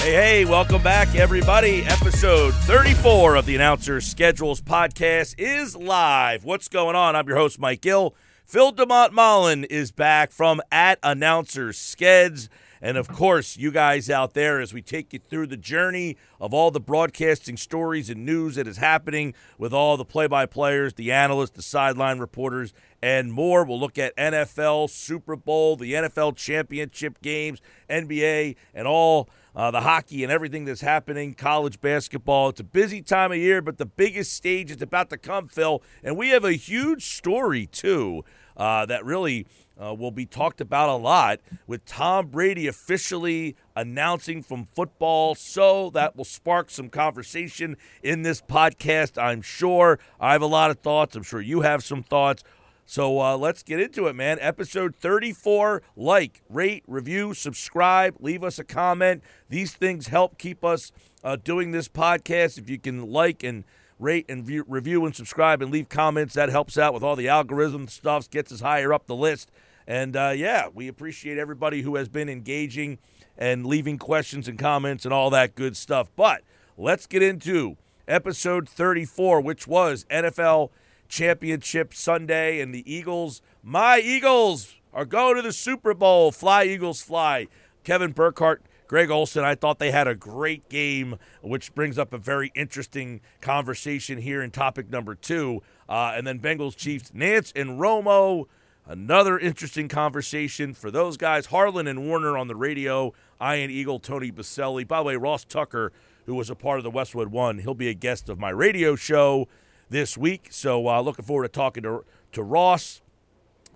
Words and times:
Hey, 0.00 0.12
hey, 0.12 0.44
welcome 0.46 0.82
back, 0.82 1.14
everybody. 1.14 1.84
Episode 1.84 2.54
34 2.54 3.36
of 3.36 3.44
the 3.44 3.54
Announcer 3.54 4.00
Schedules 4.00 4.62
podcast 4.62 5.34
is 5.36 5.76
live. 5.76 6.42
What's 6.42 6.68
going 6.68 6.96
on? 6.96 7.14
I'm 7.14 7.28
your 7.28 7.36
host, 7.36 7.58
Mike 7.60 7.82
Gill. 7.82 8.14
Phil 8.46 8.72
DeMont 8.72 9.12
Mullen 9.12 9.64
is 9.64 9.92
back 9.92 10.32
from 10.32 10.62
at 10.72 10.98
Announcer 11.02 11.68
Skeds. 11.68 12.48
And 12.82 12.96
of 12.96 13.08
course, 13.08 13.56
you 13.56 13.70
guys 13.70 14.08
out 14.08 14.32
there, 14.32 14.60
as 14.60 14.72
we 14.72 14.80
take 14.80 15.12
you 15.12 15.18
through 15.18 15.48
the 15.48 15.56
journey 15.56 16.16
of 16.40 16.54
all 16.54 16.70
the 16.70 16.80
broadcasting 16.80 17.56
stories 17.56 18.08
and 18.08 18.24
news 18.24 18.54
that 18.54 18.66
is 18.66 18.78
happening 18.78 19.34
with 19.58 19.74
all 19.74 19.96
the 19.96 20.04
play 20.04 20.26
by 20.26 20.46
players, 20.46 20.94
the 20.94 21.12
analysts, 21.12 21.50
the 21.50 21.62
sideline 21.62 22.18
reporters, 22.18 22.72
and 23.02 23.32
more. 23.32 23.64
We'll 23.64 23.80
look 23.80 23.98
at 23.98 24.16
NFL, 24.16 24.88
Super 24.90 25.36
Bowl, 25.36 25.76
the 25.76 25.92
NFL 25.92 26.36
championship 26.36 27.20
games, 27.20 27.60
NBA, 27.88 28.56
and 28.74 28.86
all 28.86 29.28
uh, 29.54 29.70
the 29.70 29.80
hockey 29.80 30.22
and 30.22 30.32
everything 30.32 30.64
that's 30.64 30.80
happening, 30.80 31.34
college 31.34 31.80
basketball. 31.80 32.50
It's 32.50 32.60
a 32.60 32.64
busy 32.64 33.02
time 33.02 33.32
of 33.32 33.38
year, 33.38 33.60
but 33.60 33.78
the 33.78 33.86
biggest 33.86 34.32
stage 34.32 34.70
is 34.70 34.80
about 34.80 35.10
to 35.10 35.18
come, 35.18 35.48
Phil. 35.48 35.82
And 36.02 36.16
we 36.16 36.30
have 36.30 36.44
a 36.44 36.52
huge 36.52 37.04
story, 37.06 37.66
too, 37.66 38.24
uh, 38.56 38.86
that 38.86 39.04
really 39.04 39.46
uh, 39.80 39.94
will 39.94 40.10
be 40.10 40.26
talked 40.26 40.60
about 40.60 40.88
a 40.88 40.94
lot 40.94 41.40
with 41.66 41.84
Tom 41.86 42.26
Brady 42.26 42.66
officially 42.66 43.56
announcing 43.74 44.42
from 44.42 44.66
football. 44.66 45.34
So 45.34 45.90
that 45.90 46.16
will 46.16 46.24
spark 46.24 46.70
some 46.70 46.88
conversation 46.88 47.76
in 48.02 48.22
this 48.22 48.42
podcast, 48.42 49.20
I'm 49.20 49.42
sure. 49.42 49.98
I 50.20 50.32
have 50.32 50.42
a 50.42 50.46
lot 50.46 50.70
of 50.70 50.80
thoughts. 50.80 51.16
I'm 51.16 51.22
sure 51.22 51.40
you 51.40 51.62
have 51.62 51.82
some 51.82 52.02
thoughts. 52.02 52.44
So 52.84 53.20
uh, 53.20 53.36
let's 53.36 53.62
get 53.62 53.80
into 53.80 54.08
it, 54.08 54.16
man. 54.16 54.38
Episode 54.40 54.96
34. 54.96 55.80
Like, 55.96 56.42
rate, 56.48 56.82
review, 56.88 57.34
subscribe, 57.34 58.16
leave 58.18 58.42
us 58.42 58.58
a 58.58 58.64
comment. 58.64 59.22
These 59.48 59.74
things 59.74 60.08
help 60.08 60.38
keep 60.38 60.64
us 60.64 60.90
uh, 61.22 61.36
doing 61.36 61.70
this 61.70 61.88
podcast. 61.88 62.58
If 62.58 62.68
you 62.68 62.80
can 62.80 63.10
like 63.10 63.44
and 63.44 63.62
rate 64.00 64.26
and 64.28 64.44
view, 64.44 64.64
review 64.66 65.04
and 65.04 65.14
subscribe 65.14 65.62
and 65.62 65.70
leave 65.70 65.88
comments, 65.88 66.34
that 66.34 66.48
helps 66.48 66.78
out 66.78 66.94
with 66.94 67.02
all 67.02 67.16
the 67.16 67.28
algorithm 67.28 67.86
stuff, 67.88 68.30
gets 68.30 68.50
us 68.50 68.60
higher 68.60 68.92
up 68.92 69.06
the 69.06 69.14
list. 69.14 69.50
And 69.86 70.16
uh, 70.16 70.32
yeah, 70.34 70.68
we 70.72 70.88
appreciate 70.88 71.38
everybody 71.38 71.82
who 71.82 71.96
has 71.96 72.08
been 72.08 72.28
engaging 72.28 72.98
and 73.36 73.66
leaving 73.66 73.98
questions 73.98 74.48
and 74.48 74.58
comments 74.58 75.04
and 75.04 75.14
all 75.14 75.30
that 75.30 75.54
good 75.54 75.76
stuff. 75.76 76.10
But 76.16 76.42
let's 76.76 77.06
get 77.06 77.22
into 77.22 77.76
episode 78.06 78.68
34, 78.68 79.40
which 79.40 79.66
was 79.66 80.04
NFL 80.10 80.70
Championship 81.08 81.92
Sunday, 81.92 82.60
and 82.60 82.74
the 82.74 82.90
Eagles, 82.92 83.42
my 83.62 83.98
Eagles, 83.98 84.76
are 84.92 85.04
going 85.04 85.36
to 85.36 85.42
the 85.42 85.52
Super 85.52 85.92
Bowl. 85.94 86.32
Fly, 86.32 86.64
Eagles, 86.64 87.02
fly. 87.02 87.48
Kevin 87.82 88.12
Burkhardt, 88.12 88.62
Greg 88.90 89.08
Olsen, 89.08 89.44
I 89.44 89.54
thought 89.54 89.78
they 89.78 89.92
had 89.92 90.08
a 90.08 90.16
great 90.16 90.68
game, 90.68 91.16
which 91.42 91.72
brings 91.76 91.96
up 91.96 92.12
a 92.12 92.18
very 92.18 92.50
interesting 92.56 93.20
conversation 93.40 94.18
here 94.18 94.42
in 94.42 94.50
topic 94.50 94.90
number 94.90 95.14
two. 95.14 95.62
Uh, 95.88 96.14
and 96.16 96.26
then 96.26 96.40
Bengals 96.40 96.76
Chiefs, 96.76 97.12
Nantz 97.12 97.52
and 97.54 97.78
Romo. 97.78 98.46
Another 98.84 99.38
interesting 99.38 99.86
conversation 99.86 100.74
for 100.74 100.90
those 100.90 101.16
guys. 101.16 101.46
Harlan 101.46 101.86
and 101.86 102.04
Warner 102.04 102.36
on 102.36 102.48
the 102.48 102.56
radio. 102.56 103.12
Ian 103.40 103.70
Eagle, 103.70 104.00
Tony 104.00 104.32
Boselli. 104.32 104.88
By 104.88 104.98
the 104.98 105.04
way, 105.04 105.14
Ross 105.14 105.44
Tucker, 105.44 105.92
who 106.26 106.34
was 106.34 106.50
a 106.50 106.56
part 106.56 106.78
of 106.78 106.82
the 106.82 106.90
Westwood 106.90 107.28
One, 107.28 107.60
he'll 107.60 107.74
be 107.74 107.90
a 107.90 107.94
guest 107.94 108.28
of 108.28 108.40
my 108.40 108.50
radio 108.50 108.96
show 108.96 109.46
this 109.88 110.18
week. 110.18 110.48
So 110.50 110.88
uh, 110.88 111.00
looking 111.00 111.24
forward 111.24 111.44
to 111.44 111.48
talking 111.48 111.84
to 111.84 112.04
to 112.32 112.42
Ross. 112.42 113.02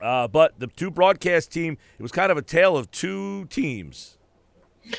Uh, 0.03 0.27
but 0.27 0.59
the 0.59 0.67
two 0.67 0.91
broadcast 0.91 1.53
team, 1.53 1.79
it 2.01 2.03
was 2.03 2.11
kind 2.11 2.33
of 2.33 2.37
a 2.37 2.43
tale 2.43 2.77
of 2.77 2.91
two 2.91 3.45
teams. 3.45 4.19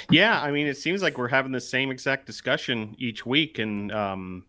Yeah, 0.09 0.41
I 0.41 0.51
mean, 0.51 0.67
it 0.67 0.77
seems 0.77 1.01
like 1.01 1.17
we're 1.17 1.27
having 1.27 1.51
the 1.51 1.61
same 1.61 1.91
exact 1.91 2.25
discussion 2.25 2.95
each 2.97 3.25
week, 3.25 3.59
and 3.59 3.91
um, 3.91 4.45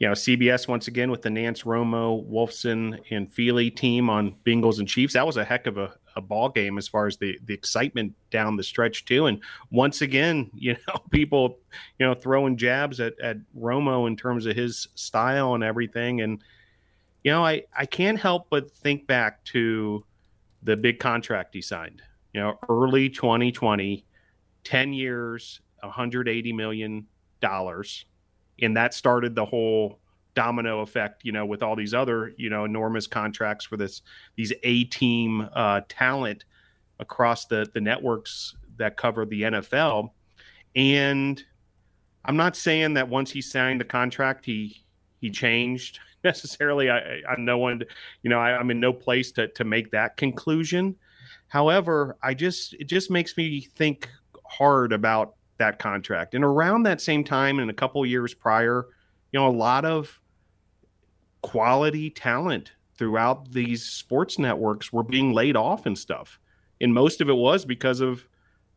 you 0.00 0.08
know, 0.08 0.14
CBS 0.14 0.66
once 0.66 0.88
again 0.88 1.10
with 1.10 1.22
the 1.22 1.28
Nantz 1.28 1.64
Romo, 1.64 2.26
Wolfson, 2.28 3.00
and 3.10 3.30
Feely 3.30 3.70
team 3.70 4.08
on 4.08 4.34
Bengals 4.46 4.78
and 4.78 4.88
Chiefs. 4.88 5.12
That 5.12 5.26
was 5.26 5.36
a 5.36 5.44
heck 5.44 5.66
of 5.66 5.76
a, 5.76 5.94
a 6.16 6.22
ball 6.22 6.48
game 6.48 6.78
as 6.78 6.88
far 6.88 7.06
as 7.06 7.18
the 7.18 7.38
the 7.44 7.52
excitement 7.52 8.14
down 8.30 8.56
the 8.56 8.62
stretch 8.62 9.04
too. 9.04 9.26
And 9.26 9.40
once 9.70 10.00
again, 10.00 10.50
you 10.54 10.76
know, 10.88 10.96
people, 11.10 11.58
you 11.98 12.06
know, 12.06 12.14
throwing 12.14 12.56
jabs 12.56 12.98
at 12.98 13.20
at 13.20 13.36
Romo 13.56 14.06
in 14.06 14.16
terms 14.16 14.46
of 14.46 14.56
his 14.56 14.88
style 14.94 15.54
and 15.54 15.62
everything. 15.62 16.22
And 16.22 16.42
you 17.22 17.30
know, 17.30 17.44
I 17.44 17.64
I 17.76 17.84
can't 17.84 18.18
help 18.18 18.48
but 18.48 18.70
think 18.70 19.06
back 19.06 19.44
to 19.46 20.04
the 20.62 20.76
big 20.76 20.98
contract 20.98 21.54
he 21.54 21.60
signed. 21.60 22.02
You 22.32 22.40
know, 22.40 22.58
early 22.68 23.10
2020 23.10 24.06
10 24.64 24.92
years, 24.92 25.60
180 25.80 26.52
million 26.52 27.06
dollars. 27.40 28.04
And 28.60 28.76
that 28.76 28.94
started 28.94 29.34
the 29.34 29.44
whole 29.44 30.00
domino 30.34 30.80
effect, 30.80 31.24
you 31.24 31.32
know, 31.32 31.46
with 31.46 31.62
all 31.62 31.76
these 31.76 31.94
other, 31.94 32.32
you 32.36 32.50
know, 32.50 32.64
enormous 32.64 33.06
contracts 33.06 33.64
for 33.64 33.76
this 33.76 34.02
these 34.36 34.52
A 34.62 34.84
team 34.84 35.48
uh, 35.54 35.80
talent 35.88 36.44
across 36.98 37.46
the 37.46 37.68
the 37.72 37.80
networks 37.80 38.54
that 38.76 38.96
cover 38.96 39.24
the 39.24 39.42
NFL. 39.42 40.10
And 40.76 41.42
I'm 42.24 42.36
not 42.36 42.56
saying 42.56 42.94
that 42.94 43.08
once 43.08 43.30
he 43.30 43.40
signed 43.40 43.80
the 43.80 43.84
contract, 43.84 44.44
he 44.44 44.84
he 45.20 45.30
changed 45.30 45.98
necessarily. 46.24 46.90
I, 46.90 47.20
I'm 47.28 47.44
no 47.44 47.58
one, 47.58 47.82
you 48.22 48.30
know, 48.30 48.38
I, 48.38 48.56
I'm 48.56 48.70
in 48.70 48.80
no 48.80 48.92
place 48.92 49.32
to 49.32 49.48
to 49.48 49.64
make 49.64 49.90
that 49.92 50.16
conclusion. 50.16 50.96
However, 51.48 52.16
I 52.22 52.34
just 52.34 52.74
it 52.74 52.84
just 52.84 53.10
makes 53.10 53.36
me 53.36 53.60
think 53.60 54.08
hard 54.50 54.92
about 54.92 55.34
that 55.58 55.78
contract. 55.78 56.34
And 56.34 56.44
around 56.44 56.82
that 56.82 57.00
same 57.00 57.22
time, 57.22 57.58
and 57.60 57.70
a 57.70 57.74
couple 57.74 58.04
years 58.04 58.34
prior, 58.34 58.86
you 59.32 59.38
know, 59.38 59.46
a 59.46 59.50
lot 59.52 59.84
of 59.84 60.20
quality 61.42 62.10
talent 62.10 62.72
throughout 62.96 63.52
these 63.52 63.84
sports 63.84 64.38
networks 64.38 64.92
were 64.92 65.02
being 65.02 65.32
laid 65.32 65.56
off 65.56 65.86
and 65.86 65.96
stuff. 65.96 66.38
And 66.80 66.92
most 66.92 67.20
of 67.20 67.28
it 67.28 67.36
was 67.36 67.64
because 67.64 68.00
of, 68.00 68.26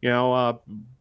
you 0.02 0.10
know, 0.10 0.34
uh, 0.34 0.54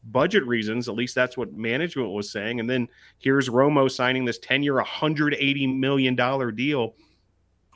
budget 0.05 0.47
reasons. 0.47 0.89
At 0.89 0.95
least 0.95 1.15
that's 1.15 1.37
what 1.37 1.53
management 1.53 2.11
was 2.11 2.31
saying. 2.31 2.61
And 2.61 2.69
then 2.71 2.89
here's 3.19 3.49
Romo 3.49 3.91
signing 3.91 4.25
this 4.25 4.39
10 4.39 4.63
year, 4.63 4.75
$180 4.75 5.79
million 5.79 6.17
deal. 6.55 6.95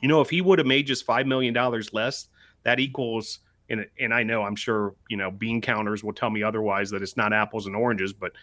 You 0.01 0.07
know, 0.07 0.21
if 0.21 0.29
he 0.29 0.41
would 0.41 0.59
have 0.59 0.67
made 0.67 0.87
just 0.87 1.05
$5 1.05 1.25
million 1.25 1.55
less, 1.93 2.27
that 2.63 2.79
equals 2.79 3.39
and 3.69 3.85
and 3.99 4.13
I 4.13 4.23
know 4.23 4.43
I'm 4.43 4.55
sure 4.55 4.95
you 5.09 5.17
know 5.17 5.31
bean 5.31 5.61
counters 5.61 6.03
will 6.03 6.13
tell 6.13 6.29
me 6.29 6.43
otherwise 6.43 6.89
that 6.91 7.01
it's 7.01 7.17
not 7.17 7.33
apples 7.33 7.67
and 7.67 7.75
oranges, 7.75 8.13
but 8.13 8.33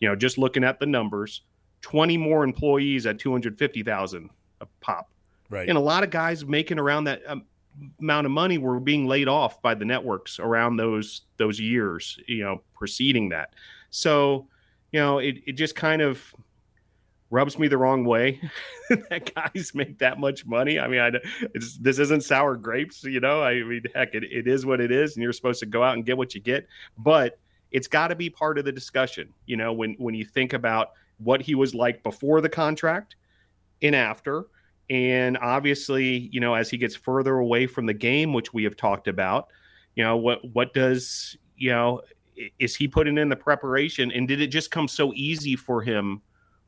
you 0.00 0.08
know 0.08 0.16
just 0.16 0.38
looking 0.38 0.64
at 0.64 0.80
the 0.80 0.86
numbers, 0.86 1.42
20 1.82 2.16
more 2.16 2.44
employees 2.44 3.06
at 3.06 3.18
250,000 3.18 4.30
a 4.60 4.66
pop, 4.80 5.10
right? 5.50 5.68
And 5.68 5.76
a 5.76 5.80
lot 5.80 6.02
of 6.02 6.10
guys 6.10 6.44
making 6.44 6.78
around 6.78 7.04
that 7.04 7.22
um, 7.26 7.44
amount 8.00 8.26
of 8.26 8.30
money 8.32 8.58
were 8.58 8.80
being 8.80 9.06
laid 9.06 9.28
off 9.28 9.60
by 9.62 9.74
the 9.74 9.84
networks 9.84 10.38
around 10.38 10.76
those 10.76 11.22
those 11.36 11.60
years, 11.60 12.18
you 12.26 12.42
know, 12.44 12.62
preceding 12.74 13.28
that. 13.30 13.54
So 13.90 14.48
you 14.92 15.00
know, 15.00 15.18
it 15.18 15.36
it 15.46 15.52
just 15.52 15.74
kind 15.74 16.02
of 16.02 16.34
rubs 17.32 17.58
me 17.58 17.66
the 17.66 17.78
wrong 17.78 18.04
way 18.04 18.38
that 18.90 19.34
guys 19.34 19.72
make 19.74 19.98
that 19.98 20.20
much 20.20 20.44
money. 20.44 20.78
I 20.78 20.86
mean, 20.86 21.00
I, 21.00 21.10
this 21.80 21.98
isn't 21.98 22.22
sour 22.22 22.56
grapes, 22.56 23.02
you 23.04 23.20
know. 23.20 23.42
I 23.42 23.62
mean, 23.62 23.82
heck, 23.94 24.14
it, 24.14 24.24
it 24.24 24.46
is 24.46 24.66
what 24.66 24.80
it 24.80 24.92
is, 24.92 25.16
and 25.16 25.22
you're 25.22 25.32
supposed 25.32 25.60
to 25.60 25.66
go 25.66 25.82
out 25.82 25.94
and 25.94 26.04
get 26.04 26.18
what 26.18 26.34
you 26.34 26.40
get. 26.40 26.68
But 26.98 27.38
it's 27.70 27.88
got 27.88 28.08
to 28.08 28.14
be 28.14 28.28
part 28.28 28.58
of 28.58 28.66
the 28.66 28.70
discussion, 28.70 29.32
you 29.46 29.56
know, 29.56 29.72
when 29.72 29.94
when 29.98 30.14
you 30.14 30.26
think 30.26 30.52
about 30.52 30.90
what 31.18 31.40
he 31.40 31.54
was 31.54 31.74
like 31.74 32.02
before 32.02 32.42
the 32.42 32.50
contract 32.50 33.16
and 33.80 33.96
after, 33.96 34.46
and 34.90 35.38
obviously, 35.38 36.28
you 36.32 36.40
know, 36.40 36.54
as 36.54 36.68
he 36.68 36.76
gets 36.76 36.94
further 36.94 37.38
away 37.38 37.66
from 37.66 37.86
the 37.86 37.94
game, 37.94 38.34
which 38.34 38.52
we 38.52 38.62
have 38.64 38.76
talked 38.76 39.08
about, 39.08 39.48
you 39.96 40.04
know, 40.04 40.18
what 40.18 40.44
what 40.52 40.74
does 40.74 41.34
you 41.56 41.70
know 41.70 42.02
is 42.58 42.76
he 42.76 42.86
putting 42.86 43.16
in 43.16 43.30
the 43.30 43.36
preparation, 43.36 44.12
and 44.12 44.28
did 44.28 44.42
it 44.42 44.48
just 44.48 44.70
come 44.70 44.86
so 44.86 45.14
easy 45.14 45.56
for 45.56 45.80
him? 45.80 46.20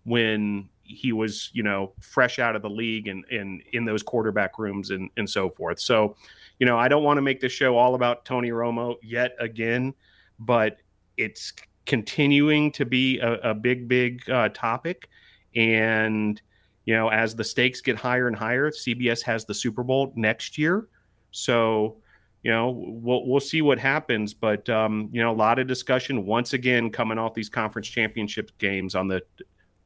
When 0.05 0.69
he 0.83 1.13
was, 1.13 1.51
you 1.53 1.63
know, 1.63 1.93
fresh 2.01 2.39
out 2.39 2.55
of 2.55 2.63
the 2.63 2.71
league 2.71 3.09
and, 3.09 3.25
and 3.31 3.63
in 3.73 3.85
those 3.85 4.03
quarterback 4.03 4.59
rooms 4.59 4.91
and, 4.91 5.11
and 5.17 5.29
so 5.29 5.49
forth. 5.51 5.81
So, 5.81 6.17
you 6.59 6.67
know, 6.67 6.79
I 6.79 6.89
don't 6.89 7.03
want 7.03 7.17
to 7.17 7.23
make 7.23 7.41
this 7.41 7.53
show 7.53 7.77
all 7.77 7.95
about 7.95 8.25
Tony 8.25 8.51
Romo 8.51 8.97
yet 9.03 9.35
again, 9.41 9.95
but 10.39 10.79
it's 11.17 11.53
continuing 11.87 12.71
to 12.73 12.85
be 12.85 13.19
a, 13.19 13.51
a 13.51 13.55
big, 13.55 13.89
big 13.89 14.29
uh, 14.31 14.51
topic. 14.51 15.09
And, 15.57 16.41
you 16.85 16.95
know, 16.95 17.09
as 17.09 17.35
the 17.35 17.45
stakes 17.45 17.81
get 17.81 17.97
higher 17.97 18.29
and 18.29 18.37
higher, 18.37 18.71
CBS 18.71 19.23
has 19.23 19.45
the 19.45 19.55
Super 19.55 19.83
Bowl 19.83 20.13
next 20.17 20.59
year. 20.59 20.89
So, 21.31 21.97
you 22.43 22.51
know, 22.51 22.71
we'll 22.71 23.27
we'll 23.27 23.41
see 23.41 23.63
what 23.63 23.79
happens. 23.79 24.35
But 24.35 24.69
um, 24.69 25.09
you 25.13 25.23
know, 25.23 25.33
a 25.33 25.35
lot 25.35 25.59
of 25.59 25.67
discussion 25.67 26.27
once 26.27 26.53
again 26.53 26.91
coming 26.91 27.17
off 27.17 27.33
these 27.33 27.49
conference 27.49 27.89
championship 27.89 28.51
games 28.59 28.95
on 28.95 29.09
the 29.09 29.23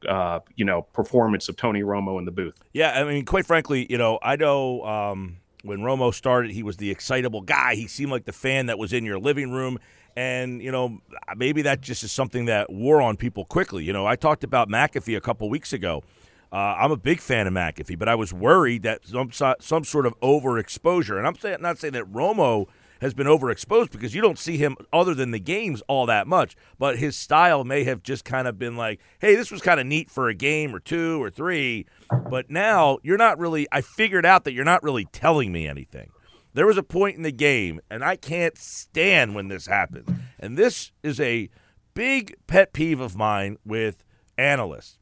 uh, 0.07 0.39
you 0.55 0.65
know, 0.65 0.83
performance 0.93 1.49
of 1.49 1.55
Tony 1.55 1.81
Romo 1.81 2.19
in 2.19 2.25
the 2.25 2.31
booth. 2.31 2.63
Yeah, 2.73 2.91
I 2.91 3.03
mean, 3.03 3.25
quite 3.25 3.45
frankly, 3.45 3.87
you 3.89 3.97
know, 3.97 4.19
I 4.21 4.35
know 4.35 4.83
um, 4.83 5.37
when 5.63 5.79
Romo 5.79 6.13
started, 6.13 6.51
he 6.51 6.63
was 6.63 6.77
the 6.77 6.91
excitable 6.91 7.41
guy. 7.41 7.75
He 7.75 7.87
seemed 7.87 8.11
like 8.11 8.25
the 8.25 8.33
fan 8.33 8.67
that 8.67 8.77
was 8.77 8.93
in 8.93 9.05
your 9.05 9.19
living 9.19 9.51
room. 9.51 9.79
And, 10.15 10.61
you 10.61 10.71
know, 10.71 10.99
maybe 11.37 11.61
that 11.61 11.81
just 11.81 12.03
is 12.03 12.11
something 12.11 12.45
that 12.45 12.71
wore 12.71 13.01
on 13.01 13.15
people 13.15 13.45
quickly. 13.45 13.83
You 13.83 13.93
know, 13.93 14.05
I 14.05 14.15
talked 14.15 14.43
about 14.43 14.67
McAfee 14.67 15.15
a 15.15 15.21
couple 15.21 15.49
weeks 15.49 15.71
ago. 15.71 16.03
Uh, 16.51 16.75
I'm 16.79 16.91
a 16.91 16.97
big 16.97 17.19
fan 17.19 17.45
of 17.45 17.53
McAfee, 17.53 17.97
but 17.97 18.09
I 18.09 18.15
was 18.15 18.33
worried 18.33 18.81
that 18.83 19.05
some 19.05 19.31
some 19.31 19.83
sort 19.83 20.07
of 20.07 20.19
overexposure, 20.19 21.17
and 21.17 21.27
I'm 21.27 21.35
saying, 21.35 21.57
not 21.61 21.77
saying 21.77 21.93
that 21.93 22.11
Romo 22.11 22.67
has 23.01 23.13
been 23.13 23.27
overexposed 23.27 23.91
because 23.91 24.13
you 24.13 24.21
don't 24.21 24.39
see 24.39 24.57
him 24.57 24.75
other 24.91 25.13
than 25.13 25.31
the 25.31 25.39
games 25.39 25.81
all 25.87 26.05
that 26.05 26.27
much. 26.27 26.55
But 26.77 26.99
his 26.99 27.15
style 27.15 27.63
may 27.63 27.83
have 27.83 28.03
just 28.03 28.25
kind 28.25 28.47
of 28.47 28.59
been 28.59 28.75
like, 28.77 28.99
hey, 29.19 29.35
this 29.35 29.51
was 29.51 29.61
kind 29.61 29.79
of 29.79 29.85
neat 29.85 30.09
for 30.09 30.27
a 30.29 30.33
game 30.33 30.75
or 30.75 30.79
two 30.79 31.21
or 31.21 31.29
three. 31.29 31.85
But 32.29 32.49
now 32.49 32.99
you're 33.03 33.17
not 33.17 33.39
really, 33.39 33.67
I 33.71 33.81
figured 33.81 34.25
out 34.25 34.43
that 34.43 34.53
you're 34.53 34.65
not 34.65 34.83
really 34.83 35.05
telling 35.05 35.51
me 35.51 35.67
anything. 35.67 36.11
There 36.53 36.67
was 36.67 36.77
a 36.77 36.83
point 36.83 37.15
in 37.15 37.23
the 37.23 37.31
game, 37.31 37.79
and 37.89 38.03
I 38.03 38.15
can't 38.15 38.57
stand 38.57 39.35
when 39.35 39.47
this 39.49 39.67
happens. 39.67 40.09
And 40.39 40.57
this 40.57 40.91
is 41.03 41.19
a 41.19 41.49
big 41.93 42.35
pet 42.47 42.73
peeve 42.73 42.99
of 42.99 43.15
mine 43.15 43.57
with 43.63 44.03
analysts. 44.37 44.97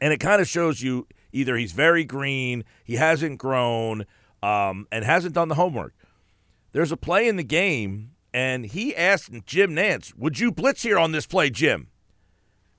And 0.00 0.12
it 0.12 0.18
kind 0.18 0.40
of 0.40 0.46
shows 0.46 0.82
you 0.82 1.06
either 1.32 1.56
he's 1.56 1.72
very 1.72 2.04
green, 2.04 2.64
he 2.84 2.96
hasn't 2.96 3.38
grown, 3.38 4.04
um, 4.42 4.86
and 4.92 5.04
hasn't 5.04 5.34
done 5.34 5.48
the 5.48 5.54
homework. 5.54 5.94
There's 6.72 6.92
a 6.92 6.96
play 6.96 7.28
in 7.28 7.36
the 7.36 7.44
game, 7.44 8.12
and 8.32 8.66
he 8.66 8.94
asked 8.94 9.30
Jim 9.46 9.74
Nantz, 9.74 10.14
Would 10.16 10.38
you 10.38 10.52
blitz 10.52 10.82
here 10.82 10.98
on 10.98 11.12
this 11.12 11.26
play, 11.26 11.50
Jim? 11.50 11.88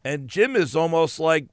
And 0.03 0.27
Jim 0.27 0.55
is 0.55 0.75
almost 0.75 1.19
like 1.19 1.47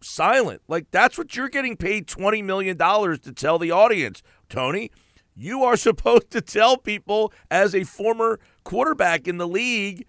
silent. 0.00 0.62
Like, 0.68 0.90
that's 0.90 1.18
what 1.18 1.34
you're 1.34 1.48
getting 1.48 1.76
paid 1.76 2.06
$20 2.06 2.44
million 2.44 2.76
to 2.76 3.32
tell 3.34 3.58
the 3.58 3.70
audience, 3.70 4.22
Tony. 4.48 4.90
You 5.34 5.64
are 5.64 5.76
supposed 5.88 6.30
to 6.30 6.40
tell 6.40 6.76
people 6.76 7.32
as 7.50 7.74
a 7.74 7.84
former 7.84 8.38
quarterback 8.64 9.26
in 9.26 9.38
the 9.38 9.48
league 9.48 10.06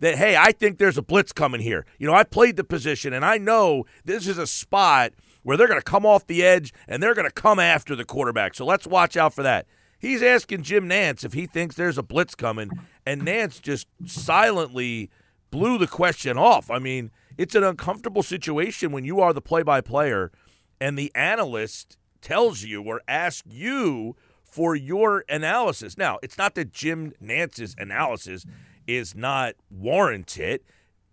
that, 0.00 0.16
hey, 0.16 0.36
I 0.36 0.52
think 0.52 0.78
there's 0.78 0.98
a 0.98 1.02
blitz 1.02 1.32
coming 1.32 1.60
here. 1.60 1.86
You 1.98 2.06
know, 2.06 2.14
I 2.14 2.24
played 2.24 2.56
the 2.56 2.64
position, 2.64 3.12
and 3.12 3.24
I 3.24 3.38
know 3.38 3.84
this 4.04 4.26
is 4.26 4.36
a 4.36 4.46
spot 4.46 5.12
where 5.42 5.56
they're 5.56 5.68
going 5.68 5.80
to 5.80 5.84
come 5.84 6.06
off 6.06 6.26
the 6.26 6.42
edge 6.42 6.72
and 6.86 7.02
they're 7.02 7.14
going 7.14 7.28
to 7.28 7.32
come 7.32 7.58
after 7.58 7.96
the 7.96 8.04
quarterback. 8.04 8.54
So 8.54 8.64
let's 8.64 8.86
watch 8.86 9.16
out 9.16 9.34
for 9.34 9.42
that. 9.42 9.66
He's 10.02 10.20
asking 10.20 10.64
Jim 10.64 10.88
Nantz 10.88 11.24
if 11.24 11.32
he 11.32 11.46
thinks 11.46 11.76
there's 11.76 11.96
a 11.96 12.02
blitz 12.02 12.34
coming, 12.34 12.70
and 13.06 13.22
Nantz 13.22 13.62
just 13.62 13.86
silently 14.04 15.10
blew 15.52 15.78
the 15.78 15.86
question 15.86 16.36
off. 16.36 16.72
I 16.72 16.80
mean, 16.80 17.12
it's 17.38 17.54
an 17.54 17.62
uncomfortable 17.62 18.24
situation 18.24 18.90
when 18.90 19.04
you 19.04 19.20
are 19.20 19.32
the 19.32 19.40
play 19.40 19.62
by 19.62 19.80
player 19.80 20.32
and 20.80 20.98
the 20.98 21.12
analyst 21.14 21.96
tells 22.20 22.64
you 22.64 22.82
or 22.82 23.00
asks 23.06 23.46
you 23.48 24.16
for 24.42 24.74
your 24.74 25.24
analysis. 25.28 25.96
Now, 25.96 26.18
it's 26.20 26.36
not 26.36 26.56
that 26.56 26.72
Jim 26.72 27.12
Nantz's 27.22 27.76
analysis 27.78 28.44
is 28.88 29.14
not 29.14 29.54
warranted. 29.70 30.62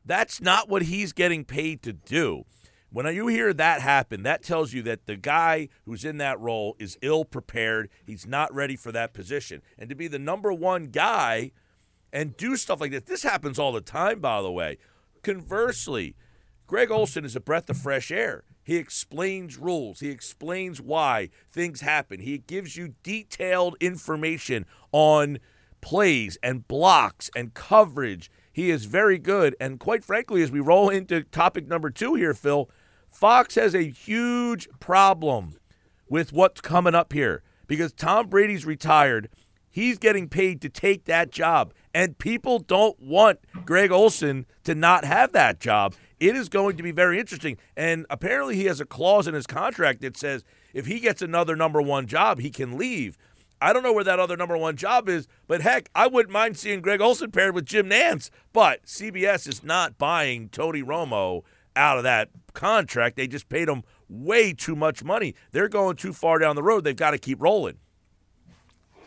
That's 0.04 0.42
not 0.42 0.68
what 0.68 0.82
he's 0.84 1.14
getting 1.14 1.46
paid 1.46 1.84
to 1.84 1.94
do. 1.94 2.46
When 2.92 3.06
you 3.14 3.28
hear 3.28 3.54
that 3.54 3.82
happen, 3.82 4.24
that 4.24 4.44
tells 4.44 4.74
you 4.74 4.82
that 4.84 5.06
the 5.06 5.16
guy 5.16 5.70
who's 5.86 6.04
in 6.04 6.18
that 6.18 6.40
role 6.40 6.76
is 6.80 6.98
ill 7.02 7.24
prepared. 7.24 7.90
He's 8.06 8.26
not 8.26 8.54
ready 8.54 8.76
for 8.76 8.92
that 8.92 9.14
position. 9.14 9.62
And 9.78 9.90
to 9.90 9.96
be 9.96 10.08
the 10.08 10.18
number 10.18 10.52
one 10.52 10.86
guy 10.86 11.52
and 12.12 12.36
do 12.36 12.56
stuff 12.56 12.82
like 12.82 12.92
this, 12.92 13.04
this 13.04 13.24
happens 13.24 13.60
all 13.60 13.72
the 13.72 13.82
time, 13.82 14.20
by 14.20 14.42
the 14.42 14.52
way. 14.52 14.78
Conversely, 15.22 16.16
Greg 16.66 16.90
Olsen 16.90 17.26
is 17.26 17.36
a 17.36 17.40
breath 17.40 17.70
of 17.70 17.78
fresh 17.78 18.12
air. 18.12 18.44
He 18.64 18.78
explains 18.78 19.58
rules, 19.58 20.00
he 20.00 20.10
explains 20.10 20.80
why 20.80 21.30
things 21.48 21.82
happen, 21.82 22.20
he 22.20 22.38
gives 22.38 22.78
you 22.78 22.94
detailed 23.02 23.76
information 23.80 24.68
on 24.92 25.40
plays 25.82 26.38
and 26.44 26.68
blocks 26.68 27.32
and 27.36 27.54
coverage. 27.54 28.30
He 28.52 28.70
is 28.70 28.86
very 28.86 29.18
good. 29.18 29.56
And 29.60 29.80
quite 29.80 30.04
frankly, 30.04 30.44
as 30.44 30.52
we 30.52 30.60
roll 30.60 30.90
into 30.90 31.24
topic 31.24 31.68
number 31.68 31.90
two 31.90 32.16
here, 32.16 32.34
Phil, 32.34 32.70
Fox 33.12 33.56
has 33.56 33.76
a 33.76 33.90
huge 33.90 34.68
problem 34.80 35.56
with 36.08 36.34
what's 36.34 36.62
coming 36.62 36.96
up 36.96 37.14
here 37.14 37.44
because 37.68 37.94
Tom 37.94 38.28
Brady's 38.28 38.66
retired. 38.66 39.30
He's 39.70 39.98
getting 39.98 40.28
paid 40.28 40.62
to 40.62 40.70
take 40.70 41.06
that 41.06 41.32
job. 41.32 41.74
And 41.94 42.18
people 42.18 42.60
don't 42.60 43.00
want 43.00 43.40
Greg 43.66 43.92
Olsen 43.92 44.46
to 44.64 44.76
not 44.76 45.06
have 45.06 45.32
that 45.34 45.60
job. 45.60 45.96
It 46.20 46.36
is 46.36 46.50
going 46.50 46.76
to 46.78 46.84
be 46.84 46.92
very 46.92 47.20
interesting. 47.20 47.58
And 47.78 48.06
apparently, 48.10 48.56
he 48.56 48.66
has 48.66 48.82
a 48.82 48.86
clause 48.86 49.28
in 49.28 49.34
his 49.34 49.48
contract 49.48 50.02
that 50.02 50.18
says 50.18 50.44
if 50.74 50.86
he 50.86 51.00
gets 51.00 51.22
another 51.22 51.56
number 51.56 51.82
one 51.82 52.08
job, 52.08 52.40
he 52.40 52.50
can 52.50 52.78
leave. 52.78 53.18
I 53.62 53.74
don't 53.74 53.84
know 53.84 53.94
where 53.94 54.04
that 54.06 54.20
other 54.20 54.38
number 54.38 54.58
one 54.58 54.78
job 54.78 55.10
is, 55.10 55.28
but 55.48 55.62
heck, 55.62 55.90
I 55.94 56.08
wouldn't 56.08 56.32
mind 56.32 56.58
seeing 56.58 56.82
Greg 56.82 57.02
Olsen 57.02 57.32
paired 57.32 57.54
with 57.54 57.66
Jim 57.66 57.90
Nantz. 57.90 58.30
But 58.54 58.86
CBS 58.86 59.48
is 59.48 59.64
not 59.64 59.98
buying 59.98 60.50
Tony 60.50 60.82
Romo 60.82 61.44
out 61.80 61.98
of 61.98 62.04
that 62.04 62.30
contract. 62.54 63.16
They 63.16 63.28
just 63.28 63.50
paid 63.50 63.70
him 63.70 63.84
way 64.08 64.54
too 64.54 64.76
much 64.76 65.04
money. 65.04 65.34
They're 65.52 65.70
going 65.70 65.96
too 65.96 66.14
far 66.14 66.38
down 66.38 66.56
the 66.56 66.64
road. 66.64 66.84
They've 66.84 66.96
got 66.96 67.12
to 67.12 67.18
keep 67.18 67.42
rolling. 67.42 67.78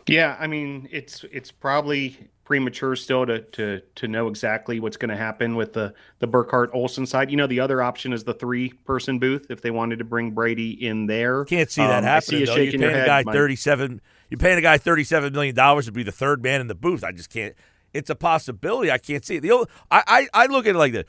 Yeah, 0.09 0.37
I 0.41 0.49
mean, 0.49 0.89
it's 0.91 1.25
it's 1.31 1.53
probably 1.53 2.29
premature 2.45 2.97
still 2.97 3.25
to 3.25 3.41
to 3.43 3.81
to 3.95 4.09
know 4.09 4.27
exactly 4.27 4.81
what's 4.81 4.97
going 4.97 5.11
to 5.11 5.17
happen 5.17 5.55
with 5.55 5.75
the 5.75 5.95
the 6.19 6.27
Burkhardt 6.27 6.71
Olsen 6.75 7.07
side. 7.07 7.31
You 7.31 7.37
know, 7.37 7.47
the 7.47 7.61
other 7.61 7.81
option 7.83 8.13
is 8.13 8.25
the 8.25 8.35
three 8.35 8.71
person 8.85 9.19
booth 9.19 9.47
if 9.51 9.61
they 9.61 9.71
wanted 9.71 10.01
to 10.01 10.05
bring 10.05 10.33
Brady 10.33 10.71
in 10.71 11.07
there. 11.07 11.45
Can't 11.45 11.71
see 11.71 11.83
that 11.83 11.99
um, 11.99 12.05
happening. 12.05 12.43
I 12.43 12.45
see 12.47 12.65
You're 12.65 12.81
paying 12.81 13.03
a 13.03 13.07
guy 13.07 13.23
thirty 13.23 13.57
seven. 13.57 14.01
You're 14.29 14.39
paying 14.39 14.59
a 14.59 14.63
guy 14.63 14.79
thirty 14.79 15.05
seven 15.05 15.33
million 15.33 15.55
dollars 15.55 15.87
to 15.87 15.93
be 15.93 16.03
the 16.03 16.13
third 16.13 16.43
man 16.43 16.61
in 16.61 16.67
the 16.67 16.75
booth. 16.75 17.05
I 17.05 17.13
just 17.13 17.31
can't. 17.31 17.55
It's 17.95 18.11
a 18.11 18.15
possibility. 18.15 18.91
I 18.91 18.99
can't 18.99 19.25
see 19.25 19.37
it. 19.37 19.41
The 19.41 19.53
old, 19.53 19.69
I, 19.91 20.03
I 20.07 20.29
I 20.43 20.47
look 20.47 20.67
at 20.67 20.75
it 20.75 20.79
like 20.79 20.93
this. 20.93 21.05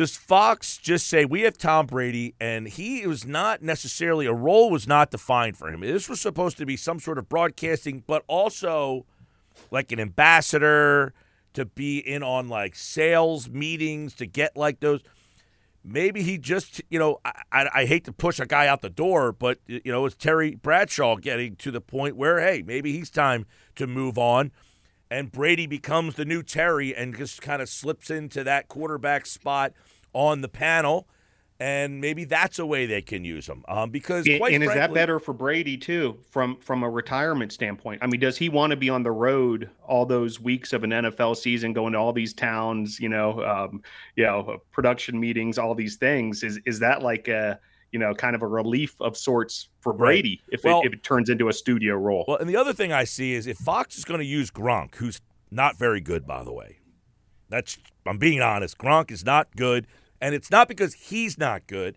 Does 0.00 0.16
Fox 0.16 0.78
just 0.78 1.08
say 1.08 1.26
we 1.26 1.42
have 1.42 1.58
Tom 1.58 1.84
Brady 1.84 2.34
and 2.40 2.66
he 2.66 3.06
was 3.06 3.26
not 3.26 3.60
necessarily 3.60 4.24
a 4.24 4.32
role 4.32 4.70
was 4.70 4.88
not 4.88 5.10
defined 5.10 5.58
for 5.58 5.68
him? 5.68 5.82
This 5.82 6.08
was 6.08 6.22
supposed 6.22 6.56
to 6.56 6.64
be 6.64 6.74
some 6.74 6.98
sort 6.98 7.18
of 7.18 7.28
broadcasting, 7.28 8.02
but 8.06 8.24
also 8.26 9.04
like 9.70 9.92
an 9.92 10.00
ambassador 10.00 11.12
to 11.52 11.66
be 11.66 11.98
in 11.98 12.22
on 12.22 12.48
like 12.48 12.76
sales 12.76 13.50
meetings 13.50 14.14
to 14.14 14.24
get 14.24 14.56
like 14.56 14.80
those. 14.80 15.02
maybe 15.84 16.22
he 16.22 16.38
just, 16.38 16.80
you 16.88 16.98
know, 16.98 17.20
I, 17.22 17.42
I, 17.52 17.68
I, 17.74 17.84
hate 17.84 18.06
to 18.06 18.12
push 18.12 18.40
a 18.40 18.46
guy 18.46 18.68
out 18.68 18.80
the 18.80 18.88
door, 18.88 19.32
but, 19.32 19.58
you 19.66 19.92
know, 19.92 20.06
it's 20.06 20.16
Terry 20.16 20.54
Bradshaw 20.54 21.16
getting 21.16 21.56
to 21.56 21.70
the 21.70 21.82
point 21.82 22.16
where, 22.16 22.40
hey, 22.40 22.62
maybe 22.66 22.92
he's 22.92 23.10
time 23.10 23.44
to 23.74 23.86
move 23.86 24.16
on. 24.16 24.50
And 25.10 25.32
Brady 25.32 25.66
becomes 25.66 26.14
the 26.14 26.24
new 26.24 26.42
Terry 26.42 26.94
and 26.94 27.16
just 27.16 27.42
kind 27.42 27.60
of 27.60 27.68
slips 27.68 28.10
into 28.10 28.44
that 28.44 28.68
quarterback 28.68 29.26
spot 29.26 29.72
on 30.12 30.40
the 30.40 30.48
panel 30.48 31.08
and 31.60 32.00
maybe 32.00 32.24
that's 32.24 32.58
a 32.58 32.64
way 32.64 32.86
they 32.86 33.02
can 33.02 33.22
use 33.22 33.46
him. 33.46 33.62
Um, 33.68 33.90
because 33.90 34.26
and, 34.26 34.42
and 34.42 34.64
is 34.64 34.72
that 34.72 34.94
better 34.94 35.18
for 35.18 35.34
Brady 35.34 35.76
too, 35.76 36.18
from 36.30 36.56
from 36.56 36.82
a 36.82 36.88
retirement 36.88 37.52
standpoint? 37.52 38.02
I 38.02 38.06
mean, 38.06 38.18
does 38.18 38.38
he 38.38 38.48
want 38.48 38.70
to 38.70 38.76
be 38.76 38.88
on 38.88 39.02
the 39.02 39.12
road 39.12 39.68
all 39.86 40.06
those 40.06 40.40
weeks 40.40 40.72
of 40.72 40.84
an 40.84 40.90
NFL 40.90 41.36
season, 41.36 41.74
going 41.74 41.92
to 41.92 41.98
all 41.98 42.14
these 42.14 42.32
towns, 42.32 42.98
you 42.98 43.10
know, 43.10 43.44
um, 43.44 43.82
you 44.16 44.24
know, 44.24 44.62
production 44.72 45.20
meetings, 45.20 45.58
all 45.58 45.74
these 45.74 45.96
things? 45.96 46.42
Is 46.42 46.58
is 46.64 46.78
that 46.78 47.02
like 47.02 47.28
a 47.28 47.60
you 47.92 47.98
know, 47.98 48.14
kind 48.14 48.36
of 48.36 48.42
a 48.42 48.46
relief 48.46 49.00
of 49.00 49.16
sorts 49.16 49.68
for 49.80 49.92
Brady 49.92 50.40
right. 50.42 50.54
if, 50.54 50.64
well, 50.64 50.80
it, 50.82 50.86
if 50.86 50.92
it 50.92 51.02
turns 51.02 51.28
into 51.28 51.48
a 51.48 51.52
studio 51.52 51.94
role? 51.94 52.24
Well, 52.28 52.36
and 52.36 52.48
the 52.48 52.56
other 52.56 52.72
thing 52.72 52.92
I 52.92 53.04
see 53.04 53.34
is 53.34 53.46
if 53.46 53.58
Fox 53.58 53.98
is 53.98 54.04
going 54.04 54.20
to 54.20 54.26
use 54.26 54.50
Gronk, 54.50 54.96
who's 54.96 55.20
not 55.50 55.76
very 55.78 56.00
good, 56.00 56.26
by 56.26 56.44
the 56.44 56.52
way. 56.52 56.78
That's 57.48 57.78
I'm 58.06 58.18
being 58.18 58.40
honest. 58.40 58.78
Gronk 58.78 59.10
is 59.10 59.24
not 59.24 59.56
good. 59.56 59.86
And 60.20 60.34
it's 60.34 60.50
not 60.50 60.68
because 60.68 60.94
he's 60.94 61.38
not 61.38 61.66
good. 61.66 61.96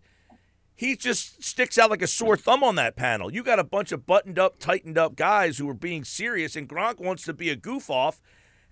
He 0.76 0.96
just 0.96 1.44
sticks 1.44 1.78
out 1.78 1.90
like 1.90 2.02
a 2.02 2.08
sore 2.08 2.38
thumb 2.38 2.64
on 2.64 2.76
that 2.76 2.96
panel. 2.96 3.32
You 3.32 3.44
got 3.44 3.60
a 3.60 3.64
bunch 3.64 3.92
of 3.92 4.06
buttoned 4.06 4.40
up, 4.40 4.60
tightened 4.60 4.98
up 4.98 5.16
guys 5.16 5.58
who 5.58 5.70
are 5.70 5.76
being 5.76 6.04
serious, 6.04 6.56
and 6.56 6.68
Gronk 6.68 7.00
wants 7.00 7.24
to 7.24 7.34
be 7.34 7.50
a 7.50 7.56
goof 7.56 7.90
off, 7.90 8.22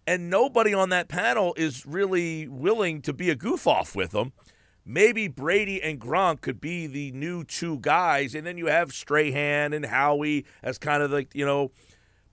and 0.08 0.30
nobody 0.30 0.74
on 0.74 0.90
that 0.90 1.10
panel 1.10 1.54
is 1.58 1.86
really 1.86 2.48
willing 2.48 3.02
to 3.04 3.14
be 3.14 3.30
a 3.30 3.36
goof 3.36 3.68
off 3.68 3.96
with 3.96 4.12
them. 4.12 4.34
Maybe 4.86 5.28
Brady 5.28 5.82
and 5.82 6.00
Gronk 6.00 6.42
could 6.42 6.60
be 6.60 6.88
the 6.88 7.12
new 7.12 7.44
two 7.44 7.78
guys, 7.80 8.34
and 8.34 8.46
then 8.46 8.58
you 8.58 8.66
have 8.68 8.94
Strahan 8.94 9.74
and 9.74 9.86
Howie 9.86 10.46
as 10.64 10.78
kind 10.78 11.04
of 11.04 11.12
like, 11.12 11.36
you 11.36 11.46
know, 11.46 11.72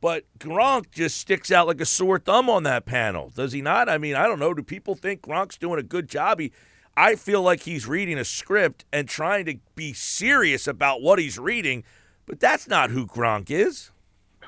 but 0.00 0.24
Gronk 0.38 0.90
just 0.90 1.18
sticks 1.18 1.50
out 1.50 1.66
like 1.66 1.80
a 1.80 1.86
sore 1.86 2.18
thumb 2.18 2.48
on 2.48 2.62
that 2.62 2.86
panel, 2.86 3.30
does 3.34 3.52
he 3.52 3.60
not? 3.60 3.88
I 3.88 3.98
mean, 3.98 4.14
I 4.14 4.26
don't 4.26 4.38
know. 4.38 4.54
Do 4.54 4.62
people 4.62 4.94
think 4.94 5.22
Gronk's 5.22 5.58
doing 5.58 5.78
a 5.78 5.82
good 5.82 6.08
job? 6.08 6.40
He 6.40 6.52
I 6.96 7.14
feel 7.14 7.42
like 7.42 7.60
he's 7.62 7.86
reading 7.86 8.18
a 8.18 8.24
script 8.24 8.84
and 8.92 9.08
trying 9.08 9.44
to 9.44 9.58
be 9.76 9.92
serious 9.92 10.66
about 10.66 11.00
what 11.00 11.20
he's 11.20 11.38
reading, 11.38 11.84
but 12.26 12.40
that's 12.40 12.66
not 12.66 12.90
who 12.90 13.06
Gronk 13.06 13.52
is. 13.52 13.92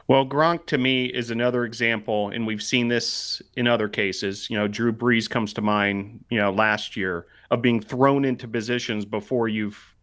Well, 0.08 0.26
Gronk 0.26 0.66
to 0.66 0.76
me 0.76 1.06
is 1.06 1.30
another 1.30 1.64
example, 1.64 2.30
and 2.30 2.44
we've 2.44 2.60
seen 2.60 2.88
this 2.88 3.40
in 3.56 3.68
other 3.68 3.88
cases. 3.88 4.50
You 4.50 4.58
know, 4.58 4.66
Drew 4.66 4.92
Brees 4.92 5.30
comes 5.30 5.52
to 5.52 5.60
mind, 5.60 6.24
you 6.28 6.38
know, 6.38 6.50
last 6.50 6.96
year 6.96 7.26
of 7.50 7.62
being 7.62 7.80
thrown 7.80 8.24
into 8.24 8.46
positions 8.46 9.04
before 9.04 9.48
you've 9.48 9.96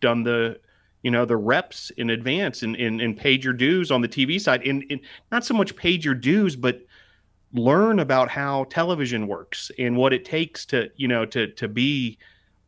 done 0.00 0.22
the, 0.22 0.60
you 1.02 1.10
know, 1.10 1.24
the 1.24 1.36
reps 1.36 1.90
in 1.96 2.10
advance 2.10 2.62
and, 2.62 2.76
and, 2.76 3.00
and 3.00 3.16
paid 3.16 3.42
your 3.42 3.54
dues 3.54 3.90
on 3.90 4.00
the 4.00 4.08
TV 4.08 4.40
side. 4.40 4.66
And, 4.66 4.84
and 4.90 5.00
not 5.32 5.44
so 5.44 5.54
much 5.54 5.76
paid 5.76 6.04
your 6.04 6.14
dues, 6.14 6.56
but– 6.56 6.80
learn 7.54 8.00
about 8.00 8.28
how 8.28 8.64
television 8.64 9.28
works 9.28 9.70
and 9.78 9.96
what 9.96 10.12
it 10.12 10.24
takes 10.24 10.66
to 10.66 10.90
you 10.96 11.06
know 11.06 11.24
to 11.24 11.46
to 11.52 11.68
be 11.68 12.18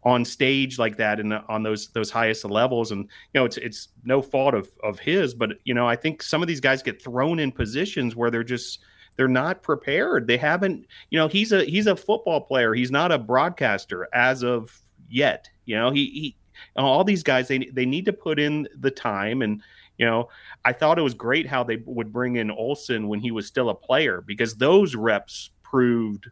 on 0.04 0.24
stage 0.24 0.78
like 0.78 0.96
that 0.96 1.18
and 1.18 1.34
on 1.48 1.64
those 1.64 1.88
those 1.88 2.10
highest 2.10 2.44
levels 2.44 2.92
and 2.92 3.02
you 3.02 3.40
know 3.40 3.44
it's 3.44 3.56
it's 3.56 3.88
no 4.04 4.22
fault 4.22 4.54
of 4.54 4.70
of 4.84 5.00
his 5.00 5.34
but 5.34 5.50
you 5.64 5.74
know 5.74 5.88
I 5.88 5.96
think 5.96 6.22
some 6.22 6.40
of 6.40 6.46
these 6.46 6.60
guys 6.60 6.82
get 6.82 7.02
thrown 7.02 7.40
in 7.40 7.50
positions 7.50 8.14
where 8.14 8.30
they're 8.30 8.44
just 8.44 8.78
they're 9.16 9.28
not 9.28 9.62
prepared 9.62 10.26
they 10.26 10.36
haven't 10.36 10.86
you 11.10 11.18
know 11.18 11.28
he's 11.28 11.52
a 11.52 11.64
he's 11.64 11.86
a 11.86 11.96
football 11.96 12.40
player 12.40 12.74
he's 12.74 12.90
not 12.90 13.12
a 13.12 13.18
broadcaster 13.18 14.08
as 14.12 14.42
of 14.42 14.80
yet 15.08 15.48
you 15.64 15.76
know 15.76 15.90
he, 15.90 16.06
he 16.06 16.36
all 16.76 17.04
these 17.04 17.22
guys 17.22 17.48
they 17.48 17.58
they 17.72 17.86
need 17.86 18.04
to 18.04 18.12
put 18.12 18.38
in 18.38 18.66
the 18.78 18.90
time 18.90 19.42
and 19.42 19.62
you 19.98 20.06
know, 20.06 20.28
I 20.64 20.72
thought 20.72 20.98
it 20.98 21.02
was 21.02 21.14
great 21.14 21.46
how 21.46 21.64
they 21.64 21.78
would 21.84 22.12
bring 22.12 22.36
in 22.36 22.50
Olsen 22.50 23.08
when 23.08 23.20
he 23.20 23.30
was 23.30 23.46
still 23.46 23.70
a 23.70 23.74
player 23.74 24.20
because 24.20 24.56
those 24.56 24.94
reps 24.94 25.50
proved 25.62 26.30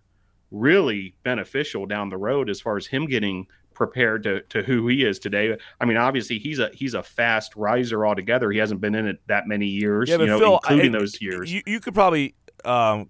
really 0.50 1.14
beneficial 1.22 1.86
down 1.86 2.08
the 2.08 2.16
road 2.16 2.50
as 2.50 2.60
far 2.60 2.76
as 2.76 2.86
him 2.86 3.06
getting 3.06 3.46
prepared 3.72 4.22
to, 4.22 4.40
to 4.42 4.62
who 4.62 4.86
he 4.86 5.04
is 5.04 5.18
today. 5.18 5.56
I 5.80 5.84
mean, 5.84 5.96
obviously 5.96 6.38
he's 6.38 6.58
a 6.58 6.70
he's 6.72 6.94
a 6.94 7.02
fast 7.02 7.56
riser 7.56 8.06
altogether. 8.06 8.52
He 8.52 8.58
hasn't 8.58 8.80
been 8.80 8.94
in 8.94 9.06
it 9.06 9.20
that 9.26 9.48
many 9.48 9.66
years, 9.66 10.08
yeah, 10.08 10.18
you 10.18 10.26
know, 10.26 10.38
Phil, 10.38 10.54
including 10.54 10.94
I, 10.94 10.98
those 10.98 11.20
years. 11.20 11.52
You, 11.52 11.62
you 11.66 11.80
could 11.80 11.94
probably 11.94 12.34
um, 12.66 13.08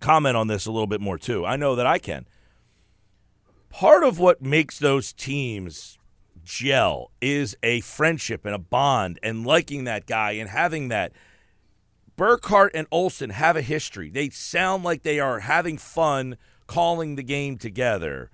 comment 0.00 0.36
on 0.36 0.46
this 0.46 0.66
a 0.66 0.72
little 0.72 0.86
bit 0.86 1.00
more 1.00 1.18
too. 1.18 1.46
I 1.46 1.56
know 1.56 1.74
that 1.76 1.86
I 1.86 1.98
can. 1.98 2.26
Part 3.70 4.04
of 4.04 4.18
what 4.18 4.42
makes 4.42 4.78
those 4.78 5.12
teams 5.12 5.98
gel 6.44 7.10
is 7.20 7.56
a 7.62 7.80
friendship 7.80 8.44
and 8.44 8.54
a 8.54 8.58
bond 8.58 9.18
and 9.22 9.46
liking 9.46 9.84
that 9.84 10.06
guy 10.06 10.32
and 10.32 10.50
having 10.50 10.88
that. 10.88 11.12
Burkhardt 12.16 12.72
and 12.74 12.86
Olsen 12.90 13.30
have 13.30 13.56
a 13.56 13.62
history. 13.62 14.10
They 14.10 14.28
sound 14.28 14.84
like 14.84 15.02
they 15.02 15.18
are 15.18 15.40
having 15.40 15.78
fun 15.78 16.36
calling 16.66 17.16
the 17.16 17.22
game 17.22 17.56
together. 17.56 18.30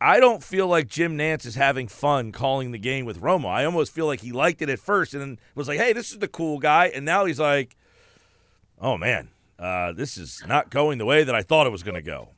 I 0.00 0.18
don't 0.20 0.42
feel 0.42 0.66
like 0.66 0.88
Jim 0.88 1.16
Nantz 1.16 1.46
is 1.46 1.54
having 1.54 1.86
fun 1.86 2.32
calling 2.32 2.72
the 2.72 2.78
game 2.78 3.06
with 3.06 3.20
Romo. 3.20 3.46
I 3.46 3.64
almost 3.64 3.92
feel 3.92 4.06
like 4.06 4.20
he 4.20 4.32
liked 4.32 4.60
it 4.60 4.68
at 4.68 4.80
first 4.80 5.14
and 5.14 5.38
was 5.54 5.68
like, 5.68 5.78
hey, 5.78 5.92
this 5.92 6.10
is 6.10 6.18
the 6.18 6.28
cool 6.28 6.58
guy. 6.58 6.86
And 6.86 7.04
now 7.04 7.24
he's 7.24 7.38
like, 7.38 7.76
oh, 8.80 8.98
man, 8.98 9.28
uh, 9.62 9.92
this 9.92 10.16
is 10.16 10.42
not 10.48 10.70
going 10.70 10.98
the 10.98 11.04
way 11.04 11.22
that 11.22 11.34
I 11.34 11.42
thought 11.42 11.66
it 11.66 11.70
was 11.70 11.84
going 11.84 11.94
to 11.94 12.02
go. 12.02 12.30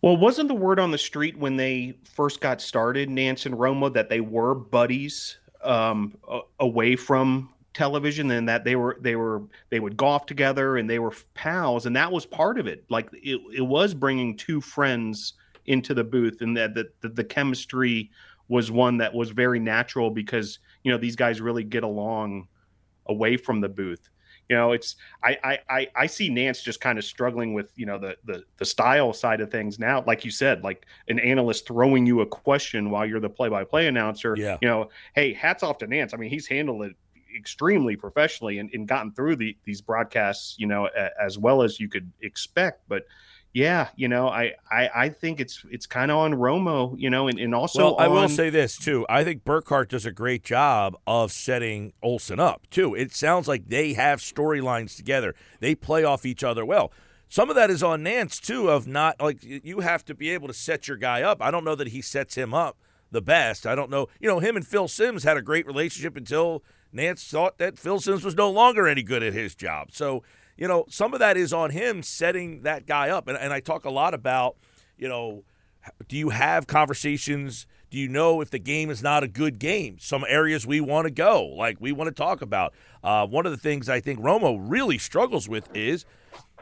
Well, 0.00 0.16
wasn't 0.16 0.48
the 0.48 0.54
word 0.54 0.80
on 0.80 0.90
the 0.90 0.98
street 0.98 1.36
when 1.36 1.56
they 1.56 1.98
first 2.02 2.40
got 2.40 2.60
started, 2.60 3.08
Nantz 3.08 3.46
and 3.46 3.54
Romo, 3.54 3.92
that 3.92 4.08
they 4.08 4.20
were 4.20 4.54
buddies 4.54 5.38
um, 5.62 6.16
away 6.58 6.96
from 6.96 7.50
television 7.74 8.30
and 8.30 8.48
that 8.48 8.64
they 8.64 8.76
were 8.76 8.98
they 9.00 9.16
were 9.16 9.42
they 9.70 9.80
would 9.80 9.96
golf 9.96 10.26
together 10.26 10.76
and 10.76 10.90
they 10.90 10.98
were 10.98 11.12
pals 11.32 11.86
and 11.86 11.96
that 11.96 12.12
was 12.12 12.26
part 12.26 12.58
of 12.58 12.66
it 12.66 12.84
like 12.90 13.08
it, 13.14 13.40
it 13.54 13.62
was 13.62 13.94
bringing 13.94 14.36
two 14.36 14.60
friends 14.60 15.32
into 15.64 15.94
the 15.94 16.04
booth 16.04 16.42
and 16.42 16.54
that 16.54 16.74
the, 16.74 16.86
the, 17.00 17.08
the 17.08 17.24
chemistry 17.24 18.10
was 18.48 18.70
one 18.70 18.98
that 18.98 19.14
was 19.14 19.30
very 19.30 19.58
natural 19.58 20.10
because 20.10 20.58
you 20.82 20.92
know 20.92 20.98
these 20.98 21.16
guys 21.16 21.40
really 21.40 21.64
get 21.64 21.82
along 21.82 22.46
away 23.06 23.38
from 23.38 23.62
the 23.62 23.70
booth 23.70 24.10
you 24.52 24.58
know, 24.58 24.72
it's 24.72 24.96
I 25.24 25.60
I 25.70 25.88
I 25.96 26.06
see 26.06 26.28
Nantz 26.28 26.62
just 26.62 26.82
kind 26.82 26.98
of 26.98 27.06
struggling 27.06 27.54
with 27.54 27.72
you 27.74 27.86
know 27.86 27.98
the 27.98 28.18
the 28.26 28.44
the 28.58 28.66
style 28.66 29.14
side 29.14 29.40
of 29.40 29.50
things 29.50 29.78
now. 29.78 30.04
Like 30.06 30.26
you 30.26 30.30
said, 30.30 30.62
like 30.62 30.84
an 31.08 31.18
analyst 31.20 31.66
throwing 31.66 32.04
you 32.04 32.20
a 32.20 32.26
question 32.26 32.90
while 32.90 33.06
you're 33.06 33.18
the 33.18 33.30
play-by-play 33.30 33.86
announcer. 33.86 34.34
Yeah. 34.36 34.58
You 34.60 34.68
know, 34.68 34.90
hey, 35.14 35.32
hats 35.32 35.62
off 35.62 35.78
to 35.78 35.86
Nantz. 35.86 36.12
I 36.12 36.18
mean, 36.18 36.28
he's 36.28 36.46
handled 36.46 36.82
it 36.82 36.96
extremely 37.34 37.96
professionally 37.96 38.58
and, 38.58 38.68
and 38.74 38.86
gotten 38.86 39.10
through 39.12 39.36
the, 39.36 39.56
these 39.64 39.80
broadcasts, 39.80 40.56
you 40.58 40.66
know, 40.66 40.86
a, 40.94 41.08
as 41.18 41.38
well 41.38 41.62
as 41.62 41.80
you 41.80 41.88
could 41.88 42.12
expect. 42.20 42.82
But 42.88 43.06
yeah, 43.52 43.88
you 43.96 44.08
know, 44.08 44.28
I 44.28 44.54
I, 44.70 44.90
I 44.94 45.08
think 45.10 45.38
it's 45.38 45.64
it's 45.70 45.86
kind 45.86 46.10
of 46.10 46.16
on 46.18 46.34
Romo, 46.34 46.94
you 46.98 47.10
know, 47.10 47.28
and, 47.28 47.38
and 47.38 47.54
also 47.54 47.94
well, 47.94 47.96
I 47.98 48.08
will 48.08 48.28
say 48.28 48.48
this 48.48 48.78
too. 48.78 49.04
I 49.08 49.24
think 49.24 49.44
Burkhardt 49.44 49.90
does 49.90 50.06
a 50.06 50.12
great 50.12 50.42
job 50.42 50.96
of 51.06 51.32
setting 51.32 51.92
Olsen 52.02 52.40
up 52.40 52.68
too. 52.70 52.94
It 52.94 53.12
sounds 53.12 53.48
like 53.48 53.68
they 53.68 53.92
have 53.92 54.20
storylines 54.20 54.96
together. 54.96 55.34
They 55.60 55.74
play 55.74 56.02
off 56.02 56.24
each 56.24 56.42
other 56.42 56.64
well. 56.64 56.92
Some 57.28 57.50
of 57.50 57.56
that 57.56 57.70
is 57.70 57.82
on 57.82 58.02
Nantz 58.04 58.40
too, 58.40 58.70
of 58.70 58.86
not 58.86 59.20
like 59.20 59.38
you 59.42 59.80
have 59.80 60.04
to 60.06 60.14
be 60.14 60.30
able 60.30 60.48
to 60.48 60.54
set 60.54 60.88
your 60.88 60.96
guy 60.96 61.22
up. 61.22 61.42
I 61.42 61.50
don't 61.50 61.64
know 61.64 61.74
that 61.74 61.88
he 61.88 62.00
sets 62.00 62.34
him 62.34 62.54
up 62.54 62.78
the 63.10 63.22
best. 63.22 63.66
I 63.66 63.74
don't 63.74 63.90
know. 63.90 64.08
You 64.18 64.28
know, 64.28 64.38
him 64.38 64.56
and 64.56 64.66
Phil 64.66 64.88
Simms 64.88 65.24
had 65.24 65.36
a 65.36 65.42
great 65.42 65.66
relationship 65.66 66.16
until 66.16 66.62
Nantz 66.94 67.28
thought 67.28 67.58
that 67.58 67.78
Phil 67.78 68.00
Simms 68.00 68.24
was 68.24 68.34
no 68.34 68.50
longer 68.50 68.88
any 68.88 69.02
good 69.02 69.22
at 69.22 69.34
his 69.34 69.54
job. 69.54 69.92
So 69.92 70.22
you 70.56 70.68
know, 70.68 70.84
some 70.88 71.14
of 71.14 71.20
that 71.20 71.36
is 71.36 71.52
on 71.52 71.70
him 71.70 72.02
setting 72.02 72.62
that 72.62 72.86
guy 72.86 73.10
up. 73.10 73.28
And, 73.28 73.36
and 73.36 73.52
I 73.52 73.60
talk 73.60 73.84
a 73.84 73.90
lot 73.90 74.14
about, 74.14 74.56
you 74.96 75.08
know, 75.08 75.44
do 76.08 76.16
you 76.16 76.30
have 76.30 76.66
conversations? 76.66 77.66
Do 77.90 77.98
you 77.98 78.08
know 78.08 78.40
if 78.40 78.50
the 78.50 78.58
game 78.58 78.90
is 78.90 79.02
not 79.02 79.22
a 79.22 79.28
good 79.28 79.58
game? 79.58 79.98
Some 79.98 80.24
areas 80.28 80.66
we 80.66 80.80
want 80.80 81.06
to 81.06 81.10
go, 81.10 81.44
like 81.44 81.78
we 81.80 81.92
want 81.92 82.08
to 82.08 82.14
talk 82.14 82.40
about. 82.40 82.72
Uh, 83.02 83.26
one 83.26 83.46
of 83.46 83.52
the 83.52 83.58
things 83.58 83.88
I 83.88 84.00
think 84.00 84.20
Romo 84.20 84.58
really 84.58 84.98
struggles 84.98 85.48
with 85.48 85.68
is 85.76 86.04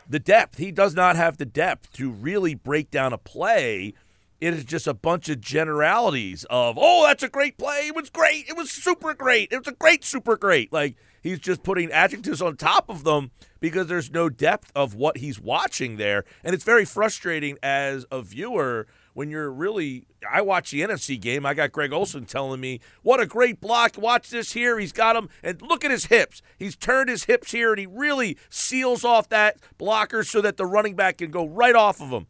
the 0.09 0.19
depth. 0.19 0.59
He 0.59 0.73
does 0.73 0.95
not 0.95 1.17
have 1.17 1.37
the 1.37 1.47
depth 1.47 1.93
to 1.95 2.11
really 2.11 2.55
break 2.55 2.91
down 2.91 3.13
a 3.13 3.19
play. 3.19 3.95
It 4.41 4.55
is 4.55 4.65
just 4.65 4.87
a 4.87 4.95
bunch 4.95 5.29
of 5.29 5.41
generalities 5.41 6.47
of, 6.49 6.79
oh, 6.81 7.07
that's 7.07 7.23
a 7.23 7.29
great 7.29 7.59
play. 7.59 7.89
It 7.89 7.95
was 7.95 8.09
great. 8.09 8.49
It 8.49 8.57
was 8.57 8.71
super 8.71 9.13
great. 9.13 9.53
It 9.53 9.59
was 9.59 9.69
a 9.69 9.73
great, 9.73 10.03
super 10.03 10.37
great. 10.37 10.73
Like 10.73 10.97
he's 11.23 11.39
just 11.39 11.63
putting 11.63 11.93
adjectives 11.93 12.41
on 12.41 12.57
top 12.57 12.89
of 12.89 13.05
them 13.05 13.31
because 13.61 13.87
there's 13.87 14.11
no 14.11 14.29
depth 14.29 14.73
of 14.75 14.95
what 14.95 15.19
he's 15.19 15.39
watching 15.39 15.97
there. 15.97 16.25
And 16.43 16.55
it's 16.55 16.65
very 16.65 16.85
frustrating 16.85 17.59
as 17.63 18.05
a 18.11 18.23
viewer 18.23 18.87
when 19.15 19.31
you're 19.31 19.51
really. 19.51 20.07
I 20.31 20.43
watch 20.43 20.71
the 20.71 20.81
NFC 20.81 21.19
game. 21.21 21.47
I 21.47 21.55
got 21.55 21.73
Greg 21.73 21.93
Olsen 21.93 22.27
telling 22.27 22.61
me, 22.61 22.81
what 23.03 23.21
a 23.21 23.27
great 23.27 23.61
block. 23.61 23.97
Watch 23.97 24.31
this 24.31 24.53
here. 24.53 24.79
He's 24.79 24.93
got 24.93 25.17
him. 25.17 25.29
And 25.43 25.63
look 25.63 25.85
at 25.85 25.91
his 25.91 26.07
hips. 26.07 26.43
He's 26.59 26.77
turned 26.77 27.09
his 27.09 27.25
hips 27.25 27.53
here 27.53 27.71
and 27.71 27.79
he 27.79 27.87
really 27.87 28.37
seals 28.49 29.05
off 29.05 29.29
that 29.31 29.59
blocker 29.79 30.25
so 30.25 30.41
that 30.41 30.57
the 30.57 30.67
running 30.67 30.95
back 30.95 31.19
can 31.19 31.31
go 31.31 31.47
right 31.47 31.75
off 31.75 32.01
of 32.01 32.11
him. 32.11 32.27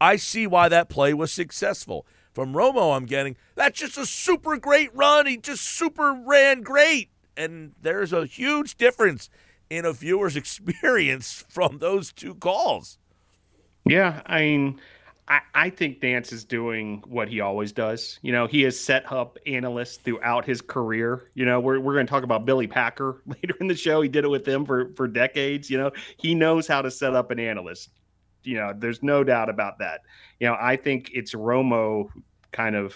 I 0.00 0.16
see 0.16 0.46
why 0.46 0.68
that 0.68 0.88
play 0.88 1.14
was 1.14 1.32
successful. 1.32 2.06
From 2.32 2.52
Romo, 2.52 2.96
I'm 2.96 3.06
getting 3.06 3.36
that's 3.54 3.78
just 3.78 3.96
a 3.96 4.04
super 4.04 4.56
great 4.56 4.90
run. 4.94 5.26
He 5.26 5.36
just 5.36 5.62
super 5.62 6.12
ran 6.12 6.62
great. 6.62 7.10
And 7.36 7.72
there's 7.80 8.12
a 8.12 8.26
huge 8.26 8.76
difference 8.76 9.30
in 9.70 9.84
a 9.84 9.92
viewer's 9.92 10.36
experience 10.36 11.44
from 11.48 11.78
those 11.78 12.12
two 12.12 12.34
calls. 12.34 12.98
Yeah, 13.86 14.22
I 14.24 14.40
mean, 14.40 14.80
I, 15.28 15.40
I 15.54 15.70
think 15.70 16.00
Nantz 16.00 16.32
is 16.32 16.44
doing 16.44 17.02
what 17.06 17.28
he 17.28 17.40
always 17.40 17.72
does. 17.72 18.18
You 18.22 18.32
know, 18.32 18.46
he 18.46 18.62
has 18.62 18.78
set 18.78 19.10
up 19.10 19.38
analysts 19.46 19.96
throughout 19.98 20.44
his 20.44 20.60
career. 20.60 21.30
You 21.34 21.46
know, 21.46 21.60
we're, 21.60 21.80
we're 21.80 21.94
going 21.94 22.06
to 22.06 22.10
talk 22.10 22.24
about 22.24 22.44
Billy 22.44 22.66
Packer 22.66 23.22
later 23.26 23.54
in 23.60 23.68
the 23.68 23.74
show. 23.74 24.02
He 24.02 24.08
did 24.08 24.24
it 24.24 24.28
with 24.28 24.44
them 24.44 24.66
for, 24.66 24.92
for 24.96 25.08
decades. 25.08 25.70
You 25.70 25.78
know, 25.78 25.90
he 26.18 26.34
knows 26.34 26.66
how 26.66 26.82
to 26.82 26.90
set 26.90 27.14
up 27.14 27.30
an 27.30 27.38
analyst. 27.38 27.90
You 28.42 28.56
know, 28.56 28.74
there's 28.76 29.02
no 29.02 29.24
doubt 29.24 29.48
about 29.48 29.78
that. 29.78 30.02
You 30.40 30.48
know, 30.48 30.56
I 30.60 30.76
think 30.76 31.10
it's 31.14 31.34
Romo 31.34 32.08
kind 32.52 32.76
of 32.76 32.94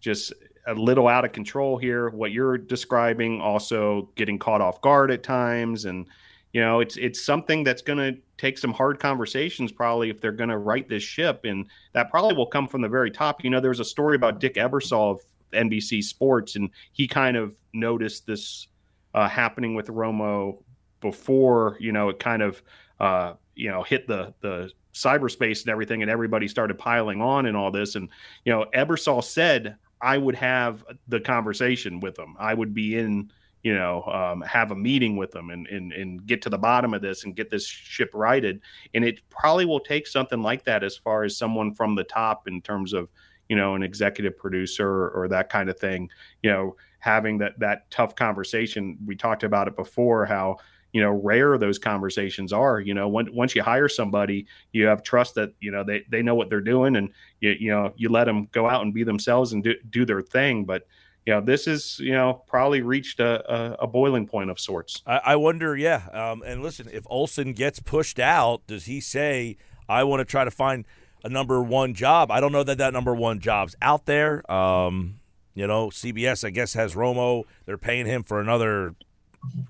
just 0.00 0.32
a 0.68 0.74
little 0.74 1.08
out 1.08 1.24
of 1.24 1.32
control 1.32 1.78
here. 1.78 2.10
What 2.10 2.30
you're 2.30 2.58
describing, 2.58 3.40
also 3.40 4.10
getting 4.14 4.38
caught 4.38 4.60
off 4.60 4.80
guard 4.80 5.10
at 5.10 5.22
times, 5.22 5.86
and 5.86 6.06
you 6.52 6.60
know, 6.60 6.80
it's 6.80 6.96
it's 6.96 7.24
something 7.24 7.64
that's 7.64 7.82
going 7.82 7.98
to 7.98 8.20
take 8.36 8.58
some 8.58 8.72
hard 8.72 9.00
conversations 9.00 9.72
probably 9.72 10.10
if 10.10 10.20
they're 10.20 10.32
going 10.32 10.50
to 10.50 10.58
right 10.58 10.88
this 10.88 11.02
ship, 11.02 11.44
and 11.44 11.66
that 11.92 12.10
probably 12.10 12.34
will 12.34 12.46
come 12.46 12.68
from 12.68 12.82
the 12.82 12.88
very 12.88 13.10
top. 13.10 13.42
You 13.42 13.50
know, 13.50 13.60
there's 13.60 13.80
a 13.80 13.84
story 13.84 14.16
about 14.16 14.40
Dick 14.40 14.54
Ebersol 14.54 15.12
of 15.12 15.20
NBC 15.52 16.02
Sports, 16.02 16.56
and 16.56 16.70
he 16.92 17.08
kind 17.08 17.36
of 17.36 17.54
noticed 17.72 18.26
this 18.26 18.68
uh, 19.14 19.28
happening 19.28 19.74
with 19.74 19.88
Romo 19.88 20.62
before 21.00 21.76
you 21.80 21.92
know 21.92 22.08
it 22.08 22.18
kind 22.18 22.42
of 22.42 22.62
uh, 23.00 23.34
you 23.54 23.70
know 23.70 23.82
hit 23.82 24.06
the 24.06 24.34
the 24.40 24.70
cyberspace 24.94 25.60
and 25.62 25.70
everything, 25.70 26.02
and 26.02 26.10
everybody 26.10 26.48
started 26.48 26.78
piling 26.78 27.20
on 27.20 27.46
and 27.46 27.56
all 27.56 27.70
this. 27.70 27.94
And 27.94 28.08
you 28.44 28.52
know, 28.52 28.66
Ebersol 28.74 29.22
said 29.22 29.76
I 30.00 30.18
would 30.18 30.36
have 30.36 30.84
the 31.08 31.20
conversation 31.20 32.00
with 32.00 32.14
them. 32.14 32.36
I 32.38 32.54
would 32.54 32.74
be 32.74 32.96
in 32.96 33.30
you 33.62 33.74
know, 33.74 34.02
um, 34.04 34.40
have 34.42 34.70
a 34.70 34.76
meeting 34.76 35.16
with 35.16 35.32
them 35.32 35.50
and, 35.50 35.66
and 35.66 35.92
and 35.92 36.24
get 36.26 36.40
to 36.42 36.48
the 36.48 36.58
bottom 36.58 36.94
of 36.94 37.02
this 37.02 37.24
and 37.24 37.34
get 37.34 37.50
this 37.50 37.66
ship 37.66 38.10
righted. 38.14 38.60
And 38.94 39.04
it 39.04 39.20
probably 39.30 39.64
will 39.64 39.80
take 39.80 40.06
something 40.06 40.42
like 40.42 40.64
that 40.64 40.84
as 40.84 40.96
far 40.96 41.24
as 41.24 41.36
someone 41.36 41.74
from 41.74 41.94
the 41.94 42.04
top 42.04 42.46
in 42.46 42.62
terms 42.62 42.92
of, 42.92 43.10
you 43.48 43.56
know, 43.56 43.74
an 43.74 43.82
executive 43.82 44.38
producer 44.38 44.88
or, 44.88 45.10
or 45.10 45.28
that 45.28 45.50
kind 45.50 45.68
of 45.68 45.78
thing. 45.78 46.08
You 46.42 46.50
know, 46.50 46.76
having 47.00 47.38
that 47.38 47.58
that 47.58 47.90
tough 47.90 48.14
conversation. 48.14 48.96
We 49.04 49.16
talked 49.16 49.42
about 49.42 49.68
it 49.68 49.76
before 49.76 50.24
how 50.24 50.58
you 50.98 51.04
know 51.04 51.12
rare 51.12 51.56
those 51.58 51.78
conversations 51.78 52.52
are 52.52 52.80
you 52.80 52.92
know 52.92 53.06
when, 53.06 53.32
once 53.32 53.54
you 53.54 53.62
hire 53.62 53.88
somebody 53.88 54.46
you 54.72 54.84
have 54.84 55.04
trust 55.04 55.36
that 55.36 55.52
you 55.60 55.70
know 55.70 55.84
they, 55.84 56.04
they 56.10 56.22
know 56.22 56.34
what 56.34 56.50
they're 56.50 56.60
doing 56.60 56.96
and 56.96 57.10
you, 57.40 57.54
you 57.60 57.70
know 57.70 57.92
you 57.96 58.08
let 58.08 58.24
them 58.24 58.48
go 58.50 58.68
out 58.68 58.82
and 58.82 58.92
be 58.92 59.04
themselves 59.04 59.52
and 59.52 59.62
do, 59.62 59.74
do 59.90 60.04
their 60.04 60.20
thing 60.20 60.64
but 60.64 60.82
you 61.24 61.34
know, 61.34 61.42
this 61.42 61.66
is 61.66 61.98
you 61.98 62.12
know 62.12 62.42
probably 62.46 62.80
reached 62.80 63.20
a, 63.20 63.54
a, 63.54 63.72
a 63.80 63.86
boiling 63.86 64.26
point 64.26 64.48
of 64.48 64.58
sorts. 64.58 65.02
I, 65.06 65.20
I 65.26 65.36
wonder, 65.36 65.76
yeah. 65.76 66.08
Um, 66.10 66.42
and 66.42 66.62
listen, 66.62 66.88
if 66.90 67.04
olsen 67.10 67.52
gets 67.52 67.80
pushed 67.80 68.18
out, 68.18 68.66
does 68.66 68.86
he 68.86 68.98
say, 68.98 69.58
"I 69.90 70.04
want 70.04 70.20
to 70.20 70.24
try 70.24 70.44
to 70.44 70.50
find 70.50 70.86
a 71.22 71.28
number 71.28 71.62
one 71.62 71.92
job"? 71.92 72.30
I 72.30 72.40
don't 72.40 72.50
know 72.50 72.64
that 72.64 72.78
that 72.78 72.94
number 72.94 73.14
one 73.14 73.40
job's 73.40 73.76
out 73.82 74.06
there. 74.06 74.50
Um, 74.50 75.20
you 75.58 75.66
know, 75.66 75.88
CBS, 75.88 76.44
I 76.44 76.50
guess, 76.50 76.74
has 76.74 76.94
Romo. 76.94 77.42
They're 77.66 77.76
paying 77.76 78.06
him 78.06 78.22
for 78.22 78.40
another, 78.40 78.94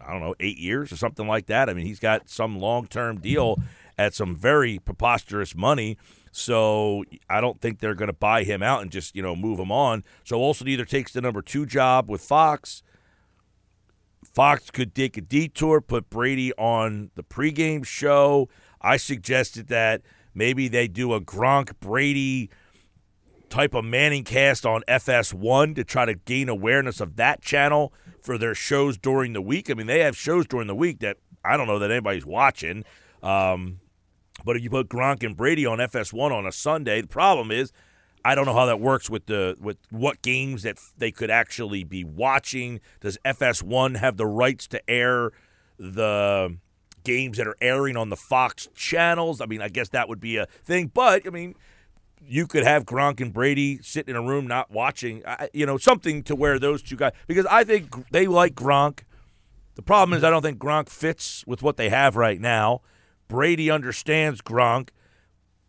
I 0.04 0.12
don't 0.12 0.20
know, 0.20 0.34
eight 0.40 0.58
years 0.58 0.92
or 0.92 0.96
something 0.96 1.26
like 1.26 1.46
that. 1.46 1.68
I 1.68 1.74
mean, 1.74 1.86
he's 1.86 2.00
got 2.00 2.28
some 2.28 2.58
long 2.58 2.86
term 2.86 3.18
deal 3.20 3.58
at 3.96 4.14
some 4.14 4.36
very 4.36 4.78
preposterous 4.78 5.54
money. 5.54 5.98
So 6.30 7.04
I 7.28 7.40
don't 7.40 7.60
think 7.60 7.80
they're 7.80 7.94
going 7.94 8.08
to 8.08 8.12
buy 8.12 8.44
him 8.44 8.62
out 8.62 8.82
and 8.82 8.90
just, 8.90 9.16
you 9.16 9.22
know, 9.22 9.34
move 9.34 9.58
him 9.58 9.72
on. 9.72 10.04
So 10.24 10.36
Olsen 10.36 10.68
either 10.68 10.84
takes 10.84 11.12
the 11.12 11.20
number 11.20 11.42
two 11.42 11.66
job 11.66 12.08
with 12.08 12.20
Fox. 12.20 12.82
Fox 14.24 14.70
could 14.70 14.94
take 14.94 15.16
a 15.16 15.20
detour, 15.20 15.80
put 15.80 16.10
Brady 16.10 16.52
on 16.54 17.10
the 17.14 17.24
pregame 17.24 17.84
show. 17.84 18.48
I 18.80 18.96
suggested 18.96 19.68
that 19.68 20.02
maybe 20.34 20.68
they 20.68 20.86
do 20.86 21.12
a 21.12 21.20
Gronk 21.20 21.72
Brady 21.80 22.50
type 23.48 23.74
of 23.74 23.84
Manning 23.84 24.24
cast 24.24 24.64
on 24.66 24.82
FS1 24.88 25.74
to 25.76 25.84
try 25.84 26.04
to 26.04 26.14
gain 26.14 26.48
awareness 26.48 27.00
of 27.00 27.16
that 27.16 27.40
channel 27.40 27.92
for 28.20 28.38
their 28.38 28.54
shows 28.54 28.98
during 28.98 29.32
the 29.32 29.42
week. 29.42 29.70
I 29.70 29.74
mean, 29.74 29.86
they 29.86 30.00
have 30.00 30.16
shows 30.16 30.46
during 30.46 30.66
the 30.66 30.74
week 30.74 31.00
that 31.00 31.16
I 31.44 31.56
don't 31.56 31.66
know 31.66 31.78
that 31.78 31.90
anybody's 31.90 32.26
watching. 32.26 32.84
Um, 33.22 33.80
but 34.44 34.56
if 34.56 34.62
you 34.62 34.70
put 34.70 34.88
Gronk 34.88 35.22
and 35.22 35.36
Brady 35.36 35.66
on 35.66 35.78
FS1 35.78 36.30
on 36.30 36.46
a 36.46 36.52
Sunday, 36.52 37.00
the 37.00 37.08
problem 37.08 37.50
is 37.50 37.72
I 38.24 38.34
don't 38.34 38.46
know 38.46 38.54
how 38.54 38.66
that 38.66 38.80
works 38.80 39.08
with 39.08 39.26
the 39.26 39.56
with 39.60 39.78
what 39.90 40.22
games 40.22 40.62
that 40.62 40.78
they 40.96 41.10
could 41.10 41.30
actually 41.30 41.84
be 41.84 42.04
watching. 42.04 42.80
Does 43.00 43.18
FS1 43.24 43.96
have 43.96 44.16
the 44.16 44.26
rights 44.26 44.66
to 44.68 44.90
air 44.90 45.32
the 45.78 46.56
games 47.04 47.38
that 47.38 47.46
are 47.46 47.56
airing 47.60 47.96
on 47.96 48.10
the 48.10 48.16
Fox 48.16 48.68
channels? 48.74 49.40
I 49.40 49.46
mean, 49.46 49.62
I 49.62 49.68
guess 49.68 49.88
that 49.90 50.08
would 50.08 50.20
be 50.20 50.36
a 50.36 50.46
thing, 50.64 50.90
but 50.92 51.26
I 51.26 51.30
mean, 51.30 51.54
you 52.28 52.46
could 52.46 52.64
have 52.64 52.84
Gronk 52.84 53.20
and 53.20 53.32
Brady 53.32 53.80
sitting 53.82 54.14
in 54.14 54.20
a 54.20 54.26
room 54.26 54.46
not 54.46 54.70
watching, 54.70 55.22
you 55.52 55.66
know, 55.66 55.78
something 55.78 56.22
to 56.24 56.36
where 56.36 56.58
those 56.58 56.82
two 56.82 56.96
guys 56.96 57.12
because 57.26 57.46
I 57.46 57.64
think 57.64 58.10
they 58.10 58.26
like 58.26 58.54
Gronk. 58.54 59.00
The 59.74 59.82
problem 59.82 60.16
is 60.16 60.24
I 60.24 60.30
don't 60.30 60.42
think 60.42 60.58
Gronk 60.58 60.88
fits 60.88 61.44
with 61.46 61.62
what 61.62 61.76
they 61.76 61.88
have 61.88 62.16
right 62.16 62.40
now. 62.40 62.82
Brady 63.28 63.70
understands 63.70 64.40
Gronk. 64.40 64.90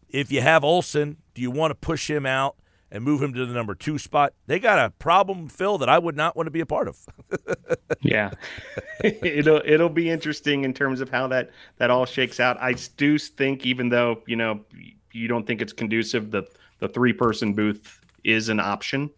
If 0.10 0.32
you 0.32 0.42
have 0.42 0.64
Olsen, 0.64 1.18
do 1.34 1.42
you 1.42 1.52
want 1.52 1.72
to 1.72 1.76
push 1.76 2.10
him 2.10 2.26
out 2.26 2.56
and 2.92 3.04
move 3.04 3.22
him 3.22 3.34
to 3.34 3.46
the 3.46 3.54
number 3.54 3.76
two 3.76 4.00
spot? 4.00 4.34
They 4.48 4.60
got 4.60 4.84
a 4.84 4.90
problem, 4.90 5.48
Phil, 5.48 5.78
that 5.78 5.88
I 5.90 6.00
would 6.00 6.18
not 6.18 6.36
want 6.36 6.48
to 6.48 6.52
be 6.52 6.62
a 6.62 6.66
part 6.66 6.88
of. 6.88 7.06
yeah, 8.02 8.32
it'll 9.04 9.62
it'll 9.64 9.90
be 9.90 10.10
interesting 10.10 10.64
in 10.64 10.74
terms 10.74 11.00
of 11.00 11.12
how 11.12 11.28
that 11.28 11.52
that 11.78 11.92
all 11.92 12.06
shakes 12.06 12.40
out. 12.40 12.58
I 12.60 12.74
do 12.98 13.20
think, 13.20 13.66
even 13.66 13.90
though 13.90 14.24
you 14.26 14.36
know 14.36 14.62
you 15.12 15.28
don't 15.28 15.46
think 15.46 15.62
it's 15.62 15.74
conducive, 15.74 16.32
the 16.32 16.44
the 16.80 16.88
three 16.88 17.14
person 17.14 17.54
booth 17.54 18.02
is 18.24 18.50
an 18.50 18.60
option 18.60 19.10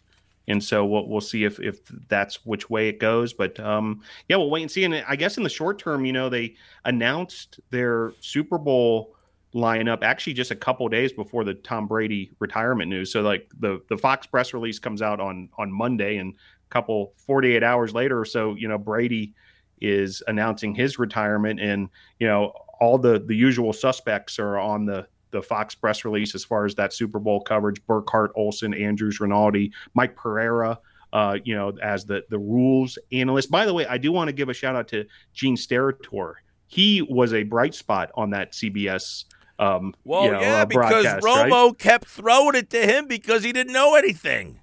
and 0.48 0.64
so 0.64 0.86
we'll 0.86 1.08
we'll 1.08 1.22
see 1.22 1.44
if 1.44 1.60
if 1.60 1.80
that's 2.08 2.46
which 2.46 2.70
way 2.70 2.90
it 2.90 3.00
goes. 3.00 3.34
But 3.34 3.60
um, 3.60 4.02
yeah, 4.28 4.38
we'll 4.38 4.50
wait 4.50 4.64
and 4.64 4.72
see. 4.72 4.84
And 4.84 5.04
I 5.08 5.16
guess 5.16 5.38
in 5.38 5.44
the 5.44 5.50
short 5.50 5.80
term, 5.80 6.06
you 6.06 6.14
know, 6.14 6.30
they 6.30 6.56
announced 6.86 7.60
their 7.70 8.14
Super 8.20 8.58
Bowl 8.58 9.16
lineup 9.54 10.02
actually 10.02 10.34
just 10.34 10.52
a 10.52 10.56
couple 10.56 10.88
days 10.88 11.12
before 11.12 11.44
the 11.44 11.54
Tom 11.54 11.88
Brady 11.88 12.32
retirement 12.40 12.90
news. 12.90 13.12
So 13.12 13.22
like 13.22 13.50
the 13.60 13.82
the 13.90 13.98
Fox 13.98 14.28
press 14.28 14.54
release 14.54 14.80
comes 14.80 15.02
out 15.02 15.20
on 15.20 15.50
on 15.58 15.72
Monday, 15.72 16.18
and 16.18 16.34
a 16.34 16.70
couple 16.70 17.14
48 17.26 17.64
hours 17.64 17.94
later 17.94 18.20
or 18.20 18.26
so, 18.26 18.56
you 18.56 18.68
know, 18.68 18.78
Brady 18.78 19.34
is 19.80 20.22
announcing 20.28 20.76
his 20.76 20.98
retirement, 21.00 21.60
and 21.60 21.90
you 22.20 22.28
know 22.28 22.54
all 22.80 22.98
the 22.98 23.20
the 23.20 23.36
usual 23.36 23.74
suspects 23.74 24.40
are 24.40 24.58
on 24.58 24.86
the 24.86 25.08
the 25.32 25.42
Fox 25.42 25.76
press 25.76 26.06
release 26.06 26.36
as 26.36 26.44
far 26.44 26.66
as 26.66 26.76
that 26.76 26.94
Super 26.94 27.20
Bowl 27.20 27.42
coverage. 27.42 27.86
Burkhardt, 27.86 28.32
Olsen, 28.36 28.74
Andrews, 28.74 29.20
Rinaldi, 29.20 29.72
Mike 29.94 30.16
Pereira, 30.16 30.80
uh, 31.14 31.38
you 31.44 31.56
know, 31.56 31.74
as 31.82 32.06
the 32.06 32.24
the 32.30 32.40
rules 32.40 32.98
analyst. 33.12 33.50
By 33.50 33.66
the 33.66 33.74
way, 33.74 33.86
I 33.86 33.98
do 33.98 34.12
want 34.12 34.28
to 34.28 34.34
give 34.34 34.50
a 34.50 34.54
shout 34.54 34.76
out 34.76 34.88
to 34.90 35.06
Gene 35.34 35.56
Steratore. 35.56 36.36
He 36.68 37.02
was 37.02 37.34
a 37.34 37.44
bright 37.44 37.76
spot 37.76 38.12
on 38.16 38.30
that 38.32 38.54
CBS. 38.54 39.26
Um, 39.60 39.94
well, 40.04 40.26
you 40.26 40.32
know, 40.32 40.42
yeah, 40.42 40.62
uh, 40.62 40.66
because 40.66 41.06
Romo 41.06 41.68
right? 41.68 41.78
kept 41.78 42.08
throwing 42.08 42.56
it 42.56 42.70
to 42.72 42.82
him 42.82 43.08
because 43.08 43.44
he 43.44 43.52
didn't 43.52 43.74
know 43.74 43.96
anything. 43.96 44.60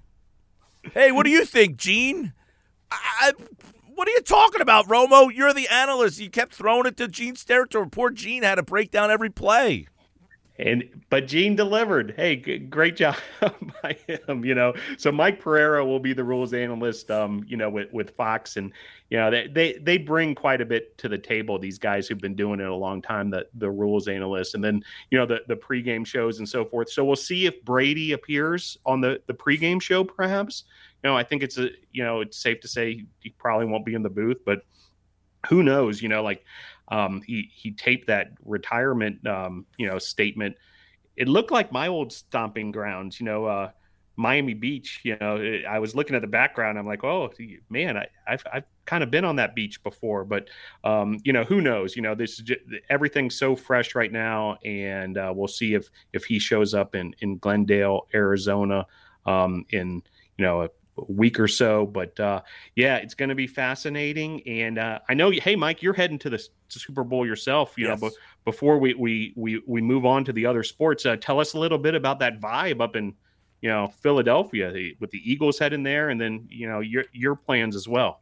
Hey, 0.93 1.11
what 1.11 1.23
do 1.23 1.29
you 1.29 1.45
think, 1.45 1.77
Gene? 1.77 2.33
I, 2.91 3.33
what 3.93 4.07
are 4.07 4.11
you 4.11 4.21
talking 4.21 4.61
about, 4.61 4.87
Romo? 4.87 5.29
You're 5.33 5.53
the 5.53 5.67
analyst. 5.67 6.19
You 6.19 6.29
kept 6.29 6.53
throwing 6.53 6.87
it 6.87 6.97
to 6.97 7.07
Gene 7.07 7.35
Steratore. 7.35 7.91
Poor 7.91 8.09
Gene 8.09 8.43
had 8.43 8.55
to 8.55 8.63
break 8.63 8.91
down 8.91 9.11
every 9.11 9.29
play 9.29 9.87
and 10.59 10.83
but 11.09 11.25
Gene 11.25 11.55
delivered. 11.55 12.13
Hey, 12.17 12.35
g- 12.35 12.57
great 12.59 12.97
job 12.97 13.15
by 13.81 13.97
him. 14.07 14.43
You 14.43 14.53
know, 14.53 14.73
so 14.97 15.09
Mike 15.11 15.39
Pereira 15.39 15.85
will 15.85 16.01
be 16.01 16.11
the 16.11 16.23
rules 16.23 16.53
analyst. 16.53 17.09
Um, 17.09 17.45
you 17.47 17.55
know, 17.55 17.69
with 17.69 17.91
with 17.93 18.09
Fox, 18.11 18.57
and 18.57 18.73
you 19.09 19.17
know 19.17 19.31
they 19.31 19.47
they 19.47 19.73
they 19.81 19.97
bring 19.97 20.35
quite 20.35 20.59
a 20.59 20.65
bit 20.65 20.97
to 20.97 21.07
the 21.07 21.17
table. 21.17 21.57
These 21.57 21.79
guys 21.79 22.07
who've 22.07 22.19
been 22.19 22.35
doing 22.35 22.59
it 22.59 22.67
a 22.67 22.75
long 22.75 23.01
time. 23.01 23.29
The 23.29 23.47
the 23.55 23.71
rules 23.71 24.09
analysts, 24.09 24.53
and 24.53 24.63
then 24.63 24.83
you 25.09 25.17
know 25.17 25.25
the 25.25 25.39
the 25.47 25.55
pregame 25.55 26.05
shows 26.05 26.39
and 26.39 26.47
so 26.47 26.65
forth. 26.65 26.89
So 26.89 27.05
we'll 27.05 27.15
see 27.15 27.45
if 27.45 27.63
Brady 27.63 28.11
appears 28.11 28.77
on 28.85 28.99
the 28.99 29.21
the 29.27 29.33
pregame 29.33 29.81
show. 29.81 30.03
Perhaps 30.03 30.65
you 31.03 31.09
know 31.09 31.15
I 31.15 31.23
think 31.23 31.41
it's 31.41 31.57
a 31.57 31.69
you 31.93 32.03
know 32.03 32.19
it's 32.19 32.37
safe 32.37 32.59
to 32.61 32.67
say 32.67 33.05
he 33.21 33.29
probably 33.29 33.65
won't 33.65 33.85
be 33.85 33.93
in 33.93 34.03
the 34.03 34.09
booth, 34.09 34.39
but 34.45 34.63
who 35.47 35.63
knows? 35.63 36.01
You 36.01 36.09
know, 36.09 36.21
like 36.21 36.43
um, 36.89 37.21
he 37.25 37.49
he 37.53 37.71
taped 37.71 38.07
that 38.07 38.31
retirement 38.45 39.25
um, 39.27 39.65
you 39.77 39.87
know 39.87 39.99
statement. 39.99 40.55
It 41.15 41.27
looked 41.27 41.51
like 41.51 41.71
my 41.71 41.87
old 41.87 42.13
stomping 42.13 42.71
grounds. 42.71 43.19
You 43.19 43.25
know, 43.25 43.45
uh, 43.45 43.71
Miami 44.15 44.53
Beach. 44.53 45.01
You 45.03 45.17
know, 45.19 45.37
it, 45.37 45.65
I 45.65 45.79
was 45.79 45.95
looking 45.95 46.15
at 46.15 46.21
the 46.21 46.27
background. 46.27 46.79
I'm 46.79 46.87
like, 46.87 47.03
oh 47.03 47.31
man, 47.69 47.97
I, 47.97 48.07
have 48.25 48.43
I've 48.51 48.65
kind 48.85 49.03
of 49.03 49.11
been 49.11 49.25
on 49.25 49.35
that 49.37 49.55
beach 49.55 49.83
before, 49.83 50.25
but 50.25 50.49
um, 50.83 51.19
you 51.23 51.33
know, 51.33 51.43
who 51.43 51.61
knows? 51.61 51.95
You 51.95 52.01
know, 52.01 52.15
this 52.15 52.37
just, 52.37 52.61
everything's 52.89 53.35
so 53.35 53.55
fresh 53.55 53.95
right 53.95 54.11
now, 54.11 54.57
and 54.65 55.17
uh, 55.17 55.31
we'll 55.35 55.47
see 55.47 55.73
if 55.73 55.89
if 56.13 56.25
he 56.25 56.39
shows 56.39 56.73
up 56.73 56.95
in 56.95 57.13
in 57.19 57.37
Glendale, 57.37 58.07
Arizona. 58.13 58.85
um, 59.25 59.65
in 59.69 60.01
you 60.37 60.45
know 60.45 60.63
a 60.63 60.69
week 61.07 61.39
or 61.39 61.47
so. 61.47 61.85
But 61.85 62.19
uh, 62.19 62.41
yeah, 62.75 62.97
it's 62.97 63.13
going 63.13 63.29
to 63.29 63.35
be 63.35 63.47
fascinating. 63.47 64.47
And 64.47 64.77
uh, 64.77 64.99
I 65.07 65.13
know, 65.13 65.31
hey, 65.31 65.55
Mike, 65.55 65.81
you're 65.81 65.93
heading 65.93 66.19
to 66.19 66.29
the 66.29 66.43
Super 66.67 67.03
Bowl 67.03 67.25
yourself. 67.25 67.73
You 67.77 67.87
yes. 67.87 68.01
know, 68.01 68.09
but 68.09 68.13
before 68.45 68.77
we, 68.77 68.93
we 68.93 69.33
we 69.35 69.61
we 69.65 69.81
move 69.81 70.05
on 70.05 70.25
to 70.25 70.33
the 70.33 70.45
other 70.45 70.63
sports, 70.63 71.05
uh, 71.05 71.15
tell 71.15 71.39
us 71.39 71.53
a 71.53 71.59
little 71.59 71.77
bit 71.77 71.95
about 71.95 72.19
that 72.19 72.39
vibe 72.39 72.81
up 72.81 72.95
in 72.95 73.13
you 73.61 73.69
know 73.69 73.91
Philadelphia 74.01 74.71
the, 74.71 74.95
with 74.99 75.11
the 75.11 75.21
Eagles 75.23 75.59
heading 75.59 75.83
there, 75.83 76.09
and 76.09 76.19
then 76.19 76.47
you 76.49 76.67
know 76.67 76.79
your 76.79 77.05
your 77.11 77.35
plans 77.35 77.75
as 77.75 77.87
well. 77.87 78.21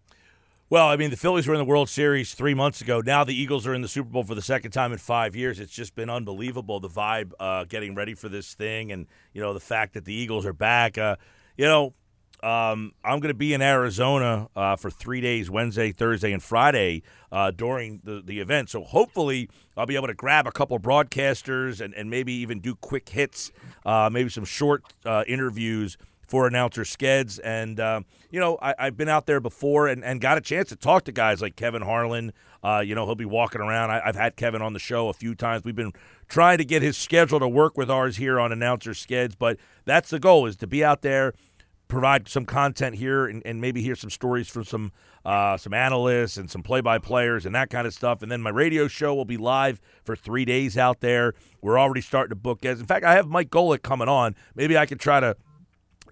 Well, 0.70 0.88
I 0.88 0.98
mean, 0.98 1.12
the 1.12 1.18
Phillies 1.18 1.48
were 1.48 1.54
in 1.54 1.60
the 1.60 1.66
World 1.66 1.88
Series 1.88 2.34
three 2.34 2.54
months 2.54 2.82
ago. 2.82 3.00
Now 3.00 3.24
the 3.24 3.34
Eagles 3.34 3.66
are 3.66 3.74
in 3.74 3.82
the 3.82 3.88
Super 3.88 4.10
Bowl 4.10 4.26
for 4.26 4.36
the 4.36 4.42
second 4.42 4.72
time 4.72 4.92
in 4.92 4.98
five 4.98 5.34
years. 5.34 5.62
It's 5.62 5.72
just 5.72 5.96
been 5.96 6.10
unbelievable 6.10 6.82
the 6.82 6.90
vibe 6.90 7.32
uh, 7.40 7.64
getting 7.64 7.96
ready 7.96 8.16
for 8.16 8.28
this 8.28 8.54
thing, 8.54 8.92
and 8.92 9.08
you 9.34 9.42
know 9.42 9.54
the 9.54 9.62
fact 9.62 9.94
that 9.94 10.04
the 10.04 10.14
Eagles 10.14 10.46
are 10.46 10.54
back. 10.54 10.98
Uh, 10.98 11.16
you 11.56 11.66
know, 11.66 11.94
um, 12.44 12.94
I'm 13.04 13.20
going 13.20 13.34
to 13.34 13.38
be 13.38 13.54
in 13.54 13.62
Arizona 13.62 14.48
uh, 14.56 14.76
for 14.76 14.92
three 14.92 15.22
days 15.22 15.50
Wednesday, 15.50 15.92
Thursday, 15.92 16.32
and 16.32 16.42
Friday 16.42 17.02
uh, 17.32 17.52
during 17.52 18.02
the, 18.04 18.22
the 18.24 18.40
event. 18.40 18.70
So 18.70 18.84
hopefully, 18.84 19.50
I'll 19.76 19.88
be 19.88 19.96
able 19.96 20.08
to 20.08 20.14
grab 20.14 20.46
a 20.46 20.52
couple 20.52 20.80
broadcasters 20.80 21.82
and, 21.82 21.96
and 21.96 22.10
maybe 22.10 22.34
even 22.34 22.60
do 22.60 22.76
quick 22.76 23.10
hits, 23.10 23.52
uh, 23.86 24.10
maybe 24.12 24.30
some 24.30 24.46
short 24.46 24.84
uh, 25.04 25.24
interviews 25.28 25.98
for 26.28 26.46
announcer 26.46 26.84
Skeds. 26.84 27.40
And, 27.44 27.80
uh, 27.80 28.02
you 28.30 28.40
know, 28.40 28.60
I, 28.62 28.76
have 28.78 28.98
been 28.98 29.10
out 29.10 29.26
there 29.26 29.40
before 29.40 29.88
and, 29.88 30.04
and 30.04 30.22
got 30.22 30.38
a 30.38 30.42
chance 30.42 30.70
to 30.70 30.76
talk 30.76 31.06
to 31.06 31.12
guys 31.12 31.42
like 31.42 31.56
Kevin 31.56 31.82
Harlan. 31.82 32.34
Uh, 32.64 32.84
you 32.86 32.94
know, 32.94 33.06
he'll 33.06 33.16
be 33.16 33.26
walking 33.26 33.62
around. 33.62 33.92
I, 33.92 34.02
have 34.06 34.16
had 34.16 34.36
Kevin 34.36 34.62
on 34.62 34.74
the 34.74 34.80
show 34.80 35.08
a 35.08 35.14
few 35.14 35.34
times. 35.34 35.64
We've 35.64 35.76
been 35.76 35.94
trying 36.28 36.58
to 36.60 36.66
get 36.66 36.82
his 36.82 36.98
schedule 36.98 37.40
to 37.40 37.48
work 37.48 37.78
with 37.78 37.90
ours 37.90 38.18
here 38.18 38.40
on 38.40 38.52
announcer 38.52 38.92
Skeds, 38.92 39.36
but 39.40 39.58
that's 39.86 40.10
the 40.10 40.20
goal 40.20 40.46
is 40.46 40.56
to 40.58 40.68
be 40.68 40.84
out 40.84 41.02
there– 41.02 41.34
provide 41.88 42.28
some 42.28 42.46
content 42.46 42.96
here 42.96 43.26
and, 43.26 43.42
and 43.46 43.62
maybe 43.62 43.82
hear 43.82 43.96
some 43.96 44.10
stories 44.10 44.48
from 44.48 44.64
some 44.64 44.92
uh, 45.26 45.58
some 45.58 45.74
analysts 45.74 46.38
and 46.38 46.50
some 46.50 46.64
play-by 46.64 46.98
players 46.98 47.46
and 47.46 47.54
that 47.54 47.70
kind 47.70 47.86
of 47.86 47.94
stuff. 47.94 48.22
And 48.22 48.32
then 48.32 48.42
my 48.42 48.50
radio 48.50 48.88
show 48.88 49.14
will 49.14 49.26
be 49.26 49.36
live 49.36 49.82
for 50.06 50.16
three 50.16 50.46
days 50.46 50.78
out 50.78 51.02
there. 51.02 51.34
We're 51.62 51.78
already 51.78 52.00
starting 52.00 52.30
to 52.30 52.36
book 52.36 52.62
guests. 52.62 52.80
In 52.80 52.88
fact, 52.88 53.04
I 53.04 53.16
have 53.16 53.28
Mike 53.28 53.50
Golic 53.50 53.82
coming 53.82 54.08
on. 54.08 54.36
Maybe 54.56 54.78
I 54.78 54.86
could 54.86 55.02
try 55.02 55.20
to 55.20 55.36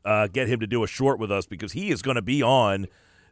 uh, 0.04 0.28
get 0.28 0.50
him 0.50 0.60
to 0.60 0.68
do 0.68 0.84
a 0.84 0.88
short 0.88 1.18
with 1.18 1.32
us 1.32 1.46
because 1.46 1.72
he 1.72 1.92
is 1.92 2.02
going 2.02 2.16
to 2.16 2.22
be 2.22 2.44
on 2.44 2.88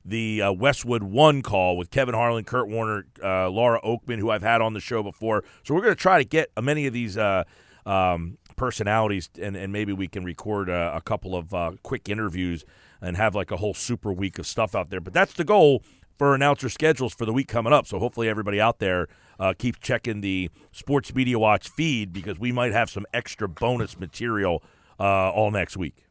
the 0.05 0.41
uh, 0.41 0.51
Westwood 0.51 1.03
One 1.03 1.41
call 1.41 1.77
with 1.77 1.89
Kevin 1.89 2.15
Harlan, 2.15 2.43
Kurt 2.43 2.69
Warner, 2.69 3.05
uh, 3.21 3.49
Laura 3.49 3.79
Okmin, 3.81 4.19
who 4.19 4.29
I've 4.29 4.41
had 4.41 4.61
on 4.61 4.73
the 4.73 4.79
show 4.79 5.03
before. 5.03 5.43
So 5.63 5.73
we're 5.73 5.81
going 5.81 5.95
to 5.95 6.01
try 6.01 6.17
to 6.17 6.25
get 6.25 6.49
many 6.61 6.87
of 6.87 6.93
these 6.93 7.17
uh, 7.17 7.43
um, 7.85 8.37
personalities, 8.55 9.29
and, 9.41 9.55
and 9.55 9.71
maybe 9.71 9.93
we 9.93 10.07
can 10.07 10.23
record 10.23 10.69
a, 10.69 10.95
a 10.95 11.01
couple 11.01 11.35
of 11.35 11.53
uh, 11.53 11.71
quick 11.83 12.09
interviews 12.09 12.65
and 13.01 13.17
have 13.17 13.35
like 13.35 13.51
a 13.51 13.57
whole 13.57 13.73
super 13.73 14.11
week 14.11 14.39
of 14.39 14.47
stuff 14.47 14.75
out 14.75 14.89
there. 14.89 15.01
But 15.01 15.13
that's 15.13 15.33
the 15.33 15.43
goal 15.43 15.83
for 16.17 16.35
announcer 16.35 16.69
schedules 16.69 17.13
for 17.13 17.25
the 17.25 17.33
week 17.33 17.47
coming 17.47 17.73
up. 17.73 17.87
So 17.87 17.99
hopefully 17.99 18.29
everybody 18.29 18.61
out 18.61 18.79
there 18.79 19.07
uh, 19.39 19.53
keeps 19.57 19.79
checking 19.79 20.21
the 20.21 20.49
Sports 20.71 21.13
Media 21.13 21.37
Watch 21.39 21.69
feed 21.69 22.13
because 22.13 22.39
we 22.39 22.51
might 22.51 22.71
have 22.71 22.89
some 22.89 23.05
extra 23.13 23.49
bonus 23.49 23.99
material 23.99 24.63
uh, 24.99 25.31
all 25.31 25.51
next 25.51 25.75
week. 25.75 26.05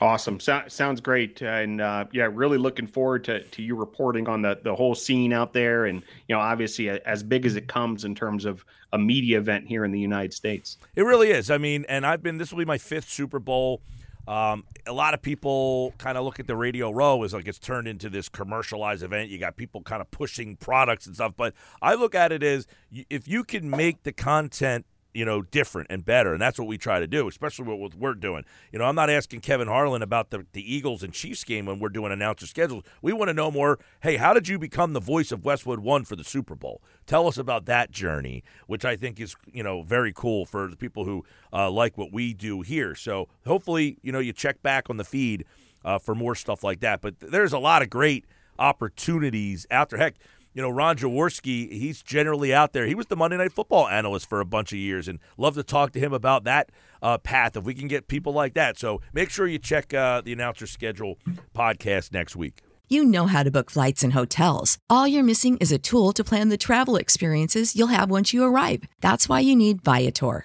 Awesome. 0.00 0.38
So, 0.38 0.62
sounds 0.68 1.00
great. 1.00 1.42
And 1.42 1.80
uh, 1.80 2.04
yeah, 2.12 2.28
really 2.32 2.58
looking 2.58 2.86
forward 2.86 3.24
to, 3.24 3.42
to 3.42 3.62
you 3.62 3.74
reporting 3.74 4.28
on 4.28 4.42
the, 4.42 4.58
the 4.62 4.74
whole 4.74 4.94
scene 4.94 5.32
out 5.32 5.52
there. 5.52 5.86
And, 5.86 6.02
you 6.28 6.36
know, 6.36 6.40
obviously 6.40 6.88
as 6.88 7.22
big 7.22 7.44
as 7.44 7.56
it 7.56 7.66
comes 7.66 8.04
in 8.04 8.14
terms 8.14 8.44
of 8.44 8.64
a 8.92 8.98
media 8.98 9.38
event 9.38 9.66
here 9.66 9.84
in 9.84 9.90
the 9.90 9.98
United 9.98 10.32
States. 10.32 10.76
It 10.94 11.02
really 11.02 11.30
is. 11.30 11.50
I 11.50 11.58
mean, 11.58 11.84
and 11.88 12.06
I've 12.06 12.22
been, 12.22 12.38
this 12.38 12.52
will 12.52 12.58
be 12.60 12.64
my 12.64 12.78
fifth 12.78 13.08
Super 13.08 13.40
Bowl. 13.40 13.80
Um, 14.28 14.64
a 14.86 14.92
lot 14.92 15.14
of 15.14 15.22
people 15.22 15.94
kind 15.96 16.18
of 16.18 16.24
look 16.24 16.38
at 16.38 16.46
the 16.46 16.54
Radio 16.54 16.90
Row 16.90 17.22
as 17.24 17.32
like 17.32 17.48
it's 17.48 17.58
turned 17.58 17.88
into 17.88 18.10
this 18.10 18.28
commercialized 18.28 19.02
event. 19.02 19.30
You 19.30 19.38
got 19.38 19.56
people 19.56 19.80
kind 19.80 20.02
of 20.02 20.10
pushing 20.10 20.54
products 20.56 21.06
and 21.06 21.14
stuff. 21.14 21.32
But 21.34 21.54
I 21.80 21.94
look 21.94 22.14
at 22.14 22.30
it 22.30 22.42
as 22.42 22.66
if 23.08 23.26
you 23.26 23.42
can 23.42 23.70
make 23.70 24.02
the 24.02 24.12
content 24.12 24.84
you 25.18 25.24
know, 25.24 25.42
different 25.42 25.88
and 25.90 26.04
better. 26.04 26.32
And 26.32 26.40
that's 26.40 26.60
what 26.60 26.68
we 26.68 26.78
try 26.78 27.00
to 27.00 27.06
do, 27.08 27.26
especially 27.26 27.66
what, 27.66 27.80
what 27.80 27.94
we're 27.96 28.14
doing. 28.14 28.44
You 28.70 28.78
know, 28.78 28.84
I'm 28.84 28.94
not 28.94 29.10
asking 29.10 29.40
Kevin 29.40 29.66
Harlan 29.66 30.00
about 30.00 30.30
the, 30.30 30.46
the 30.52 30.62
Eagles 30.62 31.02
and 31.02 31.12
Chiefs 31.12 31.42
game 31.42 31.66
when 31.66 31.80
we're 31.80 31.88
doing 31.88 32.12
announcer 32.12 32.46
schedules. 32.46 32.84
We 33.02 33.12
want 33.12 33.28
to 33.28 33.34
know 33.34 33.50
more. 33.50 33.80
Hey, 34.00 34.16
how 34.16 34.32
did 34.32 34.46
you 34.46 34.60
become 34.60 34.92
the 34.92 35.00
voice 35.00 35.32
of 35.32 35.44
Westwood 35.44 35.80
One 35.80 36.04
for 36.04 36.14
the 36.14 36.22
Super 36.22 36.54
Bowl? 36.54 36.80
Tell 37.04 37.26
us 37.26 37.36
about 37.36 37.64
that 37.64 37.90
journey, 37.90 38.44
which 38.68 38.84
I 38.84 38.94
think 38.94 39.18
is, 39.18 39.34
you 39.52 39.64
know, 39.64 39.82
very 39.82 40.12
cool 40.14 40.46
for 40.46 40.68
the 40.68 40.76
people 40.76 41.04
who 41.04 41.24
uh, 41.52 41.68
like 41.68 41.98
what 41.98 42.12
we 42.12 42.32
do 42.32 42.60
here. 42.60 42.94
So 42.94 43.28
hopefully, 43.44 43.98
you 44.02 44.12
know, 44.12 44.20
you 44.20 44.32
check 44.32 44.62
back 44.62 44.88
on 44.88 44.98
the 44.98 45.04
feed 45.04 45.44
uh, 45.84 45.98
for 45.98 46.14
more 46.14 46.36
stuff 46.36 46.62
like 46.62 46.78
that. 46.78 47.00
But 47.00 47.18
there's 47.18 47.52
a 47.52 47.58
lot 47.58 47.82
of 47.82 47.90
great 47.90 48.24
opportunities 48.56 49.66
out 49.68 49.90
there. 49.90 49.98
Heck, 49.98 50.14
you 50.58 50.62
know, 50.62 50.70
Ron 50.70 50.96
Jaworski, 50.96 51.70
he's 51.70 52.02
generally 52.02 52.52
out 52.52 52.72
there. 52.72 52.84
He 52.84 52.96
was 52.96 53.06
the 53.06 53.14
Monday 53.14 53.36
Night 53.36 53.52
Football 53.52 53.86
analyst 53.86 54.28
for 54.28 54.40
a 54.40 54.44
bunch 54.44 54.72
of 54.72 54.78
years, 54.80 55.06
and 55.06 55.20
love 55.36 55.54
to 55.54 55.62
talk 55.62 55.92
to 55.92 56.00
him 56.00 56.12
about 56.12 56.42
that 56.42 56.72
uh, 57.00 57.16
path 57.16 57.56
if 57.56 57.62
we 57.62 57.74
can 57.74 57.86
get 57.86 58.08
people 58.08 58.32
like 58.32 58.54
that. 58.54 58.76
So 58.76 59.00
make 59.12 59.30
sure 59.30 59.46
you 59.46 59.60
check 59.60 59.94
uh, 59.94 60.20
the 60.20 60.32
announcer 60.32 60.66
schedule 60.66 61.16
podcast 61.54 62.12
next 62.12 62.34
week. 62.34 62.62
You 62.88 63.04
know 63.04 63.26
how 63.26 63.44
to 63.44 63.52
book 63.52 63.70
flights 63.70 64.02
and 64.02 64.14
hotels. 64.14 64.78
All 64.90 65.06
you're 65.06 65.22
missing 65.22 65.58
is 65.58 65.70
a 65.70 65.78
tool 65.78 66.12
to 66.14 66.24
plan 66.24 66.48
the 66.48 66.56
travel 66.56 66.96
experiences 66.96 67.76
you'll 67.76 67.94
have 67.94 68.10
once 68.10 68.34
you 68.34 68.42
arrive. 68.42 68.82
That's 69.00 69.28
why 69.28 69.38
you 69.38 69.54
need 69.54 69.84
Viator. 69.84 70.44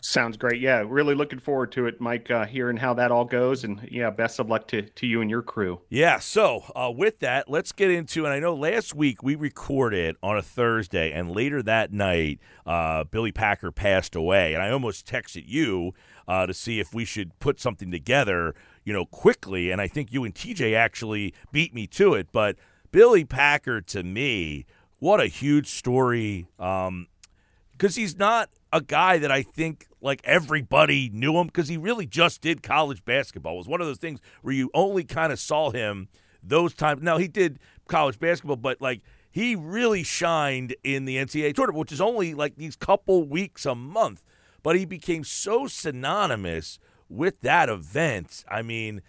Sounds 0.00 0.36
great. 0.36 0.60
Yeah, 0.60 0.84
really 0.86 1.14
looking 1.14 1.40
forward 1.40 1.72
to 1.72 1.86
it, 1.86 2.00
Mike. 2.00 2.30
Uh, 2.30 2.46
hearing 2.46 2.76
how 2.76 2.94
that 2.94 3.10
all 3.10 3.24
goes, 3.24 3.64
and 3.64 3.86
yeah, 3.90 4.10
best 4.10 4.38
of 4.38 4.48
luck 4.48 4.68
to 4.68 4.82
to 4.82 5.06
you 5.06 5.20
and 5.20 5.28
your 5.28 5.42
crew. 5.42 5.80
Yeah. 5.88 6.20
So 6.20 6.64
uh, 6.76 6.92
with 6.94 7.18
that, 7.18 7.50
let's 7.50 7.72
get 7.72 7.90
into. 7.90 8.24
And 8.24 8.32
I 8.32 8.38
know 8.38 8.54
last 8.54 8.94
week 8.94 9.22
we 9.22 9.34
recorded 9.34 10.16
on 10.22 10.38
a 10.38 10.42
Thursday, 10.42 11.10
and 11.12 11.32
later 11.32 11.62
that 11.64 11.92
night, 11.92 12.38
uh, 12.64 13.04
Billy 13.04 13.32
Packer 13.32 13.72
passed 13.72 14.14
away, 14.14 14.54
and 14.54 14.62
I 14.62 14.70
almost 14.70 15.06
texted 15.06 15.44
you 15.46 15.94
uh, 16.28 16.46
to 16.46 16.54
see 16.54 16.78
if 16.78 16.94
we 16.94 17.04
should 17.04 17.36
put 17.40 17.58
something 17.58 17.90
together, 17.90 18.54
you 18.84 18.92
know, 18.92 19.04
quickly. 19.04 19.70
And 19.70 19.80
I 19.80 19.88
think 19.88 20.12
you 20.12 20.24
and 20.24 20.34
TJ 20.34 20.76
actually 20.76 21.34
beat 21.50 21.74
me 21.74 21.88
to 21.88 22.14
it. 22.14 22.28
But 22.30 22.56
Billy 22.92 23.24
Packer, 23.24 23.80
to 23.80 24.02
me, 24.04 24.64
what 25.00 25.20
a 25.20 25.26
huge 25.26 25.68
story. 25.68 26.46
Um, 26.58 27.08
because 27.78 27.94
he's 27.94 28.18
not 28.18 28.50
a 28.72 28.80
guy 28.80 29.18
that 29.18 29.30
I 29.30 29.42
think 29.42 29.86
like 30.00 30.20
everybody 30.24 31.10
knew 31.10 31.36
him 31.38 31.46
because 31.46 31.68
he 31.68 31.76
really 31.76 32.06
just 32.06 32.40
did 32.40 32.62
college 32.62 33.04
basketball. 33.04 33.54
It 33.54 33.58
was 33.58 33.68
one 33.68 33.80
of 33.80 33.86
those 33.86 33.98
things 33.98 34.20
where 34.42 34.54
you 34.54 34.70
only 34.74 35.04
kind 35.04 35.32
of 35.32 35.38
saw 35.38 35.70
him 35.70 36.08
those 36.42 36.74
times. 36.74 37.02
Now 37.02 37.18
he 37.18 37.28
did 37.28 37.60
college 37.86 38.18
basketball, 38.18 38.56
but 38.56 38.80
like 38.80 39.02
he 39.30 39.54
really 39.54 40.02
shined 40.02 40.74
in 40.82 41.04
the 41.04 41.16
NCAA 41.16 41.54
tournament, 41.54 41.78
which 41.78 41.92
is 41.92 42.00
only 42.00 42.34
like 42.34 42.56
these 42.56 42.74
couple 42.74 43.24
weeks 43.24 43.64
a 43.64 43.74
month. 43.74 44.24
But 44.62 44.76
he 44.76 44.84
became 44.84 45.22
so 45.22 45.68
synonymous 45.68 46.80
with 47.08 47.40
that 47.42 47.68
event. 47.68 48.44
I 48.50 48.62
mean, 48.62 49.02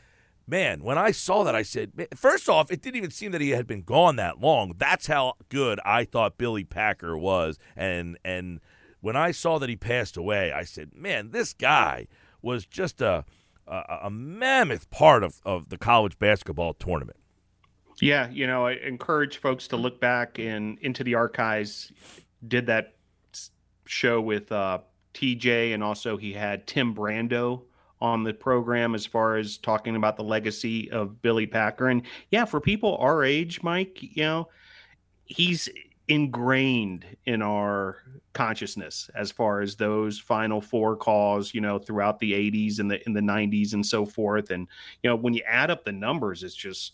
man, 0.50 0.84
when 0.84 0.98
I 0.98 1.12
saw 1.12 1.44
that, 1.44 1.56
I 1.56 1.62
said, 1.62 2.08
first 2.16 2.50
off, 2.50 2.72
it 2.72 2.82
didn't 2.82 2.98
even 2.98 3.12
seem 3.12 3.32
that 3.32 3.42
he 3.42 3.52
had 3.52 3.68
been 3.68 3.84
gone 3.84 4.16
that 4.18 4.40
long. 4.40 4.74
That's 4.78 5.08
how 5.08 5.34
good 5.50 5.80
I 5.86 6.06
thought 6.06 6.38
Billy 6.38 6.64
Packer 6.64 7.18
was, 7.18 7.58
and 7.76 8.18
and 8.26 8.60
when 9.02 9.16
I 9.16 9.32
saw 9.32 9.60
that 9.60 9.70
he 9.70 9.76
passed 9.76 10.18
away, 10.18 10.52
I 10.52 10.64
said, 10.64 10.94
man, 10.94 11.32
this 11.32 11.54
guy 11.54 12.08
was 12.42 12.66
just 12.66 13.02
a, 13.02 13.26
a, 13.68 14.00
a 14.04 14.10
mammoth 14.10 14.90
part 14.90 15.24
of, 15.24 15.42
of 15.46 15.70
the 15.70 15.78
college 15.78 16.20
basketball 16.20 16.74
tournament. 16.74 17.18
Yeah, 18.02 18.30
you 18.30 18.48
know, 18.48 18.68
I 18.68 18.74
encourage 18.74 19.38
folks 19.38 19.68
to 19.70 19.78
look 19.78 20.00
back 20.00 20.40
and 20.40 20.78
into 20.80 21.04
the 21.04 21.16
archives. 21.16 21.92
Did 22.46 22.68
that 22.68 22.96
show 23.86 24.22
with 24.22 24.52
uh, 24.52 24.80
TJ, 25.14 25.74
and 25.74 25.84
also 25.84 26.18
he 26.18 26.34
had 26.34 26.68
Tim 26.68 26.96
Brando 26.96 27.64
on 28.02 28.24
the 28.24 28.34
program 28.34 28.96
as 28.96 29.06
far 29.06 29.38
as 29.38 29.58
talking 29.58 29.96
about 29.96 30.16
the 30.16 30.24
legacy 30.24 30.90
of 30.92 31.22
Billy 31.22 31.46
Packer. 31.46 31.90
And 31.90 32.04
yeah, 32.32 32.46
for 32.46 32.62
people 32.62 32.98
our 32.98 33.24
age, 33.24 33.62
Mike, 33.62 33.98
you 34.02 34.24
know, 34.24 34.50
he's 35.26 35.70
ingrained 36.10 37.06
in 37.26 37.42
our 37.42 37.98
consciousness 38.34 39.10
as 39.16 39.32
far 39.32 39.62
as 39.62 39.76
those 39.76 40.18
final 40.18 40.60
four 40.60 40.96
calls 40.96 41.54
you 41.54 41.62
know 41.62 41.78
throughout 41.78 42.18
the 42.20 42.34
80s 42.34 42.80
and 42.80 42.90
the 42.90 43.06
in 43.06 43.14
the 43.14 43.22
90s 43.22 43.74
and 43.74 43.86
so 43.86 44.08
forth 44.08 44.50
and 44.50 44.68
you 45.04 45.10
know 45.10 45.16
when 45.16 45.36
you 45.36 45.44
add 45.48 45.70
up 45.70 45.84
the 45.84 45.92
numbers 45.92 46.44
it's 46.44 46.56
just 46.56 46.94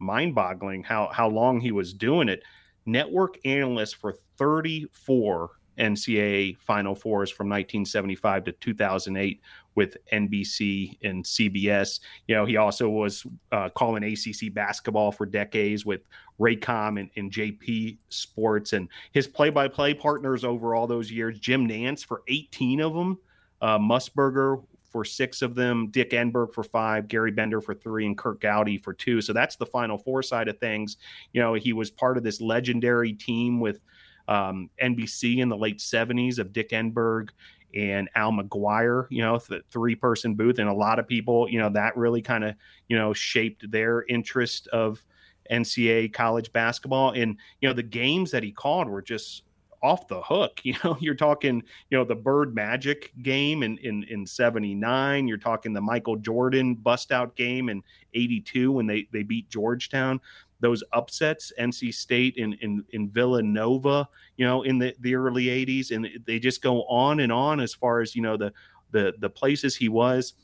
mind-boggling 0.00 0.82
how 0.82 1.08
how 1.12 1.28
long 1.28 1.60
he 1.60 1.70
was 1.70 1.92
doing 1.92 2.28
it 2.28 2.42
network 2.84 3.38
analyst 3.44 3.94
for 3.94 4.14
34 4.38 5.50
NCAA 5.78 6.58
Final 6.58 6.94
Fours 6.94 7.30
from 7.30 7.48
1975 7.48 8.44
to 8.44 8.52
2008 8.52 9.40
with 9.74 9.96
NBC 10.12 10.98
and 11.02 11.24
CBS. 11.24 12.00
You 12.26 12.34
know, 12.34 12.44
he 12.44 12.56
also 12.56 12.88
was 12.88 13.24
uh, 13.52 13.68
calling 13.70 14.02
ACC 14.02 14.52
basketball 14.52 15.12
for 15.12 15.24
decades 15.24 15.86
with 15.86 16.00
Raycom 16.40 16.98
and, 17.00 17.10
and 17.16 17.30
JP 17.30 17.98
Sports, 18.08 18.72
and 18.72 18.88
his 19.12 19.28
play-by-play 19.28 19.94
partners 19.94 20.44
over 20.44 20.74
all 20.74 20.86
those 20.86 21.10
years. 21.10 21.38
Jim 21.38 21.68
Nantz 21.68 22.04
for 22.04 22.22
18 22.28 22.80
of 22.80 22.94
them, 22.94 23.18
uh, 23.60 23.78
Musburger 23.78 24.62
for 24.90 25.04
six 25.04 25.42
of 25.42 25.54
them, 25.54 25.88
Dick 25.90 26.10
Enberg 26.10 26.52
for 26.52 26.64
five, 26.64 27.08
Gary 27.08 27.30
Bender 27.30 27.60
for 27.60 27.74
three, 27.74 28.06
and 28.06 28.16
Curt 28.16 28.40
Gowdy 28.40 28.78
for 28.78 28.92
two. 28.92 29.20
So 29.20 29.32
that's 29.32 29.56
the 29.56 29.66
Final 29.66 29.98
Four 29.98 30.22
side 30.22 30.48
of 30.48 30.58
things. 30.58 30.96
You 31.32 31.40
know, 31.40 31.54
he 31.54 31.72
was 31.72 31.90
part 31.90 32.16
of 32.16 32.24
this 32.24 32.40
legendary 32.40 33.12
team 33.12 33.60
with 33.60 33.80
um, 34.28 34.70
NBC 34.82 35.38
in 35.38 35.48
the 35.48 35.56
late 35.56 35.78
70s 35.78 36.38
of 36.38 36.52
Dick 36.52 36.70
Enberg 36.70 37.30
and 37.74 38.08
Al 38.14 38.32
McGuire, 38.32 39.06
you 39.10 39.22
know, 39.22 39.38
the 39.38 39.62
three 39.70 39.94
person 39.94 40.34
booth. 40.34 40.58
And 40.58 40.68
a 40.68 40.74
lot 40.74 40.98
of 40.98 41.08
people, 41.08 41.48
you 41.48 41.58
know, 41.58 41.70
that 41.70 41.96
really 41.96 42.22
kind 42.22 42.44
of, 42.44 42.54
you 42.88 42.96
know, 42.96 43.12
shaped 43.12 43.70
their 43.70 44.04
interest 44.08 44.68
of 44.68 45.04
NCAA 45.50 46.12
college 46.12 46.52
basketball. 46.52 47.12
And, 47.12 47.36
you 47.60 47.68
know, 47.68 47.74
the 47.74 47.82
games 47.82 48.30
that 48.30 48.42
he 48.42 48.52
called 48.52 48.88
were 48.88 49.02
just 49.02 49.42
off 49.82 50.08
the 50.08 50.22
hook. 50.22 50.60
You 50.68 50.74
know, 50.84 50.98
you're 51.00 51.14
talking, 51.14 51.62
you 51.88 51.96
know, 51.96 52.04
the 52.04 52.14
Bird 52.14 52.54
Magic 52.54 53.12
game 53.22 53.62
in 53.62 53.78
in, 53.78 54.04
in 54.04 54.26
79. 54.26 55.26
You're 55.26 55.38
talking 55.38 55.72
the 55.72 55.80
Michael 55.80 56.16
Jordan 56.16 56.74
bust 56.74 57.10
out 57.12 57.36
game 57.36 57.68
in 57.68 57.82
82 58.12 58.72
when 58.72 58.86
they 58.86 59.08
they 59.12 59.22
beat 59.22 59.48
Georgetown 59.48 60.20
those 60.60 60.82
upsets, 60.92 61.52
NC 61.58 61.94
State 61.94 62.36
in, 62.36 62.54
in, 62.54 62.84
in 62.90 63.10
Villanova, 63.10 64.08
you 64.36 64.44
know, 64.44 64.62
in 64.62 64.78
the, 64.78 64.94
the 65.00 65.14
early 65.14 65.44
80s. 65.44 65.90
And 65.90 66.08
they 66.26 66.38
just 66.38 66.62
go 66.62 66.84
on 66.84 67.20
and 67.20 67.32
on 67.32 67.60
as 67.60 67.74
far 67.74 68.00
as, 68.00 68.16
you 68.16 68.22
know, 68.22 68.36
the, 68.36 68.52
the, 68.90 69.14
the 69.18 69.30
places 69.30 69.76
he 69.76 69.88
was. 69.88 70.34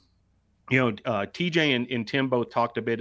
You 0.71 0.79
know, 0.79 0.89
uh, 1.05 1.27
TJ 1.27 1.77
and, 1.77 1.87
and 1.91 2.07
Tim 2.07 2.29
both 2.29 2.51
talked 2.51 2.79
a 2.79 2.83
bit 2.83 3.01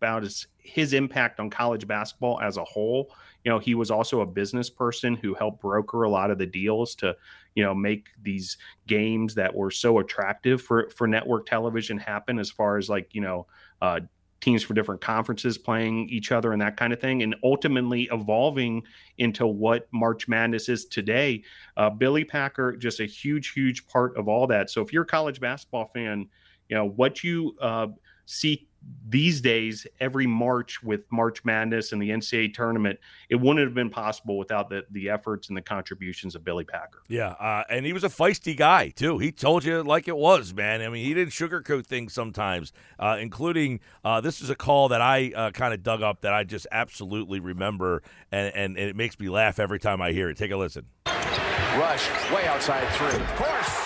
about 0.00 0.22
his, 0.22 0.46
his 0.58 0.92
impact 0.92 1.40
on 1.40 1.50
college 1.50 1.86
basketball 1.86 2.40
as 2.40 2.56
a 2.56 2.64
whole. 2.64 3.12
You 3.44 3.50
know, 3.50 3.58
he 3.58 3.74
was 3.74 3.90
also 3.90 4.20
a 4.20 4.26
business 4.26 4.68
person 4.68 5.14
who 5.16 5.34
helped 5.34 5.62
broker 5.62 6.02
a 6.02 6.10
lot 6.10 6.30
of 6.30 6.38
the 6.38 6.46
deals 6.46 6.94
to, 6.96 7.16
you 7.54 7.64
know, 7.64 7.74
make 7.74 8.08
these 8.22 8.58
games 8.86 9.34
that 9.34 9.54
were 9.54 9.70
so 9.70 9.98
attractive 9.98 10.62
for, 10.62 10.90
for 10.90 11.06
network 11.06 11.46
television 11.46 11.98
happen 11.98 12.38
as 12.38 12.50
far 12.50 12.76
as 12.76 12.88
like, 12.88 13.08
you 13.14 13.22
know, 13.22 13.46
uh, 13.80 14.00
teams 14.40 14.62
for 14.62 14.74
different 14.74 15.00
conferences 15.00 15.58
playing 15.58 16.08
each 16.08 16.32
other 16.32 16.52
and 16.52 16.62
that 16.62 16.76
kind 16.76 16.92
of 16.92 17.00
thing, 17.00 17.22
and 17.22 17.36
ultimately 17.44 18.08
evolving 18.10 18.82
into 19.18 19.46
what 19.46 19.86
March 19.92 20.28
Madness 20.28 20.68
is 20.68 20.86
today. 20.86 21.42
Uh, 21.76 21.90
Billy 21.90 22.24
Packer, 22.24 22.76
just 22.76 23.00
a 23.00 23.06
huge, 23.06 23.52
huge 23.52 23.86
part 23.86 24.16
of 24.16 24.28
all 24.28 24.46
that. 24.46 24.70
So 24.70 24.80
if 24.80 24.92
you're 24.92 25.02
a 25.02 25.06
college 25.06 25.40
basketball 25.40 25.86
fan, 25.86 26.28
you 26.68 26.76
know 26.76 26.86
what 26.86 27.22
you 27.22 27.56
uh, 27.60 27.88
see 28.26 28.68
these 29.08 29.40
days 29.40 29.86
every 29.98 30.26
March 30.26 30.82
with 30.82 31.10
March 31.10 31.44
Madness 31.44 31.92
and 31.92 32.00
the 32.00 32.10
NCAA 32.10 32.54
tournament, 32.54 32.98
it 33.28 33.36
wouldn't 33.36 33.64
have 33.64 33.74
been 33.74 33.90
possible 33.90 34.38
without 34.38 34.70
the 34.70 34.84
the 34.90 35.10
efforts 35.10 35.48
and 35.48 35.56
the 35.56 35.62
contributions 35.62 36.34
of 36.34 36.44
Billy 36.44 36.64
Packer. 36.64 37.02
Yeah, 37.08 37.30
uh, 37.30 37.64
and 37.68 37.84
he 37.84 37.92
was 37.92 38.04
a 38.04 38.08
feisty 38.08 38.56
guy 38.56 38.90
too. 38.90 39.18
He 39.18 39.32
told 39.32 39.64
you 39.64 39.82
like 39.82 40.08
it 40.08 40.16
was, 40.16 40.54
man. 40.54 40.80
I 40.80 40.88
mean, 40.88 41.04
he 41.04 41.12
didn't 41.12 41.32
sugarcoat 41.32 41.86
things 41.86 42.14
sometimes, 42.14 42.72
uh, 42.98 43.18
including 43.20 43.80
uh, 44.04 44.20
this 44.20 44.40
is 44.40 44.48
a 44.48 44.56
call 44.56 44.88
that 44.88 45.00
I 45.00 45.32
uh, 45.34 45.50
kind 45.50 45.74
of 45.74 45.82
dug 45.82 46.02
up 46.02 46.22
that 46.22 46.32
I 46.32 46.44
just 46.44 46.66
absolutely 46.72 47.40
remember, 47.40 48.02
and, 48.32 48.54
and, 48.54 48.78
and 48.78 48.88
it 48.90 48.96
makes 48.96 49.18
me 49.18 49.28
laugh 49.28 49.58
every 49.58 49.78
time 49.78 50.00
I 50.00 50.12
hear 50.12 50.30
it. 50.30 50.36
Take 50.36 50.52
a 50.52 50.56
listen. 50.56 50.86
Rush 51.06 52.08
way 52.32 52.46
outside 52.46 52.88
three. 52.94 53.08
Of 53.08 53.36
course, 53.36 53.76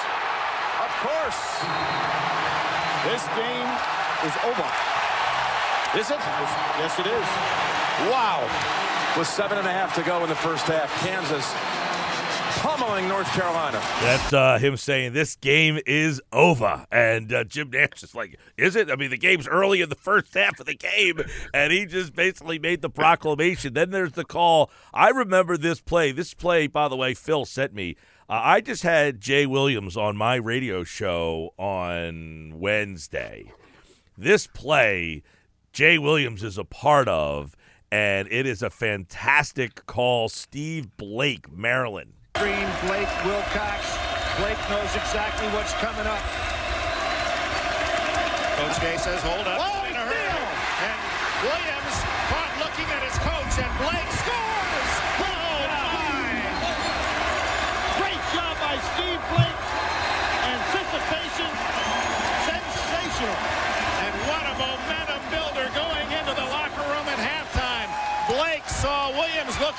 of 0.81 0.91
course, 1.03 1.41
this 3.05 3.27
game 3.37 3.94
is 4.25 4.37
over. 4.45 4.69
Is 5.99 6.11
it? 6.11 6.19
Yes, 6.81 6.99
it 6.99 7.07
is. 7.07 7.27
Wow. 8.11 8.43
With 9.17 9.29
seven 9.29 9.59
and 9.59 9.67
a 9.67 9.71
half 9.71 9.95
to 9.95 10.03
go 10.03 10.23
in 10.23 10.29
the 10.29 10.35
first 10.35 10.67
half, 10.67 10.91
Kansas 11.05 11.55
pummeling 12.65 13.07
North 13.09 13.31
Carolina. 13.33 13.79
That's 14.01 14.33
uh, 14.33 14.59
him 14.59 14.77
saying 14.77 15.13
this 15.13 15.37
game 15.37 15.79
is 15.87 16.21
over, 16.33 16.87
and 16.91 17.33
uh, 17.33 17.45
Jim 17.45 17.71
Nantz 17.71 18.03
is 18.03 18.15
like, 18.15 18.39
"Is 18.57 18.75
it?" 18.75 18.91
I 18.91 18.97
mean, 18.97 19.11
the 19.11 19.19
game's 19.19 19.47
early 19.47 19.83
in 19.83 19.89
the 19.89 19.95
first 19.95 20.35
half 20.35 20.59
of 20.59 20.67
the 20.67 20.75
game, 20.75 21.21
and 21.53 21.73
he 21.73 21.87
just 21.87 22.15
basically 22.15 22.59
made 22.59 22.81
the 22.81 22.91
proclamation. 22.91 23.75
Then 23.75 23.91
there's 23.91 24.13
the 24.13 24.25
call. 24.25 24.71
I 24.93 25.11
remember 25.11 25.57
this 25.57 25.81
play. 25.81 26.11
This 26.11 26.35
play, 26.35 26.67
by 26.67 26.89
the 26.89 26.97
way, 26.97 27.15
Phil 27.15 27.45
sent 27.45 27.75
me. 27.75 27.97
Uh, 28.29 28.41
I 28.43 28.61
just 28.63 28.83
had 28.83 29.21
Jay 29.21 29.45
Williams 29.47 29.97
on 29.97 30.17
my 30.17 30.37
radio 30.37 30.83
show 30.83 31.51
on 31.59 32.59
Wednesday 32.59 33.53
this 34.17 34.47
play, 34.47 35.23
Jay 35.73 35.99
Williams 35.99 36.43
is 36.43 36.57
a 36.57 36.65
part 36.65 37.09
of, 37.09 37.57
and 37.91 38.29
it 38.31 38.47
is 38.47 38.63
a 38.63 38.71
fantastic 38.71 39.87
call. 39.87 40.29
Steve 40.29 40.97
Blake, 40.97 41.51
Maryland. 41.53 42.13
Green, 42.35 42.69
Blake, 42.87 43.11
Wilcox. 43.25 43.99
Blake 44.39 44.59
knows 44.71 44.91
exactly 44.95 45.47
what's 45.55 45.73
coming 45.79 46.07
up. 46.07 46.23
Coach 48.59 48.79
K 48.79 48.97
says, 48.99 49.23
hold 49.23 49.47
up. 49.47 49.59
Oh, 49.59 49.87
in 49.87 49.95
a 49.95 50.05
hurry. 50.07 50.31
And 50.83 50.99
Williams 51.43 51.97
caught 52.31 52.55
looking 52.63 52.87
at 52.91 53.03
his 53.03 53.19
coach, 53.19 53.55
and 53.63 53.73
Blake 53.83 54.11
scores! 54.15 54.91
Oh, 55.23 55.59
my! 55.71 56.15
Great 57.99 58.23
job 58.35 58.55
by 58.63 58.75
Steve 58.95 59.23
Blake. 59.35 59.59
Anticipation, 60.43 61.51
sensational. 62.47 63.65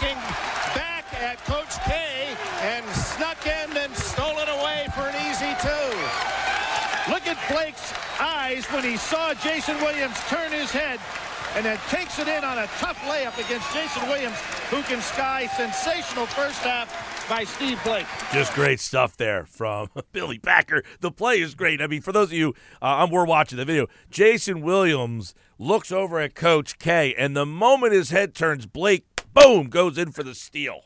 Back 0.02 1.06
at 1.22 1.38
Coach 1.46 1.80
K 1.86 2.36
and 2.62 2.86
snuck 2.96 3.46
in 3.48 3.78
and 3.78 3.96
stole 3.96 4.38
it 4.40 4.50
away 4.50 4.88
for 4.94 5.08
an 5.08 5.16
easy 5.30 5.54
two. 5.62 7.12
Look 7.12 7.28
at 7.28 7.38
Blake's 7.50 7.94
eyes 8.20 8.66
when 8.72 8.84
he 8.84 8.98
saw 8.98 9.34
Jason 9.36 9.78
Williams 9.78 10.18
turn 10.28 10.52
his 10.52 10.72
head 10.72 11.00
and 11.56 11.66
then 11.66 11.78
takes 11.88 12.20
it 12.20 12.28
in 12.28 12.44
on 12.44 12.58
a 12.58 12.68
tough 12.80 13.00
layup 13.04 13.38
against 13.38 13.74
Jason 13.74 14.08
Williams, 14.10 14.38
who 14.70 14.82
can 14.84 15.02
sky 15.02 15.48
sensational 15.56 16.26
first 16.26 16.60
half 16.60 17.30
by 17.30 17.46
Steve 17.46 17.82
Blake. 17.86 18.06
Just 18.34 18.54
great 18.54 18.82
stuff 18.82 19.16
there 19.16 19.46
from 19.46 19.88
Billy 20.12 20.40
Packer. 20.40 20.84
The 21.00 21.12
play 21.12 21.40
is 21.40 21.56
great. 21.56 21.82
I 21.82 21.88
mean, 21.88 22.02
for 22.02 22.12
those 22.12 22.28
of 22.30 22.34
you, 22.34 22.54
uh, 22.82 23.08
we're 23.10 23.26
watching 23.26 23.58
the 23.58 23.66
video. 23.66 23.88
Jason 24.10 24.62
Williams 24.62 25.34
looks 25.58 25.92
over 25.92 26.20
at 26.20 26.36
Coach 26.36 26.78
K, 26.80 27.16
and 27.18 27.36
the 27.38 27.46
moment 27.46 27.94
his 27.94 28.10
head 28.10 28.36
turns, 28.36 28.66
Blake 28.66 29.06
boom, 29.36 29.68
goes 29.68 29.98
in 29.98 30.12
for 30.12 30.24
the 30.24 30.34
steal. 30.34 30.82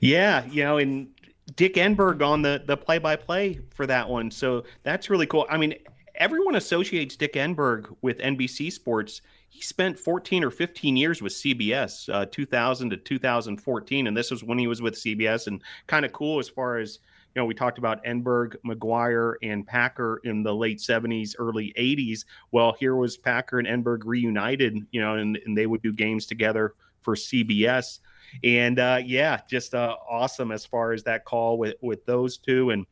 Yeah, 0.00 0.44
you 0.46 0.64
know, 0.64 0.78
and 0.78 1.08
Dick 1.54 1.74
Enberg 1.74 2.26
on 2.26 2.42
the 2.42 2.62
the 2.66 2.76
play 2.76 2.98
by 2.98 3.16
play 3.16 3.60
for 3.70 3.86
that 3.86 4.08
one. 4.08 4.30
So 4.30 4.64
that's 4.82 5.10
really 5.10 5.26
cool. 5.26 5.46
I 5.48 5.56
mean, 5.56 5.74
everyone 6.16 6.56
associates 6.56 7.16
Dick 7.16 7.34
Enberg 7.34 7.94
with 8.02 8.18
NBC 8.18 8.72
Sports. 8.72 9.22
He 9.48 9.62
spent 9.62 9.98
14 9.98 10.44
or 10.44 10.50
15 10.50 10.96
years 10.96 11.22
with 11.22 11.32
CBS, 11.32 12.08
uh, 12.12 12.26
2000 12.26 12.90
to 12.90 12.96
2014, 12.96 14.06
and 14.06 14.16
this 14.16 14.30
was 14.30 14.44
when 14.44 14.58
he 14.58 14.68
was 14.68 14.80
with 14.80 14.94
CBS. 14.94 15.48
And 15.48 15.60
kind 15.86 16.04
of 16.04 16.12
cool 16.12 16.38
as 16.38 16.48
far 16.48 16.78
as 16.78 17.00
you 17.34 17.40
know, 17.40 17.46
we 17.46 17.54
talked 17.54 17.78
about 17.78 18.04
Enberg, 18.04 18.56
McGuire, 18.66 19.34
and 19.42 19.64
Packer 19.64 20.20
in 20.24 20.42
the 20.42 20.54
late 20.54 20.78
70s, 20.78 21.36
early 21.38 21.72
80s. 21.78 22.24
Well, 22.50 22.74
here 22.78 22.96
was 22.96 23.16
Packer 23.16 23.60
and 23.60 23.68
Enberg 23.68 24.04
reunited, 24.04 24.84
you 24.90 25.00
know, 25.00 25.14
and, 25.14 25.38
and 25.46 25.56
they 25.56 25.66
would 25.66 25.80
do 25.80 25.92
games 25.92 26.26
together 26.26 26.74
for 27.02 27.14
CBS. 27.14 27.98
And 28.44 28.78
uh, 28.78 29.00
yeah, 29.04 29.40
just 29.48 29.74
uh, 29.74 29.96
awesome 30.08 30.52
as 30.52 30.64
far 30.64 30.92
as 30.92 31.02
that 31.04 31.24
call 31.24 31.58
with 31.58 31.74
with 31.80 32.04
those 32.06 32.38
two. 32.38 32.70
And 32.70 32.86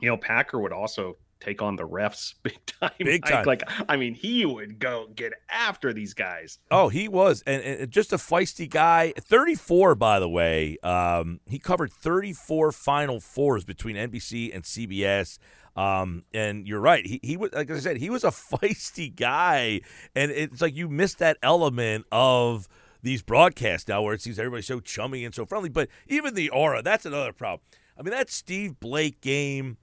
you 0.00 0.08
know, 0.08 0.16
Packer 0.16 0.60
would 0.60 0.72
also 0.72 1.16
take 1.40 1.62
on 1.62 1.76
the 1.76 1.86
refs 1.86 2.34
big 2.42 2.58
time. 2.66 2.90
Big 2.98 3.24
time. 3.24 3.44
Like, 3.44 3.62
I 3.88 3.96
mean, 3.96 4.14
he 4.14 4.44
would 4.44 4.78
go 4.78 5.08
get 5.14 5.32
after 5.50 5.92
these 5.92 6.14
guys. 6.14 6.58
Oh, 6.70 6.88
he 6.88 7.08
was, 7.08 7.42
and, 7.46 7.62
and 7.62 7.90
just 7.90 8.12
a 8.12 8.16
feisty 8.16 8.68
guy. 8.68 9.12
Thirty-four, 9.18 9.94
by 9.94 10.20
the 10.20 10.28
way. 10.28 10.78
Um, 10.82 11.40
he 11.46 11.58
covered 11.58 11.92
thirty-four 11.92 12.72
Final 12.72 13.20
Fours 13.20 13.64
between 13.64 13.96
NBC 13.96 14.54
and 14.54 14.64
CBS. 14.64 15.38
Um, 15.76 16.24
and 16.34 16.66
you're 16.66 16.80
right. 16.80 17.06
He, 17.06 17.20
he 17.22 17.36
was, 17.36 17.52
like 17.52 17.70
I 17.70 17.78
said, 17.78 17.98
he 17.98 18.10
was 18.10 18.24
a 18.24 18.28
feisty 18.30 19.14
guy, 19.14 19.80
and 20.14 20.30
it's 20.30 20.60
like 20.60 20.74
you 20.74 20.88
missed 20.88 21.20
that 21.20 21.36
element 21.42 22.04
of 22.10 22.68
these 23.02 23.22
broadcasts 23.22 23.88
now 23.88 24.02
where 24.02 24.14
it 24.14 24.20
seems 24.22 24.38
everybody's 24.38 24.66
so 24.66 24.80
chummy 24.80 25.24
and 25.24 25.34
so 25.34 25.46
friendly. 25.46 25.68
But 25.68 25.88
even 26.06 26.34
the 26.34 26.50
aura, 26.50 26.82
that's 26.82 27.06
another 27.06 27.32
problem. 27.32 27.60
I 27.98 28.02
mean, 28.02 28.12
that 28.12 28.30
Steve 28.30 28.78
Blake 28.80 29.20
game, 29.20 29.76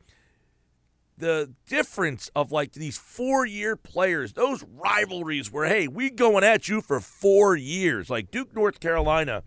the 1.18 1.54
difference 1.68 2.30
of 2.36 2.52
like 2.52 2.74
these 2.74 2.98
four 2.98 3.46
year 3.46 3.76
players, 3.76 4.34
those 4.34 4.64
rivalries 4.64 5.52
where, 5.52 5.66
hey, 5.66 5.88
we 5.88 6.10
going 6.10 6.44
at 6.44 6.68
you 6.68 6.82
for 6.82 7.00
four 7.00 7.56
years. 7.56 8.10
Like 8.10 8.32
Duke, 8.32 8.54
North 8.54 8.80
Carolina 8.80 9.44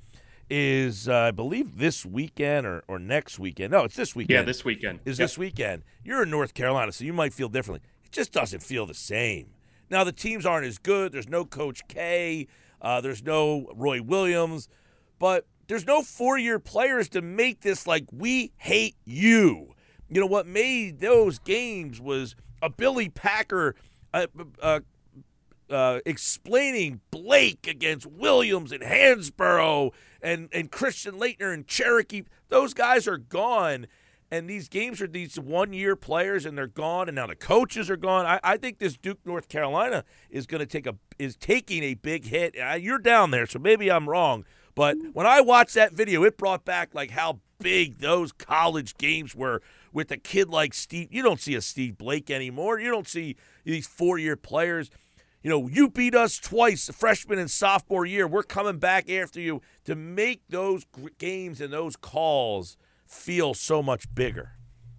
is, 0.51 1.09
uh, 1.09 1.15
I 1.15 1.31
believe, 1.31 1.77
this 1.77 2.07
weekend 2.07 2.67
or, 2.67 2.83
or 2.89 2.99
next 2.99 3.39
weekend. 3.39 3.73
No, 3.73 3.85
it's 3.85 3.97
this 3.97 4.17
weekend. 4.17 4.35
Yeah, 4.35 4.43
this 4.45 4.65
weekend. 4.65 5.01
Is 5.05 5.19
Yep. 5.19 5.25
this 5.25 5.39
weekend. 5.39 5.83
You're 6.03 6.23
in 6.23 6.31
North 6.31 6.55
Carolina, 6.55 6.91
so 6.93 7.05
you 7.05 7.13
might 7.13 7.35
feel 7.35 7.51
differently. 7.51 7.87
It 8.05 8.13
just 8.13 8.33
doesn't 8.33 8.63
feel 8.63 8.87
the 8.87 8.95
same. 8.95 9.49
Now, 9.91 10.05
the 10.05 10.13
teams 10.13 10.47
aren't 10.47 10.67
as 10.67 10.79
good. 10.79 11.13
There's 11.13 11.29
no 11.29 11.45
Coach 11.45 11.87
K, 11.89 12.47
uh, 12.81 13.01
there's 13.01 13.23
no 13.23 13.71
Roy 13.75 14.03
Williams, 14.03 14.69
but 15.19 15.47
there's 15.67 15.87
no 15.87 16.03
four 16.03 16.39
year 16.39 16.59
players 16.59 17.09
to 17.11 17.23
make 17.23 17.61
this 17.61 17.87
like, 17.87 18.05
we 18.13 18.53
hate 18.57 18.97
you. 19.05 19.75
You 20.09 20.21
know, 20.21 20.27
what 20.27 20.47
made 20.47 21.01
those 21.01 21.39
games 21.39 22.01
was 22.01 22.35
a 22.63 22.71
Billy 22.71 23.09
Packer. 23.09 23.75
Uh, 24.15 24.27
uh, 24.63 24.81
uh, 25.71 26.01
explaining 26.07 27.01
Blake 27.11 27.67
against 27.67 28.07
Williams 28.07 28.73
and 28.73 28.83
Hansbrough 28.83 29.93
and, 30.23 30.49
and 30.53 30.71
Christian 30.71 31.17
Laettner 31.17 31.53
and 31.53 31.67
Cherokee. 31.67 32.23
Those 32.49 32.75
guys 32.75 33.07
are 33.07 33.19
gone. 33.19 33.87
And 34.31 34.49
these 34.49 34.69
games 34.69 35.01
are 35.01 35.07
these 35.07 35.39
one 35.39 35.73
year 35.73 35.97
players 35.97 36.45
and 36.45 36.57
they're 36.57 36.67
gone 36.67 37.09
and 37.09 37.17
now 37.17 37.27
the 37.27 37.35
coaches 37.35 37.89
are 37.89 37.97
gone. 37.97 38.27
I, 38.27 38.41
I 38.45 38.57
think 38.59 38.79
this 38.79 38.97
Duke 38.97 39.21
North 39.25 39.49
Carolina 39.49 40.05
is 40.31 40.47
gonna 40.47 40.67
take 40.67 40.87
a 40.87 40.97
is 41.19 41.37
taking 41.37 41.83
a 41.83 41.95
big 41.95 42.27
hit. 42.27 42.55
You're 42.81 42.99
down 42.99 43.31
there, 43.31 43.47
so 43.47 43.59
maybe 43.59 43.91
I'm 43.91 44.09
wrong. 44.09 44.45
But 44.75 44.97
when 45.13 45.27
I 45.27 45.41
watched 45.41 45.75
that 45.75 45.93
video, 45.93 46.23
it 46.25 46.37
brought 46.37 46.65
back 46.65 46.95
like 46.95 47.11
how 47.11 47.41
big 47.59 47.99
those 47.99 48.31
college 48.33 48.97
games 48.97 49.35
were 49.35 49.63
with 49.93 50.11
a 50.13 50.17
kid 50.17 50.49
like 50.49 50.75
Steve. 50.75 51.09
You 51.11 51.23
don't 51.23 51.41
see 51.41 51.55
a 51.55 51.61
Steve 51.61 51.99
Blake 51.99 52.31
anymore. 52.31 52.79
You 52.79 52.91
don't 52.91 53.09
see 53.09 53.37
these 53.65 53.87
four 53.87 54.19
year 54.19 54.37
players 54.37 54.91
you 55.43 55.51
know, 55.51 55.69
you 55.69 55.89
beat 55.89 56.15
us 56.15 56.39
twice, 56.39 56.91
freshman 56.91 57.39
and 57.39 57.51
sophomore 57.51 58.05
year. 58.05 58.27
We're 58.27 58.43
coming 58.43 58.79
back 58.79 59.09
after 59.09 59.41
you 59.41 59.63
to 59.85 59.95
make 59.95 60.43
those 60.49 60.85
games 61.19 61.61
and 61.61 61.73
those 61.73 61.97
calls 61.97 62.77
feel 63.09 63.55
so 63.55 63.83
much 63.83 64.13
bigger. 64.15 64.53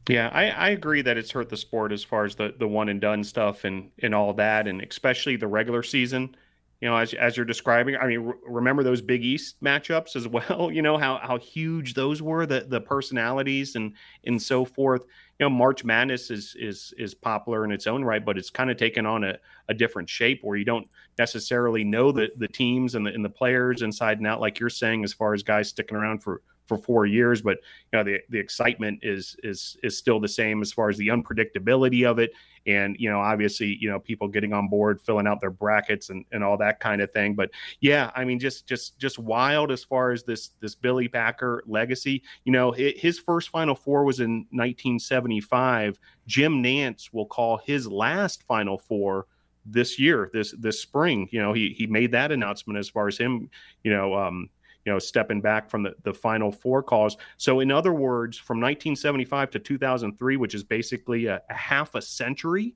Yeah, 0.09 0.29
I, 0.33 0.49
I 0.49 0.69
agree 0.69 1.03
that 1.03 1.17
it's 1.17 1.29
hurt 1.29 1.49
the 1.49 1.57
sport 1.57 1.91
as 1.91 2.03
far 2.03 2.25
as 2.25 2.35
the, 2.35 2.53
the 2.57 2.67
one 2.67 2.89
and 2.89 2.99
done 2.99 3.23
stuff 3.23 3.63
and, 3.63 3.91
and 4.01 4.15
all 4.15 4.33
that, 4.33 4.67
and 4.67 4.81
especially 4.81 5.35
the 5.35 5.47
regular 5.47 5.83
season. 5.83 6.35
You 6.81 6.87
know, 6.87 6.95
as, 6.95 7.13
as 7.13 7.35
you're 7.35 7.45
describing, 7.45 7.97
I 7.97 8.07
mean, 8.07 8.21
re- 8.21 8.33
remember 8.47 8.83
those 8.83 9.01
Big 9.01 9.23
East 9.23 9.61
matchups 9.61 10.15
as 10.15 10.27
well. 10.49 10.71
You 10.71 10.81
know 10.81 10.97
how 10.97 11.19
how 11.21 11.37
huge 11.37 11.93
those 11.93 12.21
were, 12.21 12.45
the 12.45 12.61
the 12.61 12.81
personalities 12.81 13.75
and 13.75 13.93
and 14.25 14.41
so 14.41 14.65
forth. 14.65 15.01
You 15.39 15.45
know, 15.45 15.49
March 15.51 15.83
Madness 15.83 16.31
is 16.31 16.55
is 16.57 16.93
is 16.97 17.13
popular 17.13 17.63
in 17.65 17.71
its 17.71 17.85
own 17.85 18.03
right, 18.03 18.25
but 18.25 18.37
it's 18.37 18.49
kind 18.49 18.71
of 18.71 18.77
taken 18.77 19.05
on 19.05 19.23
a, 19.25 19.37
a 19.67 19.73
different 19.73 20.09
shape 20.09 20.39
where 20.41 20.57
you 20.57 20.65
don't 20.65 20.87
necessarily 21.19 21.83
know 21.83 22.11
the 22.11 22.29
the 22.37 22.47
teams 22.47 22.95
and 22.95 23.05
the 23.05 23.13
and 23.13 23.23
the 23.23 23.29
players 23.29 23.81
inside 23.81 24.17
and 24.17 24.25
out, 24.25 24.39
like 24.39 24.57
you're 24.57 24.69
saying, 24.69 25.03
as 25.03 25.13
far 25.13 25.33
as 25.33 25.43
guys 25.43 25.69
sticking 25.69 25.97
around 25.97 26.23
for 26.23 26.41
for 26.69 26.77
four 26.77 27.05
years. 27.05 27.41
But 27.41 27.57
you 27.91 27.99
know, 27.99 28.03
the 28.05 28.19
the 28.29 28.39
excitement 28.39 28.99
is 29.01 29.35
is 29.43 29.75
is 29.83 29.97
still 29.97 30.21
the 30.21 30.29
same 30.29 30.61
as 30.61 30.71
far 30.71 30.89
as 30.89 30.97
the 30.97 31.09
unpredictability 31.09 32.09
of 32.09 32.19
it, 32.19 32.31
and 32.65 32.95
you 32.99 33.09
know, 33.09 33.19
obviously, 33.19 33.77
you 33.81 33.89
know, 33.89 33.99
people 33.99 34.29
getting 34.29 34.53
on 34.53 34.69
board, 34.69 35.01
filling 35.01 35.27
out 35.27 35.41
their 35.41 35.51
brackets 35.51 36.09
and 36.09 36.23
and 36.31 36.43
all 36.43 36.57
that 36.57 36.79
kind 36.79 37.01
of 37.01 37.11
thing. 37.11 37.33
But 37.35 37.49
yeah, 37.81 38.11
I 38.15 38.23
mean, 38.23 38.39
just 38.39 38.67
just 38.67 38.97
just 38.97 39.19
wild 39.19 39.71
as 39.71 39.83
far 39.83 40.11
as 40.11 40.23
this 40.23 40.51
this 40.61 40.75
Billy 40.75 41.09
Packer 41.09 41.63
legacy. 41.67 42.23
You 42.45 42.53
know, 42.53 42.71
his 42.71 43.19
first 43.19 43.49
Final 43.49 43.75
Four 43.75 44.05
was 44.05 44.21
in 44.21 44.45
1975. 44.51 45.99
Jim 46.27 46.63
Nantz 46.63 47.11
will 47.11 47.25
call 47.25 47.57
his 47.57 47.87
last 47.87 48.43
Final 48.43 48.77
Four 48.77 49.25
this 49.65 49.99
year, 49.99 50.29
this 50.33 50.53
this 50.57 50.79
spring. 50.79 51.27
You 51.31 51.41
know, 51.41 51.53
he 51.53 51.73
he 51.77 51.87
made 51.87 52.11
that 52.11 52.31
announcement 52.31 52.79
as 52.79 52.89
far 52.89 53.07
as 53.07 53.17
him, 53.17 53.49
you 53.83 53.91
know, 53.91 54.13
um, 54.15 54.49
know, 54.89 54.99
stepping 54.99 55.41
back 55.41 55.69
from 55.69 55.83
the, 55.83 55.93
the 56.03 56.13
final 56.13 56.51
four 56.51 56.83
calls. 56.83 57.17
So, 57.37 57.59
in 57.59 57.71
other 57.71 57.93
words, 57.93 58.37
from 58.37 58.57
1975 58.57 59.51
to 59.51 59.59
2003, 59.59 60.37
which 60.37 60.55
is 60.55 60.63
basically 60.63 61.27
a, 61.27 61.41
a 61.49 61.53
half 61.53 61.95
a 61.95 62.01
century, 62.01 62.75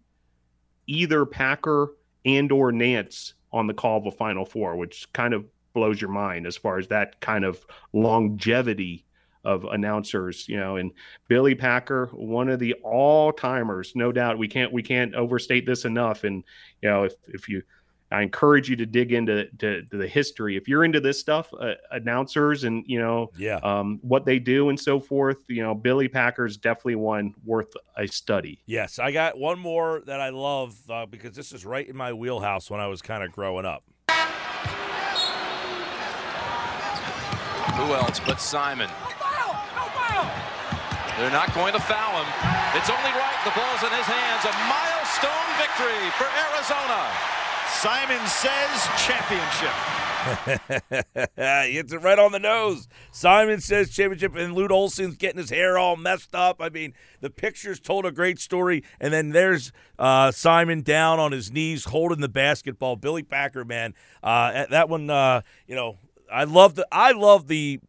either 0.87 1.25
Packer 1.25 1.95
and 2.25 2.51
or 2.51 2.71
Nantz 2.71 3.33
on 3.51 3.67
the 3.67 3.73
call 3.73 3.97
of 3.97 4.05
a 4.05 4.11
final 4.11 4.45
four, 4.45 4.75
which 4.75 5.11
kind 5.13 5.33
of 5.33 5.45
blows 5.73 5.99
your 5.99 6.09
mind 6.09 6.47
as 6.47 6.55
far 6.55 6.77
as 6.77 6.87
that 6.87 7.19
kind 7.19 7.43
of 7.43 7.65
longevity 7.93 9.05
of 9.45 9.65
announcers, 9.65 10.47
you 10.47 10.57
know, 10.57 10.77
and 10.77 10.91
Billy 11.27 11.53
Packer, 11.53 12.07
one 12.13 12.47
of 12.47 12.59
the 12.59 12.75
all 12.83 13.33
timers, 13.33 13.91
no 13.93 14.11
doubt. 14.11 14.37
We 14.37 14.47
can't 14.47 14.71
we 14.71 14.81
can't 14.81 15.13
overstate 15.15 15.65
this 15.65 15.83
enough. 15.83 16.23
And 16.23 16.43
you 16.81 16.89
know, 16.89 17.03
if 17.03 17.13
if 17.27 17.49
you 17.49 17.61
I 18.13 18.21
encourage 18.21 18.69
you 18.69 18.75
to 18.77 18.85
dig 18.85 19.11
into 19.11 19.45
to, 19.59 19.81
to 19.83 19.97
the 19.97 20.07
history. 20.07 20.55
If 20.55 20.67
you're 20.67 20.85
into 20.85 20.99
this 20.99 21.19
stuff, 21.19 21.53
uh, 21.59 21.73
announcers 21.91 22.63
and 22.63 22.83
you 22.87 22.99
know 22.99 23.31
Yeah. 23.37 23.57
um, 23.63 23.99
what 24.01 24.25
they 24.25 24.39
do 24.39 24.69
and 24.69 24.79
so 24.79 24.99
forth, 24.99 25.37
you 25.47 25.63
know, 25.63 25.73
Billy 25.75 26.07
Packer's 26.07 26.55
definitely 26.57 26.95
one 26.95 27.33
worth 27.43 27.73
a 27.97 28.07
study. 28.07 28.61
Yes, 28.65 28.99
I 28.99 29.11
got 29.11 29.37
one 29.37 29.59
more 29.59 30.01
that 30.05 30.21
I 30.21 30.29
love 30.29 30.75
uh, 30.89 31.05
because 31.05 31.35
this 31.35 31.51
is 31.51 31.65
right 31.65 31.87
in 31.87 31.95
my 31.97 32.13
wheelhouse 32.13 32.69
when 32.69 32.79
I 32.79 32.87
was 32.87 33.01
kind 33.01 33.23
of 33.23 33.31
growing 33.31 33.65
up. 33.65 33.83
Who 37.73 37.93
else 37.93 38.19
but 38.21 38.39
Simon? 38.39 38.89
They're 41.17 41.33
not 41.33 41.53
going 41.53 41.73
to 41.73 41.79
foul 41.81 42.21
him. 42.21 42.29
It's 42.77 42.89
only 42.89 43.11
right. 43.13 43.37
The 43.45 43.53
ball's 43.53 43.81
in 43.85 43.93
his 43.93 44.05
hands. 44.09 44.41
A 44.49 44.53
milestone 44.65 45.49
victory 45.61 46.09
for 46.17 46.25
Arizona. 46.25 47.05
Simon 47.83 48.25
says 48.27 48.87
championship. 49.05 49.73
he 51.67 51.73
hits 51.73 51.91
it 51.91 52.01
right 52.01 52.17
on 52.17 52.31
the 52.31 52.39
nose. 52.39 52.87
Simon 53.11 53.59
says 53.59 53.89
championship, 53.89 54.37
and 54.37 54.53
Lute 54.53 54.71
Olson's 54.71 55.17
getting 55.17 55.39
his 55.39 55.49
hair 55.49 55.77
all 55.77 55.97
messed 55.97 56.33
up. 56.33 56.61
I 56.61 56.69
mean, 56.69 56.93
the 57.19 57.29
pictures 57.29 57.81
told 57.81 58.05
a 58.05 58.11
great 58.13 58.39
story. 58.39 58.85
And 59.01 59.13
then 59.13 59.31
there's 59.31 59.73
uh, 59.99 60.31
Simon 60.31 60.81
down 60.81 61.19
on 61.19 61.33
his 61.33 61.51
knees 61.51 61.83
holding 61.83 62.21
the 62.21 62.29
basketball. 62.29 62.95
Billy 62.95 63.21
Packer, 63.21 63.65
man, 63.65 63.95
uh, 64.23 64.65
that 64.67 64.87
one, 64.87 65.09
uh, 65.09 65.41
you 65.67 65.75
know, 65.75 65.97
I 66.31 66.45
love 66.45 66.75
the 66.75 66.87
I 66.89 67.11
love 67.11 67.49
the 67.49 67.81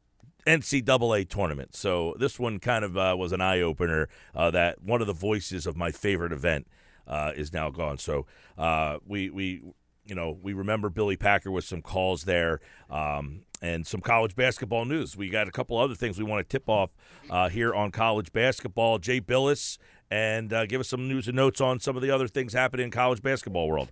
NCAA 0.44 1.28
tournament. 1.28 1.76
So 1.76 2.16
this 2.18 2.40
one 2.40 2.58
kind 2.58 2.84
of 2.84 2.96
uh, 2.96 3.14
was 3.16 3.30
an 3.30 3.40
eye 3.40 3.60
opener. 3.60 4.08
Uh, 4.34 4.50
that 4.50 4.82
one 4.82 5.00
of 5.00 5.06
the 5.06 5.12
voices 5.12 5.68
of 5.68 5.76
my 5.76 5.92
favorite 5.92 6.32
event 6.32 6.66
uh, 7.06 7.32
is 7.34 7.52
now 7.52 7.70
gone. 7.70 7.98
So 7.98 8.26
uh, 8.58 8.98
we 9.06 9.30
we 9.30 9.62
you 10.04 10.14
know 10.14 10.38
we 10.42 10.52
remember 10.52 10.90
Billy 10.90 11.16
Packer 11.16 11.50
with 11.50 11.64
some 11.64 11.82
calls 11.82 12.24
there. 12.24 12.60
Um, 12.90 13.42
and 13.62 13.86
some 13.86 14.02
college 14.02 14.36
basketball 14.36 14.84
news. 14.84 15.16
We 15.16 15.30
got 15.30 15.48
a 15.48 15.50
couple 15.50 15.78
other 15.78 15.94
things 15.94 16.18
we 16.18 16.24
want 16.24 16.46
to 16.46 16.52
tip 16.52 16.68
off 16.68 16.90
uh, 17.30 17.48
here 17.48 17.74
on 17.74 17.92
college 17.92 18.30
basketball. 18.30 18.98
Jay 18.98 19.22
Bilas, 19.22 19.78
and 20.10 20.52
uh, 20.52 20.66
give 20.66 20.80
us 20.80 20.88
some 20.88 21.08
news 21.08 21.28
and 21.28 21.36
notes 21.36 21.62
on 21.62 21.80
some 21.80 21.96
of 21.96 22.02
the 22.02 22.10
other 22.10 22.28
things 22.28 22.52
happening 22.52 22.84
in 22.84 22.90
college 22.90 23.22
basketball 23.22 23.66
world. 23.66 23.90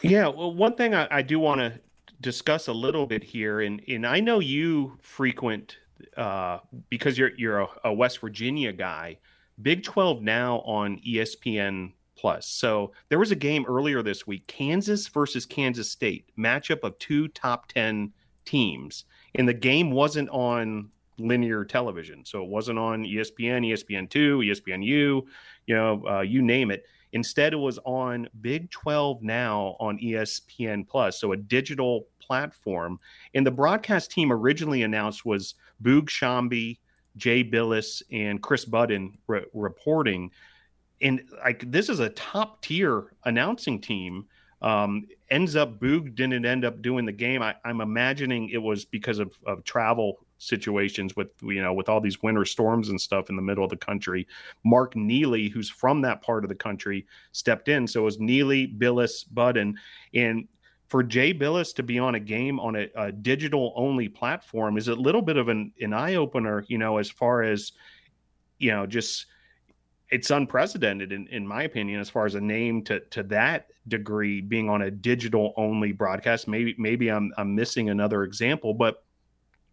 Yeah, 0.00 0.28
well, 0.28 0.54
one 0.54 0.76
thing 0.76 0.94
I, 0.94 1.06
I 1.10 1.20
do 1.20 1.38
want 1.38 1.60
to 1.60 1.78
discuss 2.22 2.68
a 2.68 2.72
little 2.72 3.06
bit 3.06 3.22
here, 3.22 3.60
and 3.60 3.82
and 3.86 4.06
I 4.06 4.20
know 4.20 4.38
you 4.38 4.96
frequent 5.02 5.76
uh, 6.16 6.60
because 6.88 7.18
you're 7.18 7.32
you're 7.36 7.60
a, 7.60 7.68
a 7.84 7.92
West 7.92 8.18
Virginia 8.20 8.72
guy. 8.72 9.18
Big 9.60 9.84
Twelve 9.84 10.22
now 10.22 10.60
on 10.60 10.98
ESPN 11.06 11.92
Plus. 12.16 12.46
So 12.46 12.92
there 13.08 13.18
was 13.18 13.30
a 13.30 13.36
game 13.36 13.64
earlier 13.66 14.02
this 14.02 14.26
week, 14.26 14.46
Kansas 14.46 15.08
versus 15.08 15.46
Kansas 15.46 15.90
State, 15.90 16.26
matchup 16.38 16.80
of 16.82 16.98
two 16.98 17.28
top 17.28 17.68
ten 17.68 18.12
teams, 18.44 19.04
and 19.34 19.48
the 19.48 19.54
game 19.54 19.90
wasn't 19.90 20.28
on 20.30 20.90
linear 21.18 21.64
television, 21.64 22.24
so 22.24 22.42
it 22.42 22.48
wasn't 22.48 22.78
on 22.78 23.04
ESPN, 23.04 23.66
ESPN 23.66 24.08
two, 24.08 24.38
ESPNU, 24.38 24.86
you 24.86 25.74
know, 25.74 26.04
uh, 26.08 26.20
you 26.20 26.42
name 26.42 26.70
it. 26.70 26.84
Instead, 27.12 27.52
it 27.52 27.56
was 27.56 27.78
on 27.84 28.26
Big 28.40 28.70
12 28.70 29.22
now 29.22 29.76
on 29.78 29.98
ESPN 29.98 30.86
Plus, 30.88 31.20
so 31.20 31.32
a 31.32 31.36
digital 31.36 32.06
platform. 32.20 32.98
And 33.34 33.46
the 33.46 33.50
broadcast 33.50 34.10
team 34.10 34.32
originally 34.32 34.82
announced 34.82 35.24
was 35.26 35.54
Boog 35.82 36.04
Sciambi, 36.04 36.78
Jay 37.16 37.44
Bilas, 37.44 38.02
and 38.10 38.42
Chris 38.42 38.64
Budden 38.64 39.18
re- 39.26 39.44
reporting. 39.52 40.30
And 41.02 41.22
like 41.44 41.70
this 41.70 41.88
is 41.88 42.00
a 42.00 42.10
top 42.10 42.62
tier 42.62 43.14
announcing 43.24 43.80
team. 43.80 44.26
Um, 44.60 45.08
ends 45.28 45.56
up 45.56 45.80
Boog 45.80 46.14
didn't 46.14 46.46
end 46.46 46.64
up 46.64 46.82
doing 46.82 47.04
the 47.04 47.12
game. 47.12 47.42
I, 47.42 47.56
I'm 47.64 47.80
imagining 47.80 48.48
it 48.50 48.62
was 48.62 48.84
because 48.84 49.18
of, 49.18 49.34
of 49.44 49.64
travel 49.64 50.18
situations 50.38 51.14
with 51.16 51.28
you 51.40 51.62
know 51.62 51.72
with 51.72 51.88
all 51.88 52.00
these 52.00 52.22
winter 52.22 52.44
storms 52.44 52.88
and 52.88 53.00
stuff 53.00 53.30
in 53.30 53.36
the 53.36 53.42
middle 53.42 53.64
of 53.64 53.70
the 53.70 53.76
country. 53.76 54.26
Mark 54.64 54.94
Neely, 54.94 55.48
who's 55.48 55.68
from 55.68 56.00
that 56.02 56.22
part 56.22 56.44
of 56.44 56.48
the 56.48 56.54
country, 56.54 57.06
stepped 57.32 57.68
in. 57.68 57.86
So 57.86 58.02
it 58.02 58.04
was 58.04 58.20
Neely, 58.20 58.68
Bilas, 58.68 59.24
Budden, 59.32 59.76
and 60.14 60.46
for 60.88 61.02
Jay 61.02 61.32
Bilas 61.32 61.74
to 61.76 61.82
be 61.82 61.98
on 61.98 62.16
a 62.16 62.20
game 62.20 62.60
on 62.60 62.76
a, 62.76 62.86
a 62.96 63.10
digital 63.10 63.72
only 63.76 64.08
platform 64.08 64.76
is 64.76 64.88
a 64.88 64.94
little 64.94 65.22
bit 65.22 65.38
of 65.38 65.48
an, 65.48 65.72
an 65.80 65.94
eye 65.94 66.16
opener, 66.16 66.66
you 66.68 66.76
know, 66.76 66.98
as 66.98 67.10
far 67.10 67.42
as 67.42 67.72
you 68.58 68.70
know, 68.70 68.86
just 68.86 69.26
it's 70.12 70.30
unprecedented 70.30 71.10
in, 71.10 71.26
in 71.28 71.46
my 71.46 71.62
opinion, 71.62 71.98
as 71.98 72.10
far 72.10 72.26
as 72.26 72.34
a 72.34 72.40
name 72.40 72.82
to 72.84 73.00
to 73.00 73.22
that 73.24 73.68
degree 73.88 74.42
being 74.42 74.68
on 74.68 74.82
a 74.82 74.90
digital 74.90 75.54
only 75.56 75.90
broadcast. 75.90 76.46
Maybe 76.46 76.76
maybe 76.78 77.08
I'm 77.08 77.32
I'm 77.38 77.54
missing 77.54 77.88
another 77.88 78.22
example, 78.22 78.74
but 78.74 79.04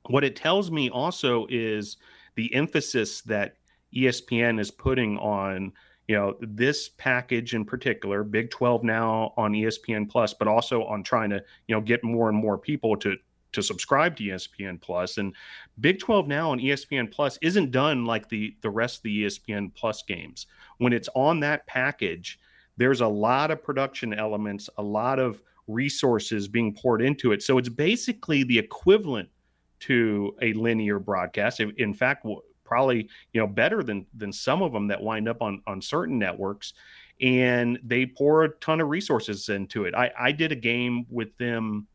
what 0.07 0.23
it 0.23 0.37
tells 0.37 0.71
me 0.71 0.89
also 0.89 1.45
is 1.49 1.97
the 2.35 2.53
emphasis 2.55 3.21
that 3.23 3.57
ESPN 3.93 4.61
is 4.61 4.71
putting 4.71 5.17
on 5.17 5.73
you 6.07 6.15
know 6.15 6.35
this 6.39 6.89
package 6.89 7.53
in 7.53 7.63
particular 7.63 8.23
big 8.23 8.49
12 8.49 8.83
now 8.83 9.31
on 9.37 9.53
espn 9.53 10.09
plus 10.09 10.33
but 10.33 10.47
also 10.47 10.83
on 10.85 11.03
trying 11.03 11.29
to 11.29 11.39
you 11.67 11.75
know 11.75 11.81
get 11.81 12.03
more 12.03 12.29
and 12.29 12.37
more 12.37 12.57
people 12.57 12.97
to 12.97 13.15
to 13.51 13.63
subscribe 13.63 14.15
to 14.15 14.23
espn 14.23 14.79
plus 14.79 15.17
and 15.17 15.33
big 15.79 15.99
12 15.99 16.27
now 16.27 16.51
on 16.51 16.59
espn 16.59 17.11
plus 17.11 17.37
isn't 17.41 17.71
done 17.71 18.05
like 18.05 18.29
the 18.29 18.55
the 18.61 18.69
rest 18.69 18.97
of 18.97 19.03
the 19.03 19.25
espn 19.25 19.73
plus 19.73 20.03
games. 20.03 20.47
When 20.77 20.93
it's 20.93 21.09
on 21.15 21.39
that 21.41 21.65
package 21.67 22.39
there's 22.77 23.01
a 23.01 23.07
lot 23.07 23.51
of 23.51 23.63
production 23.63 24.13
elements 24.13 24.69
a 24.77 24.83
lot 24.83 25.19
of 25.19 25.41
resources 25.67 26.47
being 26.47 26.73
poured 26.73 27.01
into 27.01 27.31
it. 27.31 27.43
So 27.43 27.59
it's 27.59 27.69
basically 27.69 28.43
the 28.43 28.57
equivalent 28.57 29.29
to 29.81 30.35
a 30.41 30.53
linear 30.53 30.99
broadcast. 30.99 31.59
In 31.59 31.93
fact 31.93 32.25
probably 32.63 33.09
you 33.33 33.41
know 33.41 33.47
better 33.47 33.81
than 33.83 34.05
than 34.15 34.31
some 34.31 34.61
of 34.61 34.71
them 34.71 34.87
that 34.87 35.01
wind 35.01 35.27
up 35.27 35.41
on 35.41 35.61
on 35.65 35.81
certain 35.81 36.19
networks 36.19 36.73
and 37.21 37.79
they 37.83 38.05
pour 38.05 38.43
a 38.43 38.49
ton 38.59 38.79
of 38.79 38.87
resources 38.87 39.49
into 39.49 39.85
it. 39.85 39.93
I 39.95 40.11
i 40.17 40.31
did 40.31 40.51
a 40.51 40.55
game 40.55 41.05
with 41.09 41.35
them 41.37 41.87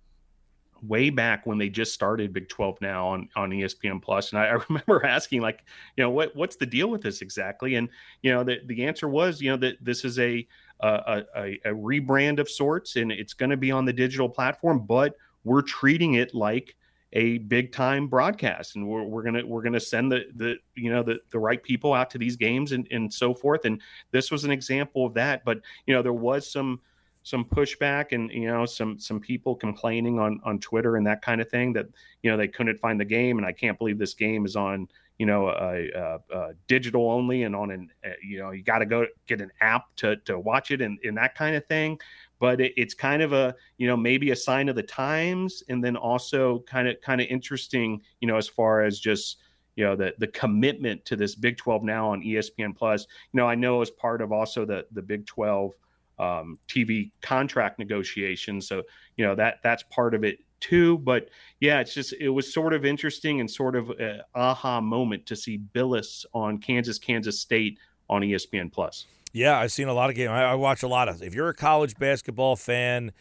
way 0.87 1.11
back 1.11 1.47
when 1.47 1.59
they 1.59 1.69
just 1.69 1.93
started 1.93 2.33
Big 2.33 2.49
12 2.49 2.81
now 2.81 3.09
on, 3.09 3.29
on 3.37 3.51
ESPN 3.51 4.03
Plus. 4.03 4.33
And 4.33 4.41
I, 4.41 4.45
I, 4.49 4.63
remember 4.69 5.05
asking, 5.05 5.41
like, 5.41 5.65
you 5.97 6.05
know, 6.05 6.11
what 6.11 6.35
what's 6.37 6.57
the 6.57 6.67
deal 6.67 6.89
with 6.89 7.03
this 7.03 7.23
exactly? 7.23 7.75
And 7.77 7.89
you 8.23 8.33
know, 8.33 8.45
the, 8.45 8.59
the 8.67 8.85
answer 8.85 9.09
was, 9.09 9.41
you 9.41 9.51
know, 9.51 9.57
that 9.59 9.77
this 9.83 10.05
is 10.05 10.19
a 10.19 10.47
a, 10.81 11.23
a, 11.37 11.61
a 11.65 11.71
rebrand 11.71 12.41
of 12.41 12.49
sorts, 12.49 12.97
and 12.97 13.11
it's 13.11 13.33
going 13.33 13.51
to 13.51 13.57
be 13.57 13.71
on 13.71 13.85
the 13.85 13.93
digital 13.93 14.29
platform, 14.29 14.85
but 14.87 15.17
we're 15.45 15.63
treating 15.63 16.15
it 16.15 16.35
like 16.35 16.77
a 17.15 17.39
big 17.39 17.73
time 17.73 18.09
broadcast 18.09 18.75
and 18.75 18.87
we're, 18.87 19.05
we're 19.05 19.23
gonna 19.23 19.47
we're 19.47 19.63
gonna 19.63 19.79
send 19.79 20.11
the 20.11 20.25
the 20.35 20.57
you 20.75 20.91
know 20.91 21.03
the, 21.03 21.19
the 21.31 21.39
right 21.39 21.63
people 21.63 21.95
out 21.95 22.11
to 22.11 22.19
these 22.19 22.37
games 22.37 22.73
and, 22.73 22.89
and 22.91 23.13
so 23.13 23.33
forth 23.33 23.65
and 23.65 23.81
this 24.11 24.33
was 24.33 24.43
an 24.43 24.51
example 24.51 25.07
of 25.07 25.15
that 25.15 25.45
but 25.45 25.61
you 25.87 25.95
know 25.95 26.03
there 26.03 26.13
was 26.13 26.51
some 26.51 26.81
some 27.25 27.45
pushback 27.45 28.13
and 28.13 28.31
you 28.31 28.47
know 28.47 28.65
some 28.65 28.99
some 28.99 29.19
people 29.19 29.57
complaining 29.57 30.19
on 30.21 30.41
on 30.45 30.59
twitter 30.61 30.97
and 30.97 31.07
that 31.07 31.23
kind 31.23 31.41
of 31.41 31.49
thing 31.49 31.73
that 31.73 31.87
you 32.23 32.31
know 32.31 32.37
they 32.37 32.47
couldn't 32.47 32.79
find 32.79 33.01
the 33.01 33.05
game 33.05 33.39
and 33.39 33.47
i 33.47 33.53
can't 33.53 33.79
believe 33.79 33.99
this 33.99 34.15
game 34.15 34.45
is 34.45 34.55
on 34.55 34.87
you 35.19 35.27
know 35.27 35.49
a, 35.49 36.51
digital 36.67 37.11
only 37.11 37.45
and 37.45 37.57
on 37.57 37.71
an 37.71 37.91
a, 38.05 38.11
you 38.23 38.39
know 38.39 38.51
you 38.51 38.63
got 38.63 38.79
to 38.79 38.87
go 38.87 39.07
get 39.27 39.41
an 39.41 39.51
app 39.61 39.85
to 39.97 40.17
to 40.19 40.39
watch 40.39 40.71
it 40.71 40.81
and, 40.81 40.99
and 41.03 41.17
that 41.17 41.35
kind 41.35 41.57
of 41.57 41.65
thing 41.67 41.99
but 42.39 42.61
it, 42.61 42.73
it's 42.77 42.95
kind 42.95 43.23
of 43.23 43.33
a 43.33 43.55
you 43.79 43.87
know 43.87 43.97
maybe 43.97 44.31
a 44.31 44.37
sign 44.37 44.69
of 44.69 44.77
the 44.77 44.83
times 44.83 45.63
and 45.69 45.83
then 45.83 45.97
also 45.97 46.61
kind 46.61 46.89
of 46.89 47.01
kind 47.01 47.21
of 47.21 47.27
interesting 47.29 48.01
you 48.21 48.29
know 48.29 48.37
as 48.37 48.49
far 48.49 48.83
as 48.83 49.01
just 49.01 49.39
you 49.77 49.85
know 49.85 49.97
the 49.97 50.15
the 50.19 50.29
commitment 50.29 51.05
to 51.05 51.17
this 51.17 51.35
Big 51.35 51.57
12 51.57 51.83
now 51.83 52.11
on 52.11 52.23
ESPN 52.23 52.77
Plus. 52.77 53.07
You 53.33 53.39
know, 53.39 53.49
I 53.49 53.55
know 53.55 53.83
as 53.83 53.91
part 53.91 54.23
of 54.23 54.33
also 54.33 54.65
the 54.65 54.87
the 54.93 55.03
Big 55.03 55.27
12 55.27 55.73
um, 56.19 56.59
TV 56.69 57.11
contract 57.23 57.79
negotiations. 57.79 58.69
So 58.69 58.83
you 59.17 59.25
know 59.25 59.35
that 59.35 59.59
that's 59.63 59.83
part 59.85 60.15
of 60.15 60.25
it 60.25 60.39
too. 60.61 60.99
But 60.99 61.29
yeah, 61.61 61.81
it's 61.81 61.95
just 61.95 62.15
it 62.21 62.31
was 62.31 62.53
sort 62.53 62.73
of 62.73 62.85
interesting 62.85 63.41
and 63.41 63.51
sort 63.51 63.77
of 63.77 63.91
a 63.91 64.25
aha 64.35 64.81
moment 64.81 65.27
to 65.27 65.37
see 65.37 65.59
Bilas 65.75 66.25
on 66.33 66.59
Kansas 66.59 66.99
Kansas 66.99 67.41
State 67.41 67.79
on 68.09 68.23
ESPN 68.23 68.73
Plus. 68.73 69.07
Yeah, 69.33 69.59
I've 69.59 69.73
seen 69.73 69.89
a 69.89 69.95
lot 69.95 70.11
of 70.11 70.17
games. 70.17 70.31
I, 70.31 70.45
I 70.45 70.55
watch 70.55 70.83
a 70.83 70.89
lot 70.89 71.09
of. 71.09 71.23
If 71.23 71.35
you're 71.35 71.49
a 71.49 71.55
college 71.55 71.97
basketball 71.99 72.55
fan, 72.55 73.13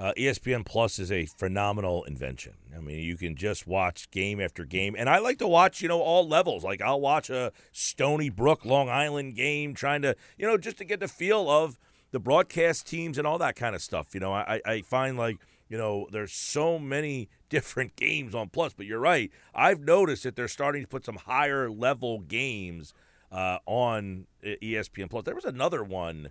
uh, 0.00 0.12
ESPN 0.16 0.64
Plus 0.64 0.98
is 0.98 1.12
a 1.12 1.26
phenomenal 1.26 2.04
invention. 2.04 2.54
I 2.76 2.80
mean, 2.80 3.04
you 3.04 3.16
can 3.16 3.36
just 3.36 3.66
watch 3.66 4.10
game 4.10 4.40
after 4.40 4.64
game, 4.64 4.96
and 4.98 5.08
I 5.08 5.18
like 5.18 5.38
to 5.38 5.46
watch, 5.46 5.80
you 5.82 5.88
know, 5.88 6.00
all 6.00 6.26
levels. 6.26 6.64
Like 6.64 6.80
I'll 6.80 7.00
watch 7.00 7.30
a 7.30 7.52
Stony 7.70 8.30
Brook, 8.30 8.64
Long 8.64 8.88
Island 8.88 9.36
game, 9.36 9.74
trying 9.74 10.02
to, 10.02 10.16
you 10.36 10.46
know, 10.46 10.56
just 10.56 10.78
to 10.78 10.84
get 10.84 11.00
the 11.00 11.08
feel 11.08 11.48
of 11.48 11.78
the 12.10 12.20
broadcast 12.20 12.86
teams 12.86 13.18
and 13.18 13.26
all 13.26 13.38
that 13.38 13.56
kind 13.56 13.74
of 13.74 13.82
stuff. 13.82 14.14
You 14.14 14.20
know, 14.20 14.32
I, 14.32 14.60
I 14.64 14.82
find 14.82 15.16
like, 15.16 15.38
you 15.68 15.78
know, 15.78 16.06
there's 16.10 16.32
so 16.32 16.78
many 16.78 17.28
different 17.48 17.96
games 17.96 18.34
on 18.34 18.48
Plus, 18.48 18.72
but 18.72 18.86
you're 18.86 19.00
right. 19.00 19.30
I've 19.54 19.80
noticed 19.80 20.24
that 20.24 20.36
they're 20.36 20.48
starting 20.48 20.82
to 20.82 20.88
put 20.88 21.04
some 21.04 21.16
higher 21.16 21.70
level 21.70 22.20
games 22.20 22.94
uh, 23.32 23.58
on 23.66 24.26
ESPN 24.44 25.10
Plus. 25.10 25.24
There 25.24 25.34
was 25.34 25.44
another 25.44 25.84
one 25.84 26.30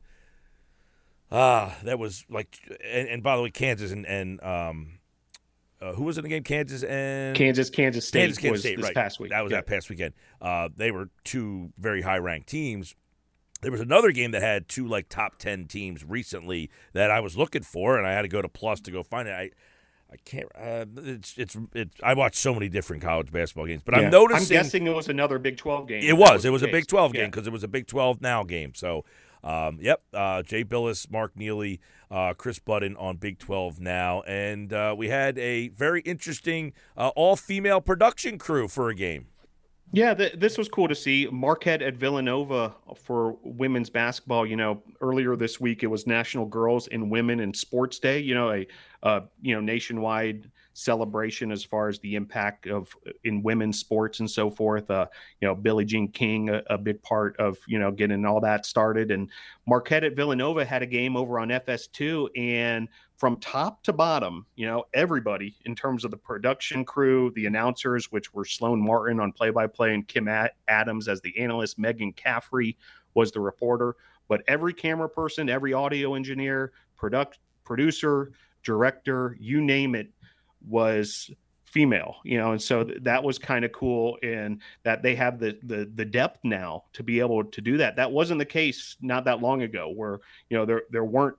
uh, 1.31 1.71
that 1.83 1.99
was 1.99 2.25
like, 2.29 2.57
and, 2.83 3.07
and 3.07 3.23
by 3.23 3.35
the 3.35 3.43
way, 3.43 3.49
Kansas 3.49 3.91
and, 3.91 4.05
and 4.05 4.41
um, 4.43 4.99
uh, 5.81 5.93
who 5.93 6.03
was 6.03 6.17
in 6.17 6.23
the 6.23 6.29
game? 6.29 6.43
Kansas 6.43 6.83
and 6.83 7.35
Kansas, 7.35 7.69
Kansas 7.69 8.07
State. 8.07 8.19
Kansas, 8.19 8.37
Kansas 8.41 8.61
State, 8.61 8.77
this 8.77 8.85
right. 8.85 8.95
past 8.95 9.19
week. 9.19 9.31
That 9.31 9.43
was 9.43 9.51
that 9.51 9.65
past 9.65 9.89
weekend. 9.89 10.13
Uh, 10.41 10.69
they 10.75 10.91
were 10.91 11.09
two 11.23 11.71
very 11.77 12.01
high 12.01 12.17
ranked 12.17 12.49
teams. 12.49 12.95
There 13.61 13.71
was 13.71 13.81
another 13.81 14.11
game 14.11 14.31
that 14.31 14.41
had 14.41 14.67
two 14.67 14.87
like 14.87 15.09
top 15.09 15.37
ten 15.37 15.65
teams 15.65 16.03
recently 16.03 16.69
that 16.93 17.11
I 17.11 17.19
was 17.19 17.37
looking 17.37 17.63
for, 17.63 17.97
and 17.97 18.07
I 18.07 18.11
had 18.11 18.21
to 18.21 18.27
go 18.27 18.41
to 18.41 18.49
Plus 18.49 18.79
to 18.81 18.91
go 18.91 19.03
find 19.03 19.27
it. 19.27 19.31
I 19.31 19.51
I 20.11 20.15
can't. 20.25 20.47
Uh, 20.55 20.85
it's 20.97 21.37
it's 21.37 21.57
it's. 21.73 21.95
I 22.01 22.15
watched 22.15 22.37
so 22.37 22.53
many 22.53 22.67
different 22.67 23.03
college 23.03 23.31
basketball 23.31 23.67
games, 23.67 23.83
but 23.85 23.95
yeah. 23.95 24.05
I'm 24.05 24.11
noticing. 24.11 24.57
I'm 24.57 24.63
guessing 24.63 24.87
it 24.87 24.95
was 24.95 25.07
another 25.07 25.37
Big 25.37 25.57
12 25.57 25.87
game. 25.87 26.03
It 26.03 26.17
was. 26.17 26.31
was 26.31 26.45
it 26.45 26.49
was 26.49 26.63
a 26.63 26.67
Big 26.67 26.87
12 26.87 27.13
game 27.13 27.29
because 27.29 27.45
yeah. 27.45 27.49
it 27.49 27.53
was 27.53 27.63
a 27.63 27.67
Big 27.67 27.85
12 27.85 28.19
now 28.19 28.43
game. 28.43 28.73
So, 28.73 29.05
um, 29.43 29.77
yep. 29.79 30.01
Uh, 30.11 30.41
Jay 30.41 30.63
Bilas, 30.63 31.11
Mark 31.11 31.33
Neely, 31.35 31.79
uh, 32.09 32.33
Chris 32.33 32.57
Budden 32.57 32.97
on 32.97 33.17
Big 33.17 33.37
12 33.37 33.79
now, 33.79 34.21
and 34.21 34.73
uh, 34.73 34.95
we 34.97 35.09
had 35.09 35.37
a 35.37 35.67
very 35.69 36.01
interesting 36.01 36.73
uh, 36.97 37.09
all 37.09 37.35
female 37.35 37.79
production 37.79 38.39
crew 38.39 38.67
for 38.67 38.89
a 38.89 38.95
game. 38.95 39.27
Yeah, 39.91 40.13
th- 40.13 40.33
this 40.37 40.57
was 40.57 40.69
cool 40.69 40.87
to 40.87 40.95
see. 40.95 41.27
Marquette 41.31 41.81
at 41.81 41.95
Villanova 41.95 42.75
for 42.95 43.37
women's 43.43 43.89
basketball. 43.89 44.45
You 44.45 44.55
know, 44.55 44.83
earlier 45.01 45.35
this 45.35 45.59
week 45.59 45.81
it 45.81 45.87
was 45.87 46.05
National 46.05 46.45
Girls 46.45 46.87
and 46.87 47.09
Women 47.09 47.39
in 47.39 47.53
Sports 47.53 47.97
Day. 47.97 48.19
You 48.19 48.35
know, 48.35 48.51
a 48.51 48.67
uh, 49.01 49.21
you 49.41 49.55
know 49.55 49.61
nationwide 49.61 50.51
celebration 50.79 51.51
as 51.51 51.63
far 51.63 51.89
as 51.89 51.99
the 51.99 52.15
impact 52.15 52.67
of 52.67 52.95
in 53.23 53.43
women's 53.43 53.79
sports 53.79 54.19
and 54.19 54.29
so 54.29 54.49
forth. 54.49 54.89
Uh, 54.89 55.07
you 55.41 55.47
know, 55.47 55.53
Billie 55.53 55.85
Jean 55.85 56.07
King, 56.07 56.49
a, 56.49 56.63
a, 56.67 56.77
big 56.77 57.01
part 57.03 57.37
of 57.37 57.57
you 57.67 57.77
know 57.77 57.91
getting 57.91 58.25
all 58.25 58.39
that 58.41 58.65
started. 58.65 59.11
And 59.11 59.29
Marquette 59.67 60.03
at 60.03 60.15
Villanova 60.15 60.65
had 60.65 60.81
a 60.81 60.85
game 60.87 61.15
over 61.15 61.39
on 61.39 61.49
FS2, 61.49 62.29
and 62.37 62.87
from 63.17 63.37
top 63.37 63.83
to 63.83 63.91
bottom, 63.91 64.45
you 64.55 64.65
know, 64.65 64.85
everybody 64.93 65.57
in 65.65 65.75
terms 65.75 66.05
of 66.05 66.11
the 66.11 66.17
production 66.17 66.85
crew, 66.85 67.31
the 67.35 67.45
announcers, 67.45 68.11
which 68.11 68.33
were 68.33 68.45
Sloan 68.45 68.81
Martin 68.81 69.19
on 69.19 69.33
play 69.33 69.49
by 69.49 69.67
play 69.67 69.93
and 69.93 70.07
Kim 70.07 70.29
Adams 70.69 71.07
as 71.09 71.19
the 71.21 71.37
analyst, 71.37 71.77
Megan 71.77 72.13
Caffrey 72.13 72.77
was 73.13 73.31
the 73.31 73.41
reporter. 73.41 73.97
But 74.29 74.43
every 74.47 74.73
camera 74.73 75.09
person, 75.09 75.49
every 75.49 75.73
audio 75.73 76.13
engineer, 76.13 76.71
product 76.95 77.39
producer, 77.65 78.31
director, 78.63 79.35
you 79.39 79.61
name 79.61 79.95
it, 79.95 80.11
was 80.67 81.29
female 81.65 82.15
you 82.23 82.37
know 82.37 82.51
and 82.51 82.61
so 82.61 82.83
th- 82.83 82.97
that 83.03 83.23
was 83.23 83.37
kind 83.37 83.63
of 83.63 83.71
cool 83.71 84.17
and 84.23 84.59
that 84.81 85.03
they 85.03 85.13
have 85.13 85.39
the, 85.39 85.57
the 85.63 85.89
the 85.93 86.05
depth 86.05 86.39
now 86.43 86.83
to 86.93 87.03
be 87.03 87.19
able 87.19 87.43
to 87.43 87.61
do 87.61 87.77
that 87.77 87.95
that 87.95 88.11
wasn't 88.11 88.37
the 88.39 88.45
case 88.45 88.97
not 89.01 89.23
that 89.23 89.39
long 89.39 89.61
ago 89.61 89.91
where 89.95 90.19
you 90.49 90.57
know 90.57 90.65
there 90.65 90.83
there 90.89 91.05
weren't 91.05 91.37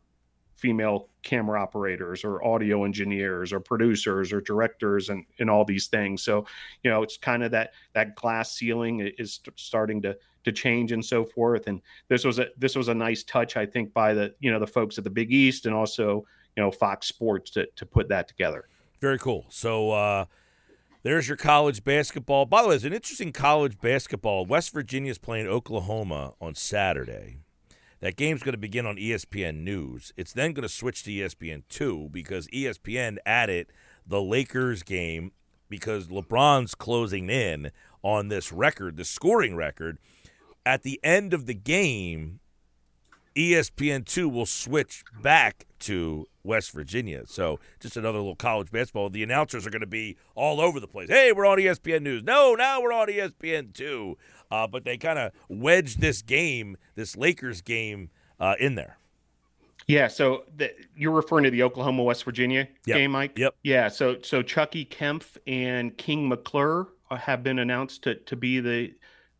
female 0.60 1.08
camera 1.22 1.60
operators 1.60 2.22
or 2.22 2.44
audio 2.44 2.84
engineers 2.84 3.50
or 3.50 3.58
producers 3.58 4.30
or 4.30 4.42
directors 4.42 5.08
and, 5.08 5.24
and 5.38 5.48
all 5.48 5.64
these 5.64 5.86
things. 5.86 6.22
So, 6.22 6.44
you 6.84 6.90
know, 6.90 7.02
it's 7.02 7.16
kind 7.16 7.42
of 7.42 7.50
that 7.52 7.72
that 7.94 8.14
glass 8.14 8.52
ceiling 8.52 9.10
is 9.18 9.40
starting 9.56 10.02
to 10.02 10.16
to 10.44 10.52
change 10.52 10.92
and 10.92 11.04
so 11.04 11.24
forth. 11.24 11.66
And 11.66 11.80
this 12.08 12.24
was 12.24 12.38
a 12.38 12.48
this 12.58 12.76
was 12.76 12.88
a 12.88 12.94
nice 12.94 13.22
touch, 13.24 13.56
I 13.56 13.64
think, 13.64 13.92
by 13.94 14.12
the 14.12 14.34
you 14.40 14.50
know 14.50 14.58
the 14.58 14.66
folks 14.66 14.98
at 14.98 15.04
the 15.04 15.10
Big 15.10 15.32
East 15.32 15.64
and 15.64 15.74
also 15.74 16.26
you 16.56 16.62
know 16.62 16.70
Fox 16.70 17.06
Sports 17.06 17.50
to 17.52 17.66
to 17.76 17.86
put 17.86 18.08
that 18.08 18.28
together. 18.28 18.68
Very 19.00 19.18
cool. 19.18 19.46
So. 19.48 19.90
uh 19.90 20.24
there's 21.02 21.28
your 21.28 21.38
college 21.38 21.82
basketball. 21.82 22.44
By 22.44 22.60
the 22.60 22.68
way, 22.68 22.74
it's 22.74 22.84
an 22.84 22.92
interesting 22.92 23.32
college 23.32 23.80
basketball. 23.80 24.44
West 24.44 24.70
Virginia 24.74 25.10
is 25.10 25.16
playing 25.16 25.46
Oklahoma 25.46 26.34
on 26.42 26.54
Saturday. 26.54 27.38
That 28.00 28.16
game's 28.16 28.42
going 28.42 28.52
to 28.52 28.58
begin 28.58 28.84
on 28.84 28.96
ESPN 28.96 29.62
News. 29.62 30.12
It's 30.18 30.34
then 30.34 30.52
going 30.52 30.62
to 30.62 30.68
switch 30.68 31.02
to 31.04 31.10
ESPN 31.10 31.62
2 31.70 32.10
because 32.12 32.48
ESPN 32.48 33.16
added 33.24 33.68
the 34.06 34.20
Lakers 34.20 34.82
game 34.82 35.32
because 35.70 36.08
LeBron's 36.08 36.74
closing 36.74 37.30
in 37.30 37.70
on 38.02 38.28
this 38.28 38.52
record, 38.52 38.96
the 38.96 39.04
scoring 39.04 39.56
record. 39.56 39.98
At 40.66 40.82
the 40.82 41.00
end 41.02 41.32
of 41.32 41.46
the 41.46 41.54
game, 41.54 42.40
ESPN 43.36 44.04
2 44.04 44.28
will 44.28 44.46
switch 44.46 45.04
back 45.22 45.66
to 45.80 46.26
West 46.42 46.72
Virginia. 46.72 47.22
So 47.26 47.60
just 47.80 47.96
another 47.96 48.18
little 48.18 48.36
college 48.36 48.70
basketball. 48.70 49.10
The 49.10 49.22
announcers 49.22 49.66
are 49.66 49.70
going 49.70 49.80
to 49.80 49.86
be 49.86 50.16
all 50.34 50.60
over 50.60 50.80
the 50.80 50.88
place. 50.88 51.08
Hey, 51.08 51.32
we're 51.32 51.46
on 51.46 51.58
ESPN 51.58 52.02
News. 52.02 52.22
No, 52.22 52.54
now 52.54 52.80
we're 52.80 52.92
on 52.92 53.08
ESPN 53.08 53.72
2. 53.72 54.16
Uh, 54.50 54.66
but 54.66 54.84
they 54.84 54.96
kind 54.96 55.18
of 55.18 55.32
wedged 55.48 56.00
this 56.00 56.22
game, 56.22 56.76
this 56.96 57.16
Lakers 57.16 57.60
game, 57.62 58.10
uh, 58.40 58.54
in 58.58 58.74
there. 58.74 58.98
Yeah, 59.86 60.08
so 60.08 60.44
the, 60.56 60.72
you're 60.96 61.12
referring 61.12 61.44
to 61.44 61.50
the 61.50 61.62
Oklahoma 61.62 62.02
West 62.02 62.24
Virginia 62.24 62.68
yep. 62.86 62.96
game, 62.96 63.10
Mike. 63.12 63.36
Yep. 63.36 63.56
Yeah, 63.62 63.88
so 63.88 64.20
so 64.22 64.42
Chucky 64.42 64.84
Kempf 64.84 65.36
and 65.46 65.96
King 65.96 66.28
McClure 66.28 66.88
have 67.10 67.42
been 67.42 67.58
announced 67.58 68.04
to 68.04 68.14
to 68.14 68.36
be 68.36 68.60
the 68.60 68.94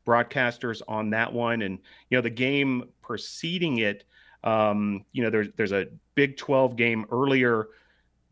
broadcasters 0.07 0.83
on 0.89 1.11
that 1.11 1.33
one, 1.33 1.63
and 1.63 1.79
you 2.09 2.19
know 2.19 2.23
the 2.23 2.31
game 2.31 2.85
preceding 3.03 3.79
it. 3.79 4.05
Um, 4.43 5.05
you 5.13 5.23
know, 5.23 5.31
there's 5.31 5.49
there's 5.57 5.73
a 5.73 5.87
Big 6.15 6.37
12 6.37 6.77
game 6.77 7.07
earlier 7.11 7.69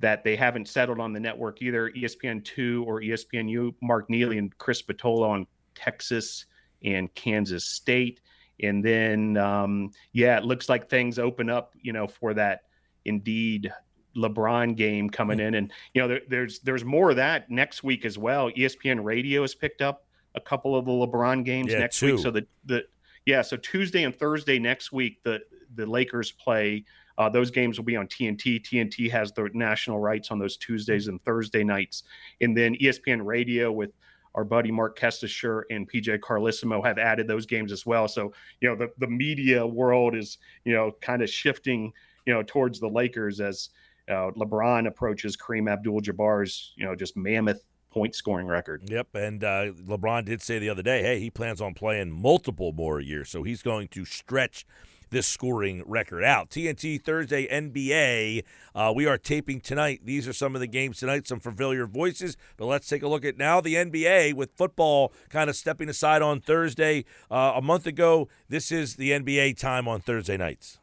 that 0.01 0.23
they 0.23 0.37
haven't 0.37 0.69
settled 0.69 1.01
on 1.01 1.13
the 1.13 1.21
network 1.21 1.61
either. 1.63 1.91
ESPN 1.91 2.45
two 2.45 2.85
or 2.87 3.01
ESPNU. 3.01 3.75
Mark 3.83 4.09
Neely 4.09 4.39
and 4.39 4.57
Chris 4.59 4.79
Spatola 4.79 5.29
on 5.29 5.47
Texas 5.75 6.47
and 6.85 7.13
Kansas 7.15 7.65
State. 7.65 8.21
And 8.63 8.85
then, 8.85 9.37
um, 9.37 9.91
yeah, 10.13 10.37
it 10.39 10.45
looks 10.45 10.69
like 10.69 10.89
things 10.89 11.19
open 11.19 11.49
up, 11.49 11.75
you 11.81 11.93
know, 11.93 12.07
for 12.07 12.35
that 12.35 12.63
indeed 13.05 13.73
LeBron 14.17 14.77
game 14.77 15.09
coming 15.09 15.41
in. 15.41 15.55
And, 15.55 15.73
you 15.95 16.03
know, 16.03 16.09
there, 16.09 16.21
there's, 16.29 16.59
there's 16.61 16.85
more 16.85 17.11
of 17.11 17.17
that 17.17 17.51
next 17.51 17.85
week 17.85 18.05
as 18.05 18.19
well. 18.19 18.51
ESPN 18.51 19.03
radio 19.05 19.43
has 19.43 19.55
picked 19.55 19.81
up 19.81 20.05
a 20.39 20.41
couple 20.41 20.75
of 20.75 20.87
the 20.87 20.93
LeBron 20.93 21.45
games 21.45 21.73
yeah, 21.73 21.81
next 21.81 21.99
two. 21.99 22.15
week. 22.15 22.23
So 22.23 22.31
the, 22.31 22.47
the, 22.65 22.85
yeah, 23.27 23.43
so 23.43 23.57
Tuesday 23.57 24.05
and 24.05 24.17
Thursday 24.17 24.59
next 24.59 24.93
week, 24.93 25.23
the, 25.23 25.41
the 25.75 25.85
Lakers 25.85 26.33
play. 26.33 26.85
Uh, 27.19 27.29
those 27.29 27.51
games 27.51 27.77
will 27.77 27.85
be 27.85 27.97
on 27.97 28.07
TNT. 28.07 28.63
TNT 28.63 29.11
has 29.11 29.33
the 29.33 29.51
national 29.53 29.99
rights 29.99 30.31
on 30.31 30.39
those 30.39 30.57
Tuesdays 30.57 31.09
and 31.09 31.21
Thursday 31.21 31.65
nights. 31.65 32.05
And 32.41 32.57
then 32.57 32.77
ESPN 32.77 33.25
radio 33.25 33.71
with, 33.73 33.91
our 34.35 34.45
buddy 34.45 34.71
Marc 34.71 34.97
Kestecher 34.97 35.63
and 35.69 35.91
PJ 35.91 36.21
Carlesimo 36.21 36.85
have 36.85 36.97
added 36.97 37.27
those 37.27 37.45
games 37.45 37.73
as 37.73 37.85
well. 37.85 38.07
So, 38.07 38.33
you 38.61 38.69
know, 38.69 38.77
the, 38.77 38.89
the 38.99 39.09
media 39.09 39.67
world 39.67 40.15
is, 40.15 40.39
you 40.65 40.73
know, 40.73 40.93
kind 41.01 41.23
of 41.23 41.31
shifting, 41.31 41.93
you 42.25 42.33
know, 42.33 42.45
towards 42.45 42.79
the 42.79 42.89
Lakers 42.89 43.41
as 43.41 43.71
uh, 44.09 44.31
LeBron 44.37 44.87
approaches 44.87 45.37
Kareem 45.37 45.69
Abdul 45.71 46.03
Jabbar's, 46.03 46.73
you 46.77 46.87
know, 46.87 46.95
just 46.95 47.17
mammoth 47.17 47.67
point 47.91 48.15
scoring 48.15 48.47
record. 48.47 48.89
Yep. 48.89 49.15
And 49.15 49.45
uh, 49.45 49.73
LeBron 49.73 50.25
did 50.25 50.43
say 50.43 50.59
the 50.59 50.69
other 50.69 50.83
day, 50.83 51.03
hey, 51.03 51.21
he 51.21 51.31
plans 51.31 51.61
on 51.61 51.75
playing 51.75 52.11
multiple 52.11 52.73
more 52.73 53.01
years. 53.01 53.31
So 53.31 53.43
he's 53.43 53.63
going 53.63 53.89
to 53.89 54.05
stretch 54.05 54.67
this 55.11 55.27
scoring 55.27 55.83
record 55.87 56.25
out. 56.25 56.51
TNT 56.51 57.03
Thursday 57.03 57.47
NBA. 57.47 58.45
Uh, 58.75 58.93
we 58.95 59.07
are 59.07 59.19
taping 59.19 59.61
tonight. 59.61 60.01
These 60.05 60.29
are 60.29 60.33
some 60.33 60.55
of 60.55 60.61
the 60.61 60.67
games 60.67 60.99
tonight, 60.99 61.27
some 61.27 61.41
familiar 61.41 61.87
voices, 61.87 62.37
but 62.57 62.67
let's 62.67 62.89
take 62.89 63.03
a 63.03 63.09
look 63.09 63.25
at 63.25 63.37
now 63.37 63.61
the 63.61 63.75
NBA 63.75 64.35
with 64.35 64.51
football 64.53 65.13
kind 65.31 65.49
of 65.49 65.57
stepping 65.57 65.89
aside 65.89 66.23
on 66.23 66.41
Thursday. 66.41 67.05
Uh, 67.31 67.53
a 67.57 67.63
month 67.63 67.87
ago, 67.87 68.29
this 68.49 68.71
is 68.71 68.97
the 68.97 69.11
NBA 69.11 69.57
time 69.59 69.89
on 69.89 70.01
Thursday 70.01 70.37
nights. 70.37 70.78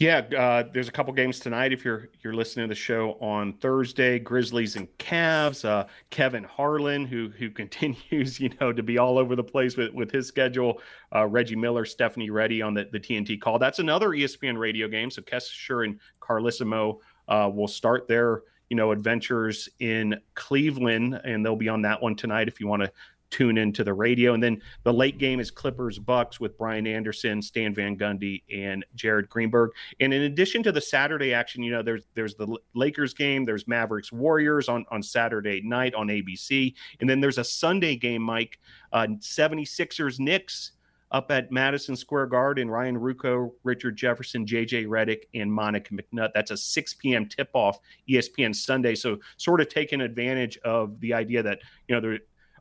Yeah, 0.00 0.22
uh, 0.34 0.64
there's 0.72 0.88
a 0.88 0.92
couple 0.92 1.12
games 1.12 1.38
tonight. 1.40 1.74
If 1.74 1.84
you're 1.84 2.08
you're 2.24 2.32
listening 2.32 2.66
to 2.66 2.74
the 2.74 2.74
show 2.74 3.18
on 3.20 3.52
Thursday, 3.58 4.18
Grizzlies 4.18 4.76
and 4.76 4.88
Cavs. 4.96 5.62
Uh, 5.62 5.84
Kevin 6.08 6.42
Harlan, 6.42 7.04
who 7.04 7.28
who 7.28 7.50
continues, 7.62 8.40
you 8.40 8.48
know, 8.58 8.72
to 8.72 8.82
be 8.82 8.96
all 8.96 9.18
over 9.18 9.36
the 9.36 9.44
place 9.44 9.76
with 9.76 9.92
with 9.92 10.10
his 10.10 10.26
schedule. 10.26 10.80
Uh, 11.14 11.26
Reggie 11.26 11.54
Miller, 11.54 11.84
Stephanie 11.84 12.30
Ready 12.30 12.62
on 12.62 12.72
the, 12.72 12.88
the 12.90 12.98
TNT 12.98 13.38
call. 13.38 13.58
That's 13.58 13.78
another 13.78 14.08
ESPN 14.08 14.56
radio 14.58 14.88
game. 14.88 15.10
So 15.10 15.20
Kestecher 15.20 15.84
and 15.84 16.00
Carlesimo 16.18 17.00
uh, 17.28 17.50
will 17.52 17.68
start 17.68 18.08
their 18.08 18.40
you 18.70 18.78
know 18.78 18.92
adventures 18.92 19.68
in 19.80 20.18
Cleveland, 20.34 21.20
and 21.24 21.44
they'll 21.44 21.56
be 21.56 21.68
on 21.68 21.82
that 21.82 22.00
one 22.00 22.16
tonight. 22.16 22.48
If 22.48 22.58
you 22.58 22.68
want 22.68 22.84
to 22.84 22.92
tune 23.30 23.58
into 23.58 23.84
the 23.84 23.94
radio. 23.94 24.34
And 24.34 24.42
then 24.42 24.60
the 24.82 24.92
late 24.92 25.18
game 25.18 25.40
is 25.40 25.50
Clippers 25.50 25.98
Bucks 25.98 26.40
with 26.40 26.58
Brian 26.58 26.86
Anderson, 26.86 27.40
Stan 27.40 27.74
Van 27.74 27.96
Gundy, 27.96 28.42
and 28.52 28.84
Jared 28.94 29.28
Greenberg. 29.28 29.70
And 30.00 30.12
in 30.12 30.22
addition 30.22 30.62
to 30.64 30.72
the 30.72 30.80
Saturday 30.80 31.32
action, 31.32 31.62
you 31.62 31.70
know, 31.70 31.82
there's 31.82 32.02
there's 32.14 32.34
the 32.34 32.56
Lakers 32.74 33.14
game, 33.14 33.44
there's 33.44 33.66
Mavericks 33.66 34.12
Warriors 34.12 34.68
on 34.68 34.84
on 34.90 35.02
Saturday 35.02 35.62
night 35.62 35.94
on 35.94 36.08
ABC, 36.08 36.74
and 37.00 37.08
then 37.08 37.20
there's 37.20 37.38
a 37.38 37.44
Sunday 37.44 37.96
game, 37.96 38.22
Mike, 38.22 38.58
uh, 38.92 39.06
76ers 39.20 40.18
Knicks 40.18 40.72
up 41.10 41.30
at 41.30 41.50
Madison 41.50 41.96
Square 41.96 42.26
Garden. 42.26 42.70
Ryan 42.70 42.98
Ruocco, 42.98 43.50
Richard 43.64 43.96
Jefferson, 43.96 44.46
JJ 44.46 44.86
Redick, 44.86 45.22
and 45.34 45.52
Monica 45.52 45.94
McNutt. 45.94 46.30
That's 46.34 46.50
a 46.50 46.56
6 46.56 46.94
p.m. 46.94 47.26
tip 47.26 47.50
off 47.52 47.80
ESPN 48.08 48.54
Sunday. 48.54 48.94
So 48.94 49.18
sort 49.36 49.60
of 49.60 49.68
taking 49.68 50.00
advantage 50.00 50.58
of 50.58 51.00
the 51.00 51.14
idea 51.14 51.42
that 51.42 51.60
you 51.88 51.94
know 51.94 52.00
there 52.00 52.18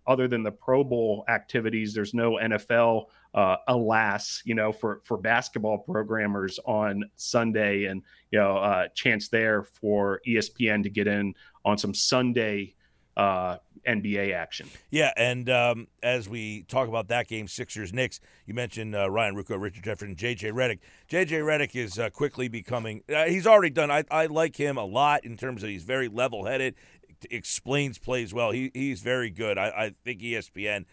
other 0.10 0.28
than 0.28 0.42
the 0.42 0.52
Pro 0.52 0.84
Bowl 0.84 1.24
activities, 1.30 1.94
there's 1.94 2.16
no 2.16 2.34
NFL, 2.34 3.06
uh, 3.36 3.58
alas, 3.68 4.42
you 4.44 4.56
know, 4.56 4.74
for 4.74 5.02
for 5.06 5.18
basketball 5.18 5.78
programmers 5.78 6.60
on 6.66 7.04
Sunday, 7.16 7.86
and 7.86 8.02
you 8.32 8.40
know, 8.40 8.58
uh, 8.58 8.88
chance 8.96 9.30
there 9.30 9.64
for 9.64 10.20
ESPN 10.28 10.84
to 10.84 10.90
get 10.90 11.08
in 11.08 11.36
on 11.64 11.78
some 11.78 11.94
Sunday 11.94 12.74
uh, 13.16 13.58
NBA 13.88 14.34
action. 14.34 14.68
Yeah, 14.90 15.12
and 15.16 15.48
um, 15.50 15.88
as 16.02 16.28
we 16.28 16.64
talk 16.64 16.88
about 16.88 17.10
that 17.10 17.28
game, 17.28 17.48
Sixers 17.48 17.94
Knicks, 17.94 18.20
you 18.48 18.56
mentioned 18.56 18.96
uh, 18.96 19.12
Ryan 19.12 19.36
Ruocco, 19.36 19.62
Richard 19.62 19.84
Jefferson, 19.84 20.16
JJ 20.16 20.54
Redick. 20.54 20.80
JJ 21.10 21.44
Redick 21.44 21.76
is 21.76 22.00
uh, 22.00 22.10
quickly 22.10 22.48
becoming. 22.48 23.04
Uh, 23.14 23.26
he's 23.26 23.46
already 23.46 23.70
done. 23.70 23.92
I, 23.92 24.06
I 24.10 24.26
like 24.26 24.56
him 24.56 24.78
a 24.78 24.86
lot 24.86 25.24
in 25.24 25.38
terms 25.38 25.62
of 25.62 25.70
he's 25.70 25.84
very 25.84 26.08
level 26.08 26.46
headed 26.46 26.76
explains 27.30 27.98
plays 27.98 28.34
well. 28.34 28.52
He 28.52 28.72
he's 28.74 29.02
very 29.02 29.30
good. 29.30 29.58
I, 29.58 29.68
I 29.68 29.96
think 30.04 30.22
ESPN. 30.22 30.86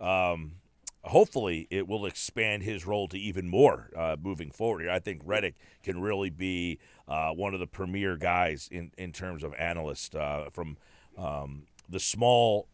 Um, 0.00 0.52
hopefully, 1.04 1.66
it 1.70 1.88
will 1.88 2.06
expand 2.06 2.62
his 2.62 2.86
role 2.86 3.08
to 3.08 3.18
even 3.18 3.48
more 3.48 3.90
uh, 3.96 4.16
moving 4.20 4.50
forward. 4.50 4.88
I 4.88 4.98
think 4.98 5.24
Redick 5.24 5.54
can 5.82 6.00
really 6.00 6.30
be 6.30 6.78
uh, 7.06 7.30
one 7.30 7.54
of 7.54 7.60
the 7.60 7.66
premier 7.66 8.16
guys 8.16 8.68
in 8.70 8.92
in 8.96 9.12
terms 9.12 9.42
of 9.42 9.54
analyst 9.54 10.14
uh, 10.14 10.50
from 10.50 10.76
um, 11.16 11.64
the 11.88 12.00
small 12.00 12.68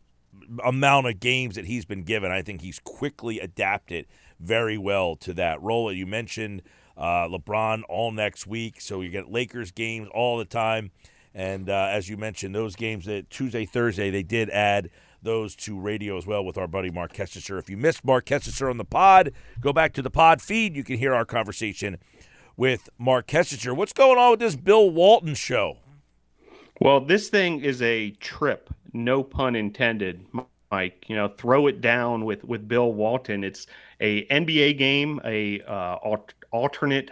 amount 0.65 1.07
of 1.07 1.21
games 1.21 1.55
that 1.55 1.67
he's 1.67 1.85
been 1.85 2.03
given. 2.03 2.31
I 2.31 2.43
think 2.43 2.61
he's 2.61 2.81
quickly 2.81 3.41
adapted 3.41 4.07
very 4.41 4.77
well 4.77 5.17
to 5.17 5.33
that 5.35 5.63
role. 5.63 5.93
You 5.93 6.07
mentioned 6.07 6.63
uh, 6.97 7.29
LeBron 7.29 7.83
all 7.89 8.11
next 8.13 8.47
week, 8.47 8.81
so 8.81 9.01
you 9.01 9.11
get 9.11 9.31
Lakers 9.31 9.71
games 9.71 10.09
all 10.13 10.39
the 10.39 10.45
time. 10.45 10.91
And 11.35 11.69
uh, 11.69 11.89
as 11.91 12.09
you 12.09 12.17
mentioned, 12.17 12.55
those 12.55 12.77
games 12.77 13.07
that 13.07 13.29
Tuesday, 13.29 13.67
Thursday, 13.67 14.11
they 14.11 14.23
did 14.23 14.51
add 14.51 14.91
those 15.23 15.57
to 15.57 15.79
radio 15.79 16.17
as 16.17 16.27
well 16.27 16.45
with 16.45 16.57
our 16.57 16.69
buddy 16.69 16.91
Marc 16.91 17.13
Kestecher. 17.13 17.59
If 17.59 17.69
you 17.69 17.77
missed 17.77 18.05
Marc 18.05 18.27
Kestecher 18.27 18.71
on 18.71 18.77
the 18.77 18.85
pod, 18.85 19.33
go 19.61 19.73
back 19.73 19.93
to 19.95 20.03
the 20.03 20.11
pod 20.11 20.41
feed. 20.41 20.77
You 20.77 20.85
can 20.85 20.99
hear 20.99 21.15
our 21.15 21.25
conversation 21.25 21.99
with 22.57 22.89
Marc 22.99 23.27
Kestecher. 23.27 23.75
What's 23.75 23.93
going 23.93 24.19
on 24.19 24.33
with 24.33 24.41
this 24.41 24.55
Bill 24.55 24.89
Walton 24.91 25.35
show? 25.35 25.79
Well, 26.81 27.01
this 27.01 27.29
thing 27.29 27.61
is 27.61 27.83
a 27.83 28.11
trip, 28.13 28.73
no 28.93 29.23
pun 29.23 29.57
intended. 29.57 30.27
Mike, 30.71 31.09
you 31.09 31.17
know, 31.17 31.29
throw 31.29 31.67
it 31.69 31.81
down 31.81 32.25
with 32.25 32.45
with 32.45 32.67
Bill 32.67 32.93
Walton. 32.93 33.45
It's 33.45 33.67
a 34.01 34.27
NBA 34.27 34.77
game, 34.77 35.21
a 35.25 35.61
uh, 35.63 36.17
alternate 36.51 37.11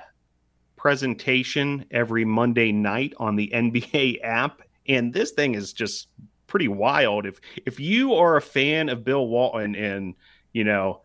presentation 0.83 1.87
every 1.93 2.25
Monday 2.25 2.73
night 2.73 3.15
on 3.19 3.37
the 3.37 3.49
NBA 3.55 4.19
app. 4.25 4.63
And 4.89 5.13
this 5.13 5.31
thing 5.31 5.55
is 5.55 5.73
just 5.73 6.09
pretty 6.49 6.67
wild. 6.67 7.25
If 7.25 7.41
if 7.65 7.79
you 7.79 8.15
are 8.15 8.37
a 8.37 8.43
fan 8.43 8.89
of 8.89 9.05
Bill 9.05 9.29
Walton 9.29 9.77
and 9.77 10.17
you 10.53 10.65
know 10.65 11.03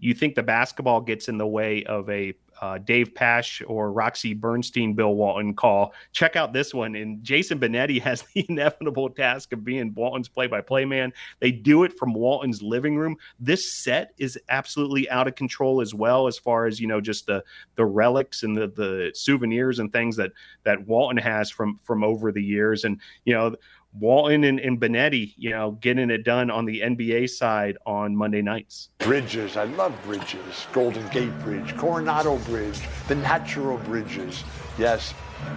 you 0.00 0.12
think 0.12 0.34
the 0.34 0.42
basketball 0.42 1.00
gets 1.00 1.28
in 1.28 1.38
the 1.38 1.46
way 1.46 1.84
of 1.84 2.10
a 2.10 2.34
uh, 2.62 2.78
Dave 2.78 3.12
Pasch 3.12 3.60
or 3.66 3.90
Roxy 3.92 4.34
Bernstein 4.34 4.94
Bill 4.94 5.16
Walton 5.16 5.52
call, 5.52 5.92
check 6.12 6.36
out 6.36 6.52
this 6.52 6.72
one. 6.72 6.94
And 6.94 7.22
Jason 7.22 7.58
Benetti 7.58 8.00
has 8.02 8.22
the 8.22 8.46
inevitable 8.48 9.10
task 9.10 9.52
of 9.52 9.64
being 9.64 9.92
Walton's 9.94 10.28
play 10.28 10.46
by 10.46 10.60
play 10.60 10.84
man. 10.84 11.12
They 11.40 11.50
do 11.50 11.82
it 11.82 11.92
from 11.92 12.14
Walton's 12.14 12.62
living 12.62 12.96
room. 12.96 13.16
This 13.40 13.82
set 13.82 14.12
is 14.16 14.38
absolutely 14.48 15.10
out 15.10 15.26
of 15.26 15.34
control 15.34 15.80
as 15.80 15.92
well, 15.92 16.28
as 16.28 16.38
far 16.38 16.66
as, 16.66 16.80
you 16.80 16.86
know, 16.86 17.00
just 17.00 17.26
the 17.26 17.42
the 17.74 17.84
relics 17.84 18.44
and 18.44 18.56
the 18.56 18.68
the 18.68 19.10
souvenirs 19.12 19.80
and 19.80 19.92
things 19.92 20.14
that 20.16 20.30
that 20.62 20.86
Walton 20.86 21.16
has 21.16 21.50
from 21.50 21.78
from 21.82 22.04
over 22.04 22.30
the 22.30 22.42
years. 22.42 22.84
And, 22.84 23.00
you 23.24 23.34
know, 23.34 23.56
Walton 23.98 24.44
and, 24.44 24.58
and 24.58 24.80
Benetti, 24.80 25.34
you 25.36 25.50
know, 25.50 25.72
getting 25.72 26.10
it 26.10 26.24
done 26.24 26.50
on 26.50 26.64
the 26.64 26.80
NBA 26.80 27.28
side 27.28 27.76
on 27.84 28.16
Monday 28.16 28.40
nights. 28.40 28.88
Bridges, 28.98 29.56
I 29.56 29.64
love 29.64 29.94
bridges. 30.04 30.66
Golden 30.72 31.06
Gate 31.08 31.36
Bridge, 31.40 31.76
Coronado 31.76 32.38
Bridge, 32.38 32.80
the 33.08 33.16
natural 33.16 33.76
bridges. 33.78 34.44
Yes, 34.78 35.12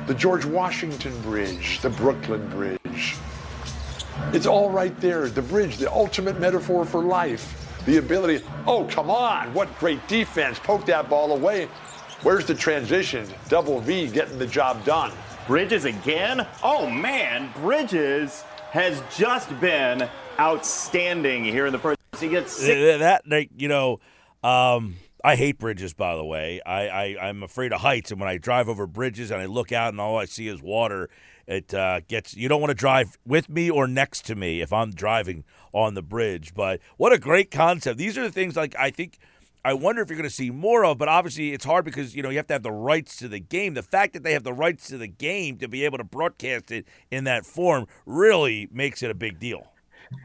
the 0.08 0.14
George 0.14 0.46
Washington 0.46 1.20
Bridge, 1.22 1.80
the 1.82 1.90
Brooklyn 1.90 2.48
Bridge. 2.50 3.16
It's 4.34 4.46
all 4.46 4.70
right 4.70 4.98
there. 5.00 5.30
The 5.30 5.42
bridge, 5.42 5.78
the 5.78 5.92
ultimate 5.92 6.40
metaphor 6.40 6.86
for 6.86 7.02
life. 7.02 7.62
The 7.86 7.98
ability, 7.98 8.44
oh, 8.66 8.86
come 8.86 9.10
on, 9.10 9.54
what 9.54 9.78
great 9.80 10.06
defense. 10.08 10.60
Poke 10.60 10.86
that 10.88 11.10
ball 11.10 11.32
away. 11.32 11.70
Where's 12.24 12.46
the 12.46 12.56
transition? 12.56 13.28
Double 13.50 13.80
V 13.80 14.08
getting 14.08 14.40
the 14.40 14.48
job 14.48 14.84
done. 14.84 15.12
Bridges 15.48 15.86
again? 15.86 16.48
Oh 16.64 16.90
man, 16.90 17.52
Bridges 17.56 18.44
has 18.72 19.02
just 19.16 19.60
been 19.60 20.10
outstanding 20.40 21.46
here 21.46 21.68
in 21.68 21.72
the 21.72 21.80
first. 21.80 22.00
He 22.20 22.30
gets 22.30 22.54
six- 22.54 23.00
that, 23.00 23.22
that 23.30 23.48
you 23.58 23.68
know. 23.68 24.00
Um, 24.44 24.96
I 25.24 25.36
hate 25.36 25.58
bridges, 25.58 25.94
by 25.94 26.16
the 26.16 26.24
way. 26.24 26.62
I, 26.66 26.88
I 26.88 27.28
I'm 27.30 27.44
afraid 27.44 27.74
of 27.74 27.82
heights, 27.82 28.12
and 28.12 28.20
when 28.20 28.30
I 28.30 28.38
drive 28.38 28.70
over 28.70 28.86
bridges 28.86 29.32
and 29.32 29.42
I 29.42 29.46
look 29.46 29.72
out 29.72 29.90
and 29.90 30.00
all 30.00 30.18
I 30.18 30.26
see 30.26 30.48
is 30.48 30.62
water, 30.62 31.10
it 31.48 31.74
uh, 31.74 32.02
gets. 32.08 32.36
You 32.36 32.48
don't 32.48 32.62
want 32.62 32.72
to 32.72 32.76
drive 32.76 33.18
with 33.26 33.50
me 33.50 33.70
or 33.70 33.88
next 33.88 34.26
to 34.26 34.36
me 34.36 34.62
if 34.62 34.74
I'm 34.74 34.92
driving 34.92 35.44
on 35.74 35.94
the 35.94 36.04
bridge. 36.04 36.54
But 36.54 36.80
what 36.98 37.12
a 37.12 37.18
great 37.18 37.52
concept! 37.52 37.98
These 37.98 38.18
are 38.18 38.24
the 38.24 38.32
things 38.32 38.56
like 38.56 38.76
I 38.78 38.90
think. 38.90 39.18
I 39.66 39.74
wonder 39.74 40.04
if 40.04 40.10
you're 40.10 40.18
going 40.18 40.30
to 40.30 40.36
see 40.36 40.52
more 40.52 40.86
of, 40.86 41.00
but 41.00 41.08
obviously 41.08 41.52
it's 41.52 41.66
hard 41.66 41.86
because 41.86 42.16
you 42.16 42.22
know 42.22 42.30
you 42.30 42.38
have 42.38 42.46
to 42.48 42.54
have 42.54 42.62
the 42.62 42.72
rights 42.72 43.18
to 43.18 43.28
the 43.28 43.40
game. 43.40 43.74
The 43.74 43.82
fact 43.82 44.14
that 44.14 44.22
they 44.22 44.34
have 44.34 44.44
the 44.44 44.54
rights 44.54 44.88
to 44.90 44.98
the 45.00 45.08
game 45.08 45.58
to 45.58 45.68
be 45.68 45.84
able 45.86 45.98
to 45.98 46.04
broadcast 46.04 46.70
it 46.70 46.86
in 47.10 47.24
that 47.24 47.48
form 47.48 47.88
really 48.06 48.70
makes 48.72 49.02
it 49.02 49.10
a 49.10 49.16
big 49.16 49.40
deal. 49.40 49.66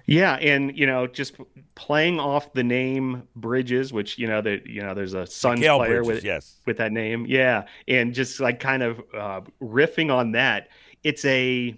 Yeah, 0.04 0.34
and 0.34 0.76
you 0.76 0.86
know, 0.86 1.06
just 1.06 1.36
playing 1.74 2.20
off 2.20 2.52
the 2.52 2.62
name 2.62 3.22
Bridges, 3.34 3.94
which 3.94 4.18
you 4.18 4.26
know 4.26 4.42
that 4.42 4.66
you 4.66 4.82
know 4.82 4.92
there's 4.92 5.14
a 5.14 5.26
Suns 5.26 5.60
Mikal 5.60 5.78
player 5.78 6.02
Bridges, 6.02 6.16
with 6.16 6.24
yes. 6.24 6.56
with 6.66 6.76
that 6.76 6.92
name, 6.92 7.24
yeah, 7.26 7.64
and 7.88 8.12
just 8.12 8.40
like 8.40 8.60
kind 8.60 8.82
of 8.82 9.00
uh, 9.14 9.40
riffing 9.62 10.12
on 10.12 10.32
that, 10.32 10.68
it's 11.02 11.24
a 11.24 11.74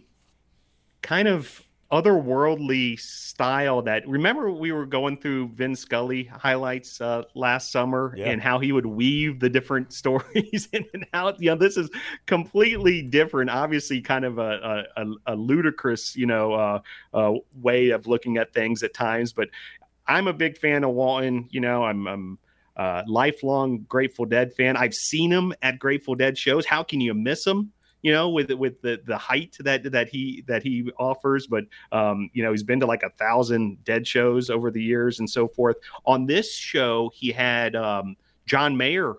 kind 1.00 1.28
of 1.28 1.61
otherworldly 1.93 2.99
style 2.99 3.82
that 3.82 4.09
remember 4.09 4.51
we 4.51 4.72
were 4.72 4.86
going 4.86 5.16
through 5.18 5.49
Vin 5.49 5.76
Scully 5.76 6.24
highlights 6.24 7.01
uh, 7.01 7.22
last 7.34 7.70
summer 7.70 8.14
Yeah. 8.16 8.30
and 8.30 8.40
how 8.40 8.59
he 8.59 8.72
would 8.72 8.86
weave 8.86 9.40
the 9.40 9.51
different 9.51 9.93
stories 10.01 10.68
in 10.72 10.86
and 10.95 11.07
out. 11.12 11.40
You 11.40 11.51
know, 11.51 11.57
this 11.57 11.76
is 11.76 11.90
completely 12.26 13.03
different. 13.03 13.51
Obviously, 13.51 14.01
kind 14.01 14.24
of 14.24 14.38
a 14.38 14.84
a, 14.97 15.05
a, 15.26 15.36
ludicrous, 15.36 16.16
you 16.16 16.26
know, 16.26 16.55
uh, 16.55 16.80
uh, 17.12 17.34
way 17.61 17.90
of 17.90 18.07
looking 18.07 18.38
at 18.38 18.55
things 18.55 18.82
at 18.82 18.95
times. 18.95 19.32
But 19.32 19.49
I'm 20.07 20.28
a 20.28 20.32
big 20.32 20.57
fan 20.57 20.84
of 20.84 20.90
Walton. 20.90 21.47
You 21.51 21.61
know, 21.61 21.84
I'm. 21.84 22.07
I'm 22.09 22.38
uh, 22.74 23.03
lifelong 23.07 23.84
Grateful 23.86 24.24
Dead 24.24 24.51
fan. 24.55 24.78
I've 24.78 24.95
seen 24.95 25.30
him 25.30 25.53
at 25.61 25.78
Grateful 25.78 26.14
Dead 26.14 26.38
shows. 26.38 26.64
How 26.64 26.82
can 26.82 27.03
you 27.03 27.12
miss 27.12 27.47
him? 27.47 27.70
You 28.03 28.12
know, 28.12 28.28
with 28.28 28.50
with 28.50 28.82
the 28.82 29.00
the 29.07 29.16
height 29.16 29.57
that 29.61 29.90
that 29.92 30.09
he 30.09 30.44
that 30.48 30.62
he 30.62 30.90
offers, 30.98 31.46
but 31.46 31.64
um, 31.92 32.30
you 32.32 32.42
know, 32.42 32.50
he's 32.50 32.64
been 32.64 32.80
to 32.80 32.86
like 32.86 33.03
a 33.03 33.11
thousand 33.11 33.82
Dead 33.84 34.07
shows 34.07 34.50
over 34.50 34.70
the 34.70 34.82
years 34.82 35.20
and 35.20 35.30
so 35.30 35.46
forth. 35.46 35.76
On 36.05 36.26
this 36.26 36.53
show, 36.53 37.11
he 37.14 37.30
had 37.30 37.76
um, 37.76 38.16
John 38.46 38.76
Mayer 38.76 39.14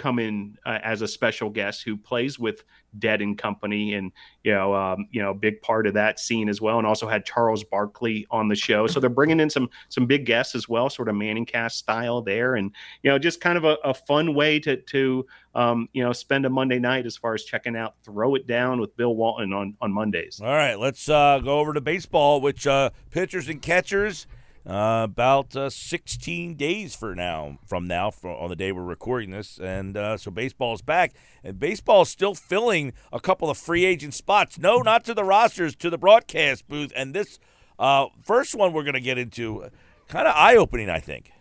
come 0.00 0.18
in 0.18 0.56
uh, 0.64 0.78
as 0.82 1.02
a 1.02 1.06
special 1.06 1.50
guest 1.50 1.84
who 1.84 1.96
plays 1.96 2.38
with 2.38 2.64
Dead 2.98 3.20
and 3.20 3.38
Company, 3.38 3.94
and 3.94 4.10
you 4.42 4.52
know, 4.52 4.74
um, 4.74 5.06
you 5.12 5.22
know, 5.22 5.32
big 5.34 5.60
part 5.62 5.86
of 5.86 5.94
that 5.94 6.18
scene 6.18 6.48
as 6.48 6.60
well. 6.60 6.78
And 6.78 6.86
also 6.86 7.06
had 7.06 7.24
Charles 7.24 7.62
Barkley 7.62 8.26
on 8.30 8.48
the 8.48 8.56
show, 8.56 8.86
so 8.86 8.98
they're 8.98 9.10
bringing 9.10 9.38
in 9.38 9.50
some 9.50 9.68
some 9.90 10.06
big 10.06 10.26
guests 10.26 10.54
as 10.54 10.68
well, 10.68 10.90
sort 10.90 11.08
of 11.08 11.14
Manning 11.14 11.46
cast 11.46 11.78
style 11.78 12.22
there, 12.22 12.56
and 12.56 12.72
you 13.02 13.10
know, 13.10 13.18
just 13.18 13.40
kind 13.40 13.58
of 13.58 13.64
a, 13.64 13.76
a 13.84 13.94
fun 13.94 14.34
way 14.34 14.58
to 14.60 14.76
to 14.76 15.26
um, 15.54 15.88
you 15.92 16.02
know 16.02 16.12
spend 16.12 16.46
a 16.46 16.50
Monday 16.50 16.78
night 16.78 17.06
as 17.06 17.16
far 17.16 17.34
as 17.34 17.44
checking 17.44 17.76
out 17.76 17.94
Throw 18.02 18.34
It 18.34 18.46
Down 18.46 18.80
with 18.80 18.96
Bill 18.96 19.14
Walton 19.14 19.52
on 19.52 19.76
on 19.80 19.92
Mondays. 19.92 20.40
All 20.42 20.48
right, 20.48 20.78
let's 20.78 21.08
uh, 21.08 21.40
go 21.44 21.60
over 21.60 21.74
to 21.74 21.80
baseball, 21.80 22.40
which 22.40 22.66
uh, 22.66 22.90
pitchers 23.10 23.48
and 23.48 23.60
catchers 23.60 24.26
uh, 24.66 25.02
about 25.04 25.56
uh, 25.56 25.70
16 25.70 26.54
days 26.54 26.94
for 26.94 27.14
now 27.14 27.58
from 27.66 27.86
now 27.86 28.10
for, 28.10 28.30
on 28.30 28.50
the 28.50 28.56
day 28.56 28.72
we're 28.72 28.82
recording 28.82 29.30
this, 29.30 29.58
and 29.58 29.96
uh, 29.96 30.16
so 30.16 30.30
baseball 30.30 30.74
is 30.74 30.82
back, 30.82 31.12
and 31.42 31.58
baseball 31.58 32.02
is 32.02 32.08
still 32.08 32.34
filling 32.34 32.92
a 33.12 33.20
couple 33.20 33.48
of 33.48 33.56
free 33.56 33.84
agent 33.84 34.14
spots. 34.14 34.58
No, 34.58 34.78
not 34.78 35.04
to 35.04 35.14
the 35.14 35.24
rosters, 35.24 35.74
to 35.76 35.90
the 35.90 35.98
broadcast 35.98 36.68
booth, 36.68 36.92
and 36.94 37.14
this 37.14 37.38
uh, 37.78 38.06
first 38.22 38.54
one 38.54 38.72
we're 38.72 38.82
going 38.82 38.94
to 38.94 39.00
get 39.00 39.18
into, 39.18 39.70
kind 40.08 40.28
of 40.28 40.34
eye 40.36 40.56
opening, 40.56 40.90
I 40.90 41.00
think. 41.00 41.32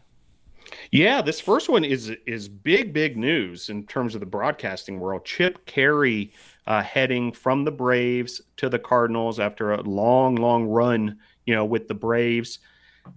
Yeah, 0.92 1.22
this 1.22 1.40
first 1.40 1.70
one 1.70 1.84
is 1.84 2.12
is 2.26 2.48
big, 2.48 2.94
big 2.94 3.18
news 3.18 3.70
in 3.70 3.86
terms 3.86 4.16
of 4.16 4.22
the 4.22 4.28
broadcasting 4.28 5.00
world. 5.00 5.26
Chip 5.26 5.66
Caray 5.66 6.32
uh, 6.68 6.84
heading 6.84 7.32
from 7.32 7.66
the 7.66 7.72
Braves 7.72 8.42
to 8.58 8.70
the 8.70 8.80
Cardinals 8.80 9.40
after 9.40 9.74
a 9.74 9.82
long, 9.82 10.36
long 10.36 10.66
run, 10.66 11.18
you 11.46 11.56
know, 11.56 11.66
with 11.66 11.88
the 11.88 11.96
Braves. 11.96 12.60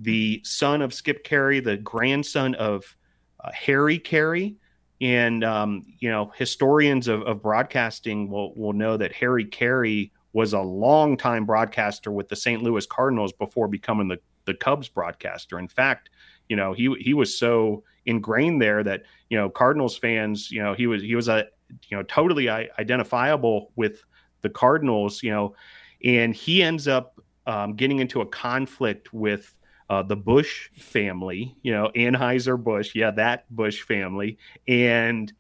The 0.01 0.41
son 0.45 0.83
of 0.83 0.95
Skip 0.95 1.25
Caray, 1.25 1.61
the 1.61 1.77
grandson 1.77 2.55
of 2.55 2.97
uh, 3.43 3.51
Harry 3.53 3.99
Caray, 3.99 4.55
and 5.01 5.43
um, 5.43 5.85
you 5.99 6.11
know, 6.11 6.33
historians 6.37 7.09
of, 7.09 7.23
of 7.23 7.43
broadcasting 7.43 8.31
will 8.31 8.55
will 8.55 8.73
know 8.73 8.97
that 8.97 9.13
Harry 9.13 9.45
Caray 9.45 10.13
was 10.33 10.53
a 10.53 10.61
longtime 10.61 11.45
broadcaster 11.45 12.11
with 12.11 12.29
the 12.29 12.37
St. 12.37 12.63
Louis 12.63 12.87
Cardinals 12.87 13.33
before 13.33 13.69
becoming 13.69 14.09
the 14.09 14.19
the 14.45 14.55
Cubs 14.55 14.89
broadcaster. 14.89 15.59
In 15.59 15.69
fact, 15.69 16.11
you 16.49 16.57
know 16.57 16.73
he 16.73 16.95
he 17.01 17.15
was 17.15 17.37
so 17.37 17.83
ingrained 18.07 18.61
there 18.61 18.83
that 18.83 19.03
you 19.29 19.39
know 19.39 19.49
Cardinals 19.49 19.97
fans 19.97 20.51
you 20.51 20.63
know 20.63 20.75
he 20.75 20.87
was 20.87 21.03
he 21.03 21.15
was 21.15 21.29
a 21.29 21.47
you 21.89 21.97
know 21.97 22.03
totally 22.05 22.49
identifiable 22.49 23.73
with 23.77 24.05
the 24.43 24.51
Cardinals 24.51 25.23
you 25.23 25.31
know 25.31 25.55
and 26.05 26.35
he 26.35 26.63
ends 26.63 26.89
up 26.89 27.21
um, 27.47 27.75
getting 27.75 27.99
into 27.99 28.21
a 28.21 28.27
conflict 28.27 29.13
with 29.13 29.59
uh, 29.91 30.03
the 30.03 30.17
Busch 30.17 30.71
family 30.79 31.57
you 31.63 31.73
know 31.73 31.91
Anheuser 31.95 32.63
Busch 32.63 32.95
yeah 32.95 33.11
that 33.13 33.45
Busch 33.55 33.83
family 33.83 34.39
and 34.69 35.33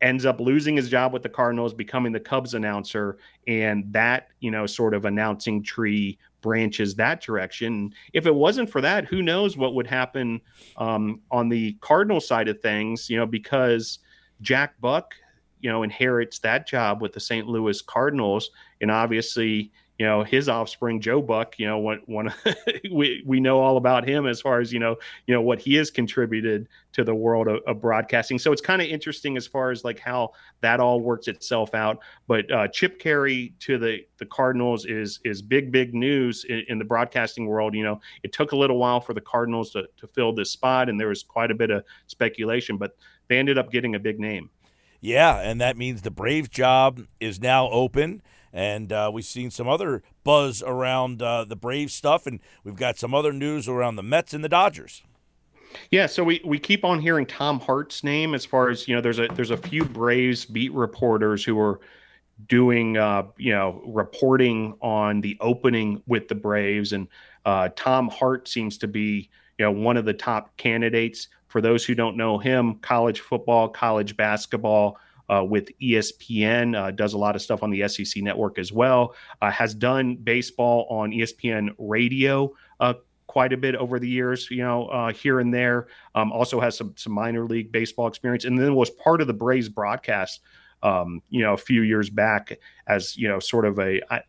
ends 0.00 0.24
up 0.24 0.40
losing 0.40 0.76
his 0.76 0.88
job 0.88 1.12
with 1.12 1.22
the 1.22 1.28
Cardinals, 1.28 1.74
becoming 1.74 2.12
the 2.12 2.20
Cubs 2.20 2.54
announcer, 2.54 3.18
and 3.46 3.84
that 3.92 4.28
you 4.40 4.50
know 4.50 4.66
sort 4.66 4.94
of 4.94 5.04
announcing 5.04 5.62
tree 5.62 6.18
branches 6.40 6.94
that 6.96 7.20
direction. 7.20 7.92
If 8.12 8.26
it 8.26 8.34
wasn't 8.34 8.70
for 8.70 8.80
that, 8.80 9.04
who 9.04 9.22
knows 9.22 9.56
what 9.56 9.74
would 9.74 9.86
happen 9.86 10.40
um, 10.78 11.20
on 11.30 11.48
the 11.48 11.74
Cardinal 11.80 12.20
side 12.20 12.48
of 12.48 12.60
things? 12.60 13.10
You 13.10 13.18
know, 13.18 13.26
because 13.26 13.98
Jack 14.40 14.80
Buck, 14.80 15.14
you 15.60 15.70
know, 15.70 15.82
inherits 15.82 16.38
that 16.40 16.66
job 16.66 17.02
with 17.02 17.12
the 17.12 17.20
St. 17.20 17.46
Louis 17.46 17.80
Cardinals, 17.82 18.50
and 18.80 18.90
obviously. 18.90 19.72
You 20.00 20.06
know 20.06 20.24
his 20.24 20.48
offspring, 20.48 20.98
Joe 21.02 21.20
Buck. 21.20 21.58
You 21.58 21.66
know 21.66 21.76
what 21.76 22.08
one 22.08 22.32
we 22.90 23.22
we 23.26 23.38
know 23.38 23.60
all 23.60 23.76
about 23.76 24.08
him 24.08 24.26
as 24.26 24.40
far 24.40 24.58
as 24.58 24.72
you 24.72 24.78
know 24.78 24.96
you 25.26 25.34
know 25.34 25.42
what 25.42 25.60
he 25.60 25.74
has 25.74 25.90
contributed 25.90 26.68
to 26.92 27.04
the 27.04 27.14
world 27.14 27.48
of, 27.48 27.60
of 27.66 27.82
broadcasting. 27.82 28.38
So 28.38 28.50
it's 28.50 28.62
kind 28.62 28.80
of 28.80 28.88
interesting 28.88 29.36
as 29.36 29.46
far 29.46 29.70
as 29.70 29.84
like 29.84 29.98
how 29.98 30.30
that 30.62 30.80
all 30.80 31.02
works 31.02 31.28
itself 31.28 31.74
out. 31.74 31.98
But 32.26 32.50
uh, 32.50 32.68
Chip 32.68 32.98
Caray 32.98 33.52
to 33.58 33.76
the 33.76 33.98
the 34.16 34.24
Cardinals 34.24 34.86
is 34.86 35.20
is 35.22 35.42
big 35.42 35.70
big 35.70 35.92
news 35.92 36.46
in, 36.48 36.64
in 36.68 36.78
the 36.78 36.84
broadcasting 36.86 37.46
world. 37.46 37.74
You 37.74 37.84
know, 37.84 38.00
it 38.22 38.32
took 38.32 38.52
a 38.52 38.56
little 38.56 38.78
while 38.78 39.02
for 39.02 39.12
the 39.12 39.20
Cardinals 39.20 39.70
to 39.72 39.86
to 39.98 40.06
fill 40.06 40.32
this 40.32 40.50
spot, 40.50 40.88
and 40.88 40.98
there 40.98 41.08
was 41.08 41.22
quite 41.22 41.50
a 41.50 41.54
bit 41.54 41.68
of 41.68 41.84
speculation, 42.06 42.78
but 42.78 42.96
they 43.28 43.38
ended 43.38 43.58
up 43.58 43.70
getting 43.70 43.96
a 43.96 44.00
big 44.00 44.18
name. 44.18 44.48
Yeah, 45.02 45.40
and 45.40 45.60
that 45.60 45.76
means 45.76 46.00
the 46.00 46.10
Brave 46.10 46.48
job 46.48 47.02
is 47.20 47.38
now 47.38 47.68
open. 47.68 48.22
And 48.52 48.92
uh, 48.92 49.10
we've 49.12 49.24
seen 49.24 49.50
some 49.50 49.68
other 49.68 50.02
buzz 50.24 50.62
around 50.62 51.22
uh, 51.22 51.44
the 51.44 51.56
Braves 51.56 51.94
stuff, 51.94 52.26
and 52.26 52.40
we've 52.64 52.76
got 52.76 52.98
some 52.98 53.14
other 53.14 53.32
news 53.32 53.68
around 53.68 53.96
the 53.96 54.02
Mets 54.02 54.34
and 54.34 54.42
the 54.42 54.48
Dodgers. 54.48 55.02
Yeah, 55.90 56.06
so 56.06 56.24
we, 56.24 56.40
we 56.44 56.58
keep 56.58 56.84
on 56.84 57.00
hearing 57.00 57.26
Tom 57.26 57.60
Hart's 57.60 58.02
name 58.02 58.34
as 58.34 58.44
far 58.44 58.70
as 58.70 58.88
you 58.88 58.94
know. 58.94 59.00
There's 59.00 59.18
a 59.18 59.28
there's 59.28 59.50
a 59.50 59.56
few 59.56 59.84
Braves 59.84 60.44
beat 60.44 60.72
reporters 60.72 61.44
who 61.44 61.58
are 61.60 61.80
doing 62.48 62.96
uh, 62.96 63.24
you 63.36 63.52
know 63.52 63.82
reporting 63.86 64.74
on 64.80 65.20
the 65.20 65.36
opening 65.40 66.02
with 66.06 66.28
the 66.28 66.34
Braves, 66.34 66.92
and 66.92 67.08
uh, 67.44 67.68
Tom 67.76 68.08
Hart 68.08 68.48
seems 68.48 68.78
to 68.78 68.88
be 68.88 69.30
you 69.58 69.64
know 69.64 69.72
one 69.72 69.96
of 69.96 70.04
the 70.04 70.14
top 70.14 70.56
candidates. 70.56 71.28
For 71.48 71.60
those 71.60 71.84
who 71.84 71.96
don't 71.96 72.16
know 72.16 72.38
him, 72.38 72.76
college 72.76 73.20
football, 73.20 73.68
college 73.68 74.16
basketball. 74.16 74.98
Uh, 75.30 75.44
with 75.44 75.70
ESPN, 75.80 76.76
uh, 76.76 76.90
does 76.90 77.12
a 77.12 77.18
lot 77.18 77.36
of 77.36 77.42
stuff 77.42 77.62
on 77.62 77.70
the 77.70 77.86
SEC 77.86 78.20
network 78.22 78.58
as 78.58 78.72
well. 78.72 79.14
Uh, 79.40 79.50
has 79.50 79.74
done 79.74 80.16
baseball 80.16 80.86
on 80.90 81.12
ESPN 81.12 81.68
radio 81.78 82.52
uh, 82.80 82.94
quite 83.30 83.52
a 83.52 83.56
bit 83.56 83.76
over 83.76 84.00
the 84.00 84.08
years, 84.08 84.50
you 84.50 84.56
know, 84.56 84.86
uh, 84.86 85.12
here 85.12 85.38
and 85.38 85.54
there. 85.54 85.86
Um, 86.16 86.32
also 86.32 86.58
has 86.58 86.76
some 86.76 86.94
some 86.96 87.12
minor 87.12 87.44
league 87.44 87.70
baseball 87.70 88.08
experience, 88.08 88.44
and 88.44 88.58
then 88.58 88.74
was 88.74 88.90
part 88.90 89.20
of 89.20 89.28
the 89.28 89.32
Braves 89.32 89.68
broadcast, 89.68 90.40
um, 90.82 91.22
you 91.28 91.40
know, 91.40 91.52
a 91.52 91.56
few 91.56 91.82
years 91.82 92.10
back 92.10 92.58
as 92.88 93.16
you 93.16 93.28
know, 93.28 93.38
sort 93.38 93.66
of 93.66 93.78
a, 93.78 94.02
I, 94.12 94.22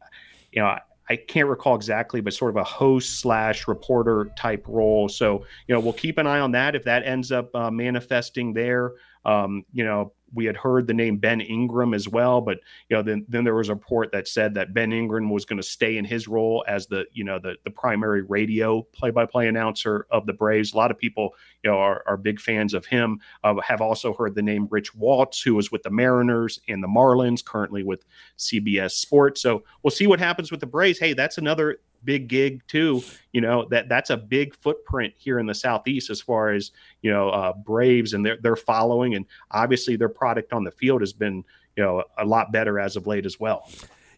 you 0.51 0.61
know. 0.61 0.77
I 1.09 1.17
can't 1.17 1.49
recall 1.49 1.75
exactly, 1.75 2.21
but 2.21 2.33
sort 2.33 2.51
of 2.51 2.55
a 2.55 2.63
host 2.63 3.19
slash 3.19 3.67
reporter 3.67 4.31
type 4.37 4.63
role. 4.65 5.09
So, 5.09 5.43
you 5.67 5.75
know, 5.75 5.81
we'll 5.81 5.91
keep 5.91 6.17
an 6.17 6.25
eye 6.25 6.39
on 6.39 6.51
that. 6.51 6.73
If 6.73 6.85
that 6.85 7.03
ends 7.05 7.33
up 7.33 7.53
uh, 7.53 7.69
manifesting 7.69 8.53
there, 8.53 8.93
um, 9.25 9.65
you 9.73 9.83
know, 9.83 10.13
we 10.34 10.45
had 10.45 10.57
heard 10.57 10.88
the 10.88 10.93
name 10.93 11.17
Ben 11.17 11.41
Ingram 11.41 11.93
as 11.93 12.07
well, 12.07 12.41
but 12.41 12.59
you 12.89 12.95
know, 12.95 13.03
then 13.03 13.25
then 13.27 13.43
there 13.43 13.55
was 13.55 13.69
a 13.69 13.73
report 13.73 14.11
that 14.11 14.27
said 14.27 14.53
that 14.55 14.73
Ben 14.73 14.93
Ingram 14.93 15.29
was 15.29 15.45
going 15.45 15.57
to 15.57 15.63
stay 15.63 15.97
in 15.97 16.05
his 16.05 16.27
role 16.27 16.63
as 16.67 16.88
the 16.88 17.05
you 17.11 17.23
know 17.23 17.39
the 17.39 17.55
the 17.63 17.71
primary 17.71 18.21
radio 18.23 18.82
play 18.93 19.11
by 19.11 19.25
play 19.25 19.47
announcer 19.47 20.07
of 20.11 20.25
the 20.25 20.34
Braves. 20.34 20.73
A 20.73 20.77
lot 20.77 20.91
of 20.91 20.97
people 20.97 21.36
you 21.63 21.69
know 21.69 21.77
are, 21.77 22.03
are 22.07 22.17
big 22.17 22.39
fans 22.39 22.73
of 22.73 22.86
him. 22.86 23.19
Uh, 23.43 23.55
have 23.61 23.82
also 23.82 24.13
heard 24.13 24.36
the 24.36 24.41
name 24.41 24.67
Rich 24.71 24.95
Waltz, 24.95 25.41
who 25.41 25.55
was 25.55 25.71
with 25.71 25.84
the 25.84 25.89
Mariners 25.89 26.59
and 26.67 26.84
the 26.84 26.88
Marlins, 26.88 27.43
currently 27.43 27.84
with 27.84 28.05
CBS 28.38 28.91
Sports. 28.91 29.41
So 29.41 29.63
we'll 29.84 29.91
see 29.91 30.07
what 30.07 30.19
happens 30.19 30.51
with 30.51 30.59
the 30.59 30.67
Braves. 30.67 30.99
Hey, 30.99 31.13
that's 31.13 31.38
another 31.38 31.79
big 32.03 32.27
gig 32.27 32.61
too. 32.67 33.03
You 33.31 33.41
know 33.41 33.67
that 33.69 33.89
that's 33.89 34.09
a 34.09 34.17
big 34.17 34.55
footprint 34.55 35.13
here 35.17 35.39
in 35.39 35.45
the 35.45 35.55
southeast 35.55 36.09
as 36.09 36.21
far 36.21 36.51
as 36.51 36.71
you 37.01 37.11
know 37.11 37.29
uh, 37.29 37.53
Braves 37.53 38.13
and 38.13 38.25
their 38.25 38.37
their 38.37 38.55
following, 38.55 39.15
and 39.15 39.25
obviously 39.51 39.95
their 39.95 40.09
product 40.09 40.53
on 40.53 40.63
the 40.63 40.71
field 40.71 41.01
has 41.01 41.13
been 41.13 41.43
you 41.75 41.83
know 41.83 42.03
a 42.17 42.25
lot 42.25 42.51
better 42.51 42.79
as 42.79 42.95
of 42.95 43.07
late 43.07 43.25
as 43.25 43.39
well. 43.39 43.69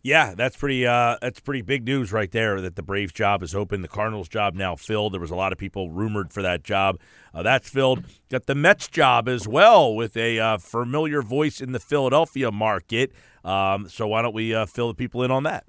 Yeah, 0.03 0.35
that's 0.35 0.57
pretty. 0.57 0.85
Uh, 0.85 1.15
that's 1.21 1.39
pretty 1.39 1.61
big 1.61 1.85
news 1.85 2.11
right 2.11 2.29
there. 2.29 2.59
That 2.59 2.75
the 2.75 2.83
Braves 2.83 3.13
job 3.13 3.41
is 3.41 3.55
open. 3.55 3.81
The 3.81 3.87
Cardinals 3.87 4.27
job 4.27 4.53
now 4.53 4.75
filled. 4.75 5.13
There 5.13 5.21
was 5.21 5.31
a 5.31 5.35
lot 5.35 5.53
of 5.53 5.57
people 5.57 5.91
rumored 5.91 6.33
for 6.33 6.41
that 6.41 6.61
job. 6.61 6.99
Uh, 7.33 7.41
that's 7.41 7.69
filled. 7.69 8.03
Got 8.29 8.45
the 8.45 8.53
Mets 8.53 8.89
job 8.89 9.29
as 9.29 9.47
well 9.47 9.95
with 9.95 10.17
a 10.17 10.39
uh, 10.39 10.57
familiar 10.57 11.21
voice 11.21 11.61
in 11.61 11.71
the 11.71 11.79
Philadelphia 11.79 12.51
market. 12.51 13.13
Um, 13.45 13.87
so 13.87 14.05
why 14.07 14.21
don't 14.21 14.35
we 14.35 14.53
uh, 14.53 14.65
fill 14.65 14.89
the 14.89 14.93
people 14.93 15.23
in 15.23 15.31
on 15.31 15.43
that? 15.43 15.65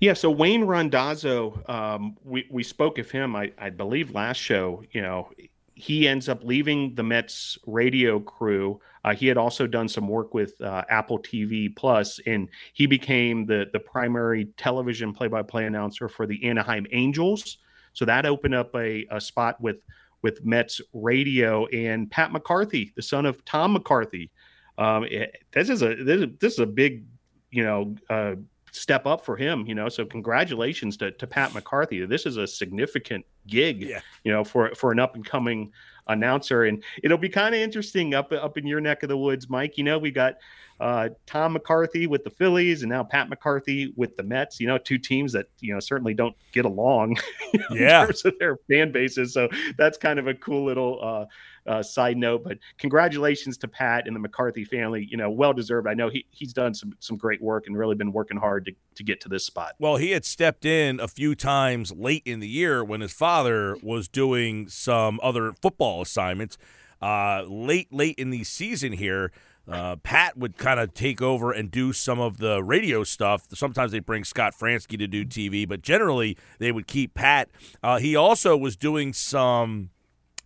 Yeah, 0.00 0.14
so 0.14 0.30
Wayne 0.30 0.64
Randazzo, 0.64 1.62
um, 1.68 2.16
we 2.24 2.46
we 2.50 2.62
spoke 2.62 2.98
of 2.98 3.10
him, 3.10 3.34
I, 3.34 3.52
I 3.58 3.70
believe, 3.70 4.14
last 4.14 4.38
show. 4.38 4.82
You 4.92 5.02
know, 5.02 5.30
he 5.74 6.06
ends 6.06 6.28
up 6.28 6.44
leaving 6.44 6.94
the 6.94 7.02
Mets 7.02 7.58
radio 7.66 8.20
crew. 8.20 8.80
Uh, 9.04 9.14
he 9.14 9.26
had 9.26 9.38
also 9.38 9.66
done 9.66 9.88
some 9.88 10.06
work 10.08 10.34
with 10.34 10.60
uh, 10.60 10.84
Apple 10.90 11.18
TV 11.18 11.74
Plus, 11.74 12.20
and 12.26 12.48
he 12.74 12.86
became 12.86 13.46
the 13.46 13.66
the 13.72 13.80
primary 13.80 14.46
television 14.56 15.12
play 15.12 15.28
by 15.28 15.42
play 15.42 15.64
announcer 15.64 16.08
for 16.08 16.26
the 16.26 16.44
Anaheim 16.46 16.86
Angels. 16.92 17.58
So 17.92 18.04
that 18.04 18.26
opened 18.26 18.54
up 18.54 18.74
a, 18.74 19.06
a 19.10 19.20
spot 19.20 19.60
with 19.60 19.84
with 20.22 20.44
Mets 20.44 20.80
radio 20.92 21.66
and 21.66 22.10
Pat 22.10 22.30
McCarthy, 22.30 22.92
the 22.94 23.02
son 23.02 23.24
of 23.24 23.42
Tom 23.44 23.72
McCarthy. 23.72 24.30
Um, 24.76 25.04
it, 25.04 25.42
this 25.52 25.70
is 25.70 25.82
a 25.82 25.94
this 25.94 26.20
is, 26.20 26.26
this 26.40 26.52
is 26.54 26.58
a 26.58 26.66
big 26.66 27.04
you 27.50 27.64
know 27.64 27.94
uh, 28.10 28.34
step 28.72 29.06
up 29.06 29.24
for 29.24 29.36
him, 29.36 29.64
you 29.66 29.74
know. 29.74 29.88
So 29.88 30.04
congratulations 30.04 30.96
to, 30.98 31.10
to 31.12 31.26
Pat 31.26 31.54
McCarthy. 31.54 32.04
This 32.06 32.26
is 32.26 32.36
a 32.36 32.46
significant 32.46 33.24
gig, 33.46 33.82
yeah. 33.82 34.00
you 34.24 34.32
know, 34.32 34.44
for 34.44 34.74
for 34.74 34.92
an 34.92 34.98
up 34.98 35.14
and 35.14 35.24
coming 35.24 35.72
announcer, 36.06 36.64
and 36.64 36.82
it'll 37.02 37.18
be 37.18 37.28
kind 37.28 37.54
of 37.54 37.60
interesting 37.60 38.14
up 38.14 38.32
up 38.32 38.58
in 38.58 38.66
your 38.66 38.80
neck 38.80 39.02
of 39.02 39.08
the 39.08 39.16
woods, 39.16 39.48
Mike. 39.48 39.78
You 39.78 39.84
know, 39.84 39.98
we 39.98 40.10
got 40.10 40.34
uh, 40.80 41.10
Tom 41.26 41.52
McCarthy 41.52 42.06
with 42.06 42.24
the 42.24 42.30
Phillies, 42.30 42.82
and 42.82 42.90
now 42.90 43.04
Pat 43.04 43.28
McCarthy 43.28 43.92
with 43.96 44.16
the 44.16 44.22
Mets. 44.22 44.58
You 44.58 44.66
know, 44.66 44.78
two 44.78 44.96
teams 44.96 45.32
that 45.32 45.46
you 45.60 45.74
know 45.74 45.80
certainly 45.80 46.14
don't 46.14 46.34
get 46.52 46.64
along, 46.64 47.18
yeah, 47.70 48.00
in 48.00 48.06
terms 48.06 48.24
of 48.24 48.38
their 48.38 48.56
fan 48.66 48.90
bases. 48.90 49.34
So 49.34 49.48
that's 49.76 49.98
kind 49.98 50.18
of 50.18 50.26
a 50.26 50.32
cool 50.32 50.64
little 50.64 50.98
uh, 51.02 51.70
uh, 51.70 51.82
side 51.82 52.16
note. 52.16 52.44
But 52.44 52.58
congratulations 52.78 53.58
to 53.58 53.68
Pat 53.68 54.06
and 54.06 54.16
the 54.16 54.20
McCarthy 54.20 54.64
family. 54.64 55.06
You 55.10 55.18
know, 55.18 55.28
well 55.28 55.52
deserved. 55.52 55.86
I 55.86 55.92
know 55.92 56.08
he, 56.08 56.24
he's 56.30 56.54
done 56.54 56.72
some 56.72 56.94
some 56.98 57.18
great 57.18 57.42
work 57.42 57.66
and 57.66 57.76
really 57.76 57.94
been 57.94 58.12
working 58.12 58.38
hard 58.38 58.64
to, 58.64 58.72
to 58.94 59.04
get 59.04 59.20
to 59.20 59.28
this 59.28 59.44
spot. 59.44 59.74
Well, 59.78 59.96
he 59.96 60.12
had 60.12 60.24
stepped 60.24 60.64
in 60.64 60.98
a 60.98 61.08
few 61.08 61.34
times 61.34 61.92
late 61.92 62.22
in 62.24 62.40
the 62.40 62.48
year 62.48 62.82
when 62.82 63.02
his 63.02 63.12
father 63.12 63.76
was 63.82 64.08
doing 64.08 64.66
some 64.68 65.20
other 65.22 65.52
football 65.60 66.00
assignments. 66.00 66.56
Uh, 67.02 67.44
late, 67.48 67.90
late 67.90 68.14
in 68.18 68.28
the 68.28 68.44
season 68.44 68.92
here, 68.92 69.32
uh, 69.70 69.96
Pat 69.96 70.36
would 70.36 70.56
kind 70.56 70.80
of 70.80 70.92
take 70.94 71.22
over 71.22 71.52
and 71.52 71.70
do 71.70 71.92
some 71.92 72.18
of 72.18 72.38
the 72.38 72.62
radio 72.62 73.04
stuff. 73.04 73.46
Sometimes 73.54 73.92
they 73.92 74.00
bring 74.00 74.24
Scott 74.24 74.54
Franzke 74.58 74.98
to 74.98 75.06
do 75.06 75.24
TV, 75.24 75.68
but 75.68 75.82
generally 75.82 76.36
they 76.58 76.72
would 76.72 76.86
keep 76.86 77.14
Pat. 77.14 77.48
Uh, 77.82 77.98
he 77.98 78.16
also 78.16 78.56
was 78.56 78.76
doing 78.76 79.12
some 79.12 79.90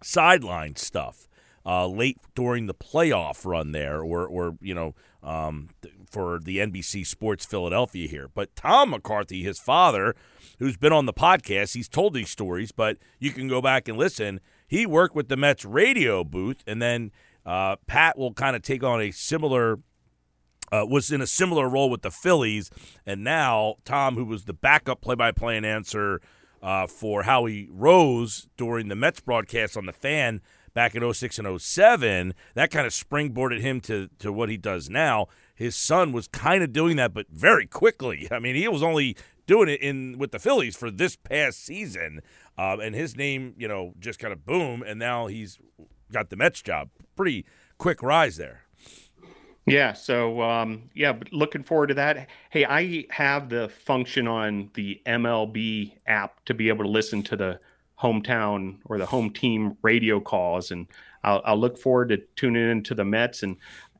sideline 0.02 0.76
stuff 0.76 1.26
uh, 1.64 1.86
late 1.86 2.18
during 2.34 2.66
the 2.66 2.74
playoff 2.74 3.46
run 3.46 3.72
there, 3.72 4.02
or, 4.02 4.26
or 4.26 4.56
you 4.60 4.74
know, 4.74 4.94
um, 5.22 5.70
for 6.10 6.38
the 6.38 6.58
NBC 6.58 7.06
Sports 7.06 7.46
Philadelphia 7.46 8.06
here. 8.06 8.28
But 8.34 8.54
Tom 8.54 8.90
McCarthy, 8.90 9.42
his 9.42 9.58
father, 9.58 10.14
who's 10.58 10.76
been 10.76 10.92
on 10.92 11.06
the 11.06 11.14
podcast, 11.14 11.74
he's 11.74 11.88
told 11.88 12.12
these 12.12 12.28
stories, 12.28 12.72
but 12.72 12.98
you 13.18 13.30
can 13.30 13.48
go 13.48 13.62
back 13.62 13.88
and 13.88 13.96
listen. 13.96 14.40
He 14.66 14.84
worked 14.84 15.14
with 15.14 15.28
the 15.28 15.36
Mets 15.36 15.64
radio 15.64 16.24
booth, 16.24 16.62
and 16.66 16.82
then 16.82 17.10
uh, 17.46 17.76
Pat 17.86 18.18
will 18.18 18.32
kind 18.32 18.56
of 18.56 18.62
take 18.62 18.82
on 18.82 19.00
a 19.00 19.10
similar. 19.10 19.78
Uh, 20.72 20.84
was 20.88 21.12
in 21.12 21.20
a 21.20 21.26
similar 21.26 21.68
role 21.68 21.90
with 21.90 22.00
the 22.00 22.10
Phillies, 22.10 22.70
and 23.06 23.22
now 23.22 23.76
Tom, 23.84 24.16
who 24.16 24.24
was 24.24 24.46
the 24.46 24.54
backup 24.54 25.02
play-by-play 25.02 25.58
and 25.58 25.64
answer 25.64 26.20
uh, 26.62 26.86
for 26.86 27.24
Howie 27.24 27.68
Rose 27.70 28.48
during 28.56 28.88
the 28.88 28.96
Mets 28.96 29.20
broadcast 29.20 29.76
on 29.76 29.84
the 29.84 29.92
Fan 29.92 30.40
back 30.72 30.94
in 30.94 31.12
06 31.12 31.38
and 31.38 31.60
07. 31.60 32.34
That 32.54 32.70
kind 32.70 32.86
of 32.86 32.92
springboarded 32.92 33.60
him 33.60 33.80
to 33.82 34.08
to 34.18 34.32
what 34.32 34.48
he 34.48 34.56
does 34.56 34.90
now. 34.90 35.28
His 35.54 35.76
son 35.76 36.12
was 36.12 36.26
kind 36.26 36.64
of 36.64 36.72
doing 36.72 36.96
that, 36.96 37.14
but 37.14 37.28
very 37.30 37.66
quickly. 37.66 38.26
I 38.32 38.38
mean, 38.40 38.56
he 38.56 38.66
was 38.66 38.82
only 38.82 39.16
doing 39.46 39.68
it 39.68 39.80
in 39.80 40.18
with 40.18 40.32
the 40.32 40.38
Phillies 40.38 40.76
for 40.76 40.90
this 40.90 41.16
past 41.16 41.64
season, 41.64 42.20
um, 42.58 42.80
and 42.80 42.94
his 42.94 43.16
name, 43.16 43.54
you 43.56 43.68
know, 43.68 43.92
just 43.98 44.18
kind 44.18 44.32
of 44.32 44.44
boom, 44.44 44.82
and 44.82 44.98
now 44.98 45.26
he's 45.26 45.58
got 46.14 46.30
the 46.30 46.36
Mets 46.36 46.62
job. 46.62 46.88
Pretty 47.16 47.44
quick 47.78 48.02
rise 48.02 48.36
there. 48.36 48.62
Yeah. 49.66 49.92
So, 49.94 50.42
um, 50.42 50.90
yeah, 50.94 51.12
but 51.12 51.32
looking 51.32 51.62
forward 51.62 51.88
to 51.88 51.94
that. 51.94 52.28
Hey, 52.50 52.64
I 52.64 53.06
have 53.10 53.48
the 53.48 53.68
function 53.68 54.28
on 54.28 54.70
the 54.74 55.00
MLB 55.06 55.98
app 56.06 56.44
to 56.46 56.54
be 56.54 56.68
able 56.68 56.84
to 56.84 56.90
listen 56.90 57.22
to 57.24 57.36
the 57.36 57.60
hometown 58.00 58.78
or 58.84 58.98
the 58.98 59.06
home 59.06 59.30
team 59.30 59.76
radio 59.82 60.20
calls, 60.20 60.70
and 60.70 60.86
I'll, 61.22 61.40
I'll 61.44 61.56
look 61.56 61.78
forward 61.78 62.10
to 62.10 62.18
tuning 62.36 62.70
into 62.70 62.94
the 62.94 63.04
Mets. 63.04 63.42
And 63.42 63.56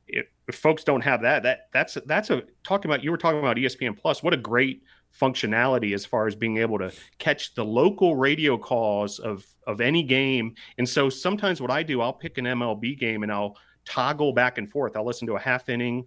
if, 0.07 0.27
if, 0.47 0.55
folks 0.55 0.83
don't 0.83 1.01
have 1.01 1.21
that, 1.23 1.43
that 1.43 1.69
that's 1.73 1.97
that's 2.05 2.29
a 2.29 2.43
talking 2.63 2.91
about. 2.91 3.03
You 3.03 3.11
were 3.11 3.17
talking 3.17 3.39
about 3.39 3.57
ESPN 3.57 3.97
Plus. 3.97 4.21
What 4.21 4.33
a 4.33 4.37
great 4.37 4.83
functionality 5.19 5.93
as 5.93 6.05
far 6.05 6.27
as 6.27 6.35
being 6.35 6.57
able 6.57 6.77
to 6.77 6.91
catch 7.17 7.55
the 7.55 7.65
local 7.65 8.15
radio 8.15 8.57
calls 8.57 9.17
of 9.17 9.45
of 9.67 9.81
any 9.81 10.03
game. 10.03 10.55
And 10.77 10.87
so 10.87 11.09
sometimes 11.09 11.61
what 11.61 11.71
I 11.71 11.83
do, 11.83 12.01
I'll 12.01 12.13
pick 12.13 12.37
an 12.37 12.45
MLB 12.45 12.97
game 12.97 13.23
and 13.23 13.31
I'll 13.31 13.57
toggle 13.85 14.33
back 14.33 14.57
and 14.57 14.69
forth. 14.69 14.95
I'll 14.95 15.05
listen 15.05 15.27
to 15.27 15.35
a 15.35 15.39
half 15.39 15.69
inning 15.69 16.05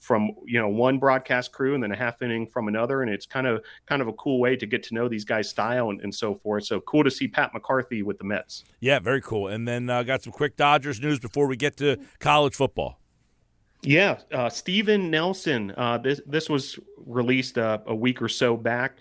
from 0.00 0.32
you 0.44 0.60
know 0.60 0.68
one 0.68 0.98
broadcast 0.98 1.52
crew 1.52 1.74
and 1.74 1.82
then 1.82 1.92
a 1.92 1.96
half 1.96 2.20
inning 2.20 2.46
from 2.46 2.68
another. 2.68 3.02
And 3.02 3.10
it's 3.10 3.26
kind 3.26 3.46
of 3.46 3.62
kind 3.86 4.02
of 4.02 4.08
a 4.08 4.12
cool 4.14 4.40
way 4.40 4.56
to 4.56 4.66
get 4.66 4.82
to 4.84 4.94
know 4.94 5.08
these 5.08 5.24
guys 5.24 5.48
style 5.48 5.90
and, 5.90 6.00
and 6.00 6.14
so 6.14 6.34
forth. 6.34 6.64
So 6.64 6.80
cool 6.80 7.04
to 7.04 7.10
see 7.10 7.28
pat 7.28 7.52
mccarthy 7.54 8.02
with 8.02 8.18
the 8.18 8.24
mets. 8.24 8.64
Yeah 8.80 8.98
very 8.98 9.20
cool. 9.20 9.48
And 9.48 9.66
then 9.66 9.88
uh, 9.88 10.02
got 10.02 10.22
some 10.22 10.32
quick 10.32 10.56
dodgers 10.56 11.00
news 11.00 11.18
before 11.18 11.46
we 11.46 11.56
get 11.56 11.76
to 11.78 11.98
college 12.18 12.54
football. 12.54 12.98
Yeah 13.82 14.18
uh, 14.32 14.48
stephen 14.48 15.10
nelson 15.10 15.72
uh, 15.76 15.98
this 15.98 16.20
this 16.26 16.48
was 16.48 16.78
released 17.04 17.58
uh, 17.58 17.78
a 17.86 17.94
week 17.94 18.22
or 18.22 18.28
so 18.28 18.56
back 18.56 18.96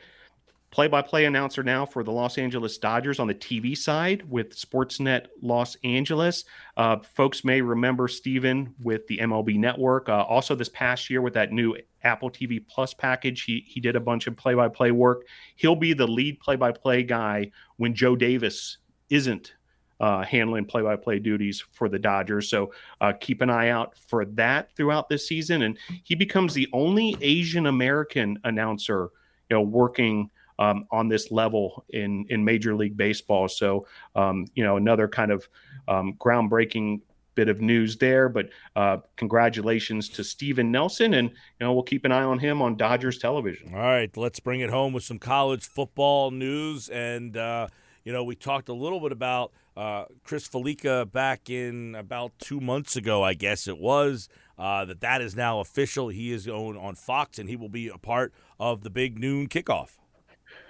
play 0.73 0.87
by 0.87 1.03
play 1.03 1.25
announcer 1.25 1.61
now 1.61 1.85
for 1.85 2.03
the 2.03 2.11
Los 2.11 2.39
Angeles 2.39 2.79
Dodgers 2.79 3.19
on 3.19 3.27
the 3.27 3.35
TV 3.35 3.77
side 3.77 4.27
with 4.27 4.57
Sportsnet 4.57 5.27
Los 5.39 5.77
Angeles. 5.83 6.45
Uh, 6.75 6.97
folks 6.97 7.45
may 7.45 7.61
remember 7.61 8.07
Stephen 8.07 8.73
with 8.81 9.05
the 9.05 9.19
MLB 9.19 9.59
Network. 9.59 10.09
Uh, 10.09 10.23
also, 10.23 10.55
this 10.55 10.69
past 10.69 11.11
year 11.11 11.21
with 11.21 11.35
that 11.35 11.51
new 11.51 11.77
Apple 12.03 12.31
TV 12.31 12.59
Plus 12.67 12.91
package, 12.91 13.43
he, 13.43 13.63
he 13.67 13.79
did 13.79 13.95
a 13.95 13.99
bunch 13.99 14.25
of 14.25 14.35
play 14.35 14.55
by 14.55 14.67
play 14.67 14.89
work. 14.89 15.27
He'll 15.55 15.75
be 15.75 15.93
the 15.93 16.07
lead 16.07 16.39
play 16.39 16.55
by 16.55 16.71
play 16.71 17.03
guy 17.03 17.51
when 17.77 17.93
Joe 17.93 18.15
Davis 18.15 18.79
isn't 19.11 19.53
uh, 19.99 20.23
handling 20.23 20.65
play-by-play 20.65 21.19
duties 21.19 21.63
for 21.71 21.87
the 21.87 21.99
Dodgers. 21.99 22.49
So 22.49 22.73
uh, 22.99 23.13
keep 23.21 23.41
an 23.41 23.49
eye 23.49 23.69
out 23.69 23.95
for 24.09 24.25
that 24.25 24.75
throughout 24.75 25.07
this 25.07 25.27
season. 25.27 25.61
And 25.61 25.77
he 26.03 26.15
becomes 26.15 26.53
the 26.55 26.67
only 26.73 27.15
Asian 27.21 27.67
American 27.67 28.39
announcer, 28.43 29.11
you 29.49 29.55
know, 29.55 29.61
working 29.61 30.29
um, 30.63 30.87
on 30.91 31.07
this 31.07 31.31
level 31.31 31.83
in 31.89 32.25
in 32.29 32.43
Major 32.43 32.75
League 32.75 32.97
Baseball. 32.97 33.47
So 33.47 33.87
um, 34.15 34.45
you 34.55 34.63
know 34.63 34.77
another 34.77 35.07
kind 35.07 35.31
of 35.31 35.47
um, 35.87 36.13
groundbreaking 36.13 37.01
bit 37.35 37.49
of 37.49 37.61
news 37.61 37.97
there. 37.97 38.29
But 38.29 38.49
uh, 38.75 38.97
congratulations 39.15 40.09
to 40.09 40.23
Stephen 40.23 40.71
Nelson, 40.71 41.13
and 41.13 41.29
you 41.29 41.35
know 41.65 41.73
we'll 41.73 41.83
keep 41.83 42.05
an 42.05 42.11
eye 42.11 42.23
on 42.23 42.39
him 42.39 42.61
on 42.61 42.75
Dodgers 42.77 43.17
television. 43.17 43.73
All 43.73 43.81
right, 43.81 44.15
let's 44.15 44.39
bring 44.39 44.61
it 44.61 44.69
home 44.69 44.93
with 44.93 45.03
some 45.03 45.19
college 45.19 45.65
football 45.65 46.31
news, 46.31 46.89
and 46.89 47.35
uh, 47.35 47.67
you 48.03 48.13
know 48.13 48.23
we 48.23 48.35
talked 48.35 48.69
a 48.69 48.73
little 48.73 48.99
bit 48.99 49.11
about. 49.11 49.51
Uh, 49.75 50.05
Chris 50.23 50.47
Fallica 50.47 51.11
back 51.11 51.49
in 51.49 51.95
about 51.95 52.31
two 52.37 52.61
months 52.61 52.95
ago, 52.95 53.23
I 53.23 53.33
guess 53.33 53.67
it 53.67 53.79
was, 53.79 54.29
uh, 54.55 54.85
that 54.85 55.01
that 55.01 55.19
is 55.19 55.35
now 55.35 55.61
official. 55.61 56.09
He 56.09 56.31
is 56.31 56.47
on, 56.47 56.77
on 56.77 56.93
Fox, 56.93 57.39
and 57.39 57.49
he 57.49 57.55
will 57.55 57.69
be 57.69 57.87
a 57.87 57.97
part 57.97 58.35
of 58.59 58.83
the 58.83 58.91
big 58.91 59.17
noon 59.17 59.47
kickoff. 59.47 59.97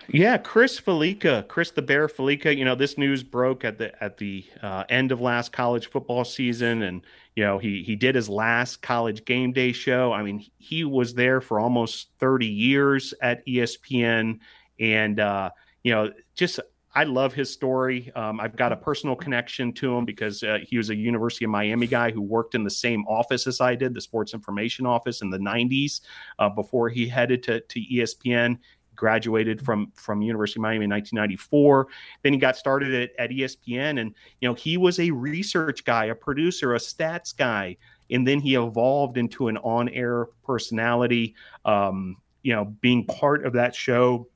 Yeah, 0.10 0.38
Chris 0.38 0.80
Fallica, 0.80 1.48
Chris 1.48 1.72
the 1.72 1.82
Bear 1.82 2.08
Fallica. 2.08 2.56
You 2.56 2.66
know, 2.66 2.76
this 2.76 2.98
news 2.98 3.24
broke 3.24 3.64
at 3.64 3.78
the 3.78 4.04
at 4.04 4.18
the 4.18 4.46
uh, 4.62 4.84
end 4.90 5.12
of 5.12 5.22
last 5.22 5.52
college 5.52 5.90
football 5.90 6.26
season, 6.26 6.84
and 6.84 7.02
you 7.36 7.44
know 7.44 7.58
he 7.58 7.84
he 7.84 7.96
did 7.96 8.16
his 8.16 8.28
last 8.28 8.82
college 8.82 9.24
game 9.26 9.54
day 9.54 9.72
show. 9.72 10.12
I 10.12 10.24
mean, 10.24 10.46
he 10.58 10.84
was 10.84 11.14
there 11.14 11.40
for 11.42 11.60
almost 11.60 12.10
thirty 12.20 12.48
years 12.48 13.14
at 13.22 13.46
ESPN, 13.46 14.40
and 14.80 15.20
uh, 15.20 15.52
you 15.84 15.94
know, 15.94 16.12
just 16.36 16.60
I 16.96 17.06
love 17.06 17.34
his 17.34 17.52
story. 17.52 18.12
Um, 18.14 18.40
I've 18.40 18.56
got 18.56 18.72
a 18.72 18.78
personal 18.78 19.16
connection 19.16 19.74
to 19.74 19.96
him 19.96 20.06
because 20.06 20.44
uh, 20.44 20.60
he 20.68 20.78
was 20.78 20.90
a 20.90 20.96
University 20.96 21.46
of 21.46 21.52
Miami 21.52 21.88
guy 21.88 22.12
who 22.12 22.22
worked 22.22 22.56
in 22.56 22.64
the 22.64 22.70
same 22.70 23.06
office 23.08 23.48
as 23.48 23.62
I 23.62 23.76
did, 23.76 23.94
the 23.94 24.02
sports 24.02 24.34
information 24.34 24.86
office 24.86 25.22
in 25.22 25.30
the 25.30 25.40
'90s, 25.40 26.02
uh, 26.40 26.50
before 26.50 26.90
he 26.90 27.08
headed 27.08 27.42
to 27.44 27.62
to 27.62 27.80
ESPN 27.80 28.58
graduated 28.96 29.64
from 29.64 29.92
from 29.96 30.22
University 30.22 30.60
of 30.60 30.64
Miami 30.64 30.86
in 30.86 30.92
1994. 30.92 31.88
Then 32.22 32.34
he 32.34 32.40
got 32.40 32.56
started 32.56 32.94
at, 32.94 33.12
at 33.20 33.30
ESPN, 33.30 34.00
and 34.00 34.14
you 34.40 34.48
know 34.48 34.54
he 34.54 34.78
was 34.78 35.00
a 35.00 35.12
research 35.12 35.84
guy, 35.86 36.06
a 36.06 36.16
producer, 36.16 36.76
a 36.76 36.78
stats 36.78 37.36
guy, 37.36 37.78
and 38.12 38.28
then 38.28 38.40
he 38.40 38.56
evolved 38.56 39.18
into 39.18 39.48
an 39.48 39.58
on-air 39.58 40.28
personality. 40.46 41.36
Um, 41.66 42.18
you 42.44 42.54
know, 42.54 42.66
being 42.82 43.06
part 43.06 43.46
of 43.46 43.54
that 43.54 43.74
show 43.74 44.28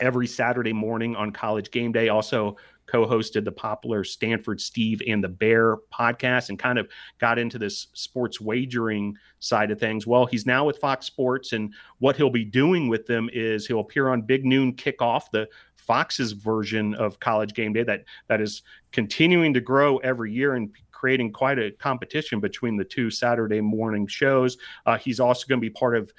every 0.00 0.26
Saturday 0.26 0.72
morning 0.72 1.14
on 1.16 1.30
College 1.32 1.70
Game 1.70 1.92
Day. 1.92 2.08
Also 2.08 2.56
co-hosted 2.90 3.44
the 3.44 3.52
popular 3.52 4.04
Stanford 4.04 4.60
Steve 4.60 5.02
and 5.06 5.22
the 5.22 5.28
Bear 5.28 5.76
podcast 5.92 6.48
and 6.48 6.58
kind 6.58 6.78
of 6.78 6.88
got 7.18 7.38
into 7.38 7.58
this 7.58 7.88
sports 7.92 8.40
wagering 8.40 9.16
side 9.38 9.70
of 9.70 9.78
things. 9.78 10.06
Well, 10.06 10.26
he's 10.26 10.46
now 10.46 10.64
with 10.64 10.78
Fox 10.78 11.06
Sports 11.06 11.52
and 11.52 11.72
what 11.98 12.16
he'll 12.16 12.30
be 12.30 12.44
doing 12.44 12.88
with 12.88 13.06
them 13.06 13.30
is 13.32 13.66
he'll 13.66 13.80
appear 13.80 14.08
on 14.08 14.22
Big 14.22 14.44
Noon 14.44 14.74
Kickoff, 14.74 15.30
the 15.30 15.48
Fox's 15.76 16.32
version 16.32 16.94
of 16.94 17.20
College 17.20 17.54
Game 17.54 17.72
Day 17.72 17.82
that 17.84 18.04
that 18.28 18.40
is 18.40 18.62
continuing 18.92 19.54
to 19.54 19.60
grow 19.60 19.98
every 19.98 20.32
year 20.32 20.54
and 20.54 20.70
creating 20.92 21.32
quite 21.32 21.58
a 21.58 21.70
competition 21.70 22.40
between 22.40 22.76
the 22.76 22.84
two 22.84 23.10
Saturday 23.10 23.60
morning 23.60 24.06
shows. 24.06 24.58
Uh, 24.84 24.98
he's 24.98 25.18
also 25.18 25.46
going 25.48 25.58
to 25.58 25.64
be 25.64 25.70
part 25.70 25.96
of 25.96 26.12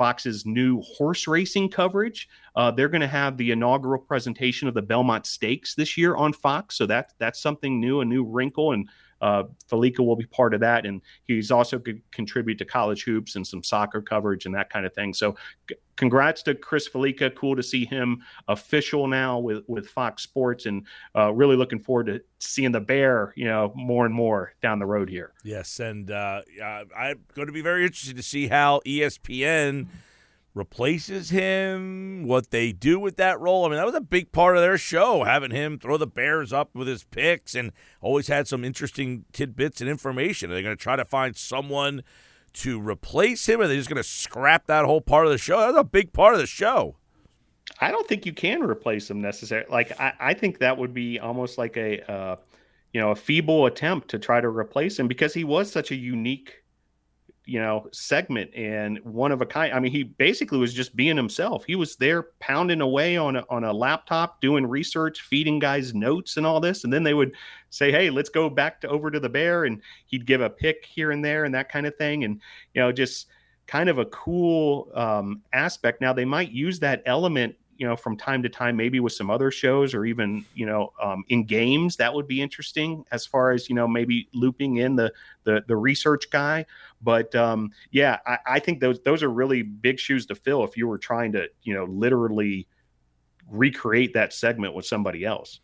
Fox's 0.00 0.46
new 0.46 0.80
horse 0.80 1.28
racing 1.28 1.68
coverage. 1.68 2.26
Uh, 2.56 2.70
they're 2.70 2.88
going 2.88 3.02
to 3.02 3.06
have 3.06 3.36
the 3.36 3.50
inaugural 3.50 4.00
presentation 4.00 4.66
of 4.66 4.72
the 4.72 4.80
Belmont 4.80 5.26
Stakes 5.26 5.74
this 5.74 5.98
year 5.98 6.16
on 6.16 6.32
Fox, 6.32 6.74
so 6.74 6.86
that 6.86 7.12
that's 7.18 7.42
something 7.42 7.78
new, 7.78 8.00
a 8.00 8.04
new 8.06 8.24
wrinkle, 8.24 8.72
and 8.72 8.88
uh, 9.20 9.44
Fallica 9.68 10.04
will 10.04 10.16
be 10.16 10.26
part 10.26 10.54
of 10.54 10.60
that, 10.60 10.86
and 10.86 11.00
he's 11.26 11.50
also 11.50 11.78
could 11.78 12.00
contribute 12.10 12.58
to 12.58 12.64
college 12.64 13.04
hoops 13.04 13.36
and 13.36 13.46
some 13.46 13.62
soccer 13.62 14.00
coverage 14.00 14.46
and 14.46 14.54
that 14.54 14.70
kind 14.70 14.86
of 14.86 14.94
thing. 14.94 15.12
So, 15.12 15.36
c- 15.68 15.76
congrats 15.96 16.42
to 16.44 16.54
Chris 16.54 16.88
Fallica. 16.88 17.34
Cool 17.34 17.56
to 17.56 17.62
see 17.62 17.84
him 17.84 18.22
official 18.48 19.06
now 19.06 19.38
with 19.38 19.64
with 19.66 19.88
Fox 19.88 20.22
Sports, 20.22 20.66
and 20.66 20.86
uh, 21.16 21.32
really 21.32 21.56
looking 21.56 21.80
forward 21.80 22.06
to 22.06 22.22
seeing 22.38 22.72
the 22.72 22.80
Bear, 22.80 23.32
you 23.36 23.44
know, 23.44 23.72
more 23.74 24.06
and 24.06 24.14
more 24.14 24.54
down 24.62 24.78
the 24.78 24.86
road 24.86 25.08
here. 25.08 25.32
Yes, 25.44 25.80
and 25.80 26.10
uh, 26.10 26.42
I'm 26.96 27.20
going 27.34 27.46
to 27.46 27.52
be 27.52 27.62
very 27.62 27.84
interested 27.84 28.16
to 28.16 28.22
see 28.22 28.48
how 28.48 28.80
ESPN 28.86 29.88
replaces 30.54 31.30
him, 31.30 32.26
what 32.26 32.50
they 32.50 32.72
do 32.72 32.98
with 32.98 33.16
that 33.16 33.38
role. 33.40 33.64
I 33.64 33.68
mean, 33.68 33.76
that 33.76 33.86
was 33.86 33.94
a 33.94 34.00
big 34.00 34.32
part 34.32 34.56
of 34.56 34.62
their 34.62 34.78
show, 34.78 35.24
having 35.24 35.52
him 35.52 35.78
throw 35.78 35.96
the 35.96 36.06
Bears 36.06 36.52
up 36.52 36.74
with 36.74 36.88
his 36.88 37.04
picks 37.04 37.54
and 37.54 37.72
always 38.00 38.26
had 38.28 38.48
some 38.48 38.64
interesting 38.64 39.24
tidbits 39.32 39.80
and 39.80 39.88
information. 39.88 40.50
Are 40.50 40.54
they 40.54 40.62
going 40.62 40.76
to 40.76 40.82
try 40.82 40.96
to 40.96 41.04
find 41.04 41.36
someone 41.36 42.02
to 42.52 42.80
replace 42.80 43.48
him, 43.48 43.60
or 43.60 43.64
are 43.64 43.68
they 43.68 43.76
just 43.76 43.88
going 43.88 44.02
to 44.02 44.08
scrap 44.08 44.66
that 44.66 44.84
whole 44.84 45.00
part 45.00 45.26
of 45.26 45.32
the 45.32 45.38
show? 45.38 45.58
That's 45.60 45.78
a 45.78 45.84
big 45.84 46.12
part 46.12 46.34
of 46.34 46.40
the 46.40 46.46
show. 46.46 46.96
I 47.80 47.92
don't 47.92 48.08
think 48.08 48.26
you 48.26 48.32
can 48.32 48.62
replace 48.62 49.08
him 49.08 49.20
necessarily. 49.20 49.70
Like, 49.70 49.98
I, 50.00 50.12
I 50.18 50.34
think 50.34 50.58
that 50.58 50.76
would 50.76 50.92
be 50.92 51.20
almost 51.20 51.58
like 51.58 51.76
a, 51.76 52.10
uh, 52.10 52.36
you 52.92 53.00
know, 53.00 53.12
a 53.12 53.14
feeble 53.14 53.66
attempt 53.66 54.08
to 54.08 54.18
try 54.18 54.40
to 54.40 54.48
replace 54.48 54.98
him 54.98 55.06
because 55.06 55.32
he 55.32 55.44
was 55.44 55.70
such 55.70 55.92
a 55.92 55.96
unique 55.96 56.59
you 57.44 57.58
know 57.58 57.88
segment 57.92 58.54
and 58.54 58.98
one 59.04 59.32
of 59.32 59.40
a 59.40 59.46
kind. 59.46 59.72
I 59.72 59.80
mean, 59.80 59.92
he 59.92 60.02
basically 60.04 60.58
was 60.58 60.74
just 60.74 60.94
being 60.94 61.16
himself. 61.16 61.64
He 61.64 61.76
was 61.76 61.96
there 61.96 62.28
pounding 62.38 62.80
away 62.80 63.16
on 63.16 63.36
a, 63.36 63.44
on 63.48 63.64
a 63.64 63.72
laptop, 63.72 64.40
doing 64.40 64.66
research, 64.66 65.22
feeding 65.22 65.58
guys 65.58 65.94
notes 65.94 66.36
and 66.36 66.46
all 66.46 66.60
this, 66.60 66.84
and 66.84 66.92
then 66.92 67.02
they 67.02 67.14
would 67.14 67.32
say, 67.70 67.90
"Hey, 67.90 68.10
let's 68.10 68.28
go 68.28 68.50
back 68.50 68.80
to 68.82 68.88
over 68.88 69.10
to 69.10 69.20
the 69.20 69.28
bear," 69.28 69.64
and 69.64 69.80
he'd 70.06 70.26
give 70.26 70.40
a 70.40 70.50
pick 70.50 70.84
here 70.84 71.10
and 71.10 71.24
there 71.24 71.44
and 71.44 71.54
that 71.54 71.70
kind 71.70 71.86
of 71.86 71.96
thing, 71.96 72.24
and 72.24 72.40
you 72.74 72.82
know 72.82 72.92
just 72.92 73.26
kind 73.66 73.88
of 73.88 73.98
a 73.98 74.06
cool 74.06 74.90
um, 74.94 75.42
aspect. 75.52 76.00
Now 76.00 76.12
they 76.12 76.24
might 76.24 76.50
use 76.50 76.80
that 76.80 77.02
element 77.06 77.54
you 77.80 77.86
know 77.86 77.96
from 77.96 78.14
time 78.14 78.42
to 78.42 78.48
time 78.48 78.76
maybe 78.76 79.00
with 79.00 79.14
some 79.14 79.30
other 79.30 79.50
shows 79.50 79.94
or 79.94 80.04
even 80.04 80.44
you 80.54 80.66
know 80.66 80.92
um, 81.02 81.24
in 81.28 81.44
games 81.44 81.96
that 81.96 82.12
would 82.12 82.28
be 82.28 82.42
interesting 82.42 83.02
as 83.10 83.24
far 83.24 83.52
as 83.52 83.70
you 83.70 83.74
know 83.74 83.88
maybe 83.88 84.28
looping 84.34 84.76
in 84.76 84.94
the 84.94 85.10
the, 85.44 85.64
the 85.66 85.74
research 85.74 86.28
guy 86.30 86.64
but 87.00 87.34
um, 87.34 87.70
yeah 87.90 88.18
I, 88.26 88.38
I 88.46 88.58
think 88.60 88.80
those 88.80 89.00
those 89.00 89.22
are 89.22 89.30
really 89.30 89.62
big 89.62 89.98
shoes 89.98 90.26
to 90.26 90.34
fill 90.34 90.62
if 90.62 90.76
you 90.76 90.86
were 90.86 90.98
trying 90.98 91.32
to 91.32 91.48
you 91.62 91.72
know 91.72 91.84
literally 91.84 92.68
recreate 93.50 94.12
that 94.12 94.34
segment 94.34 94.74
with 94.74 94.84
somebody 94.84 95.24
else 95.24 95.60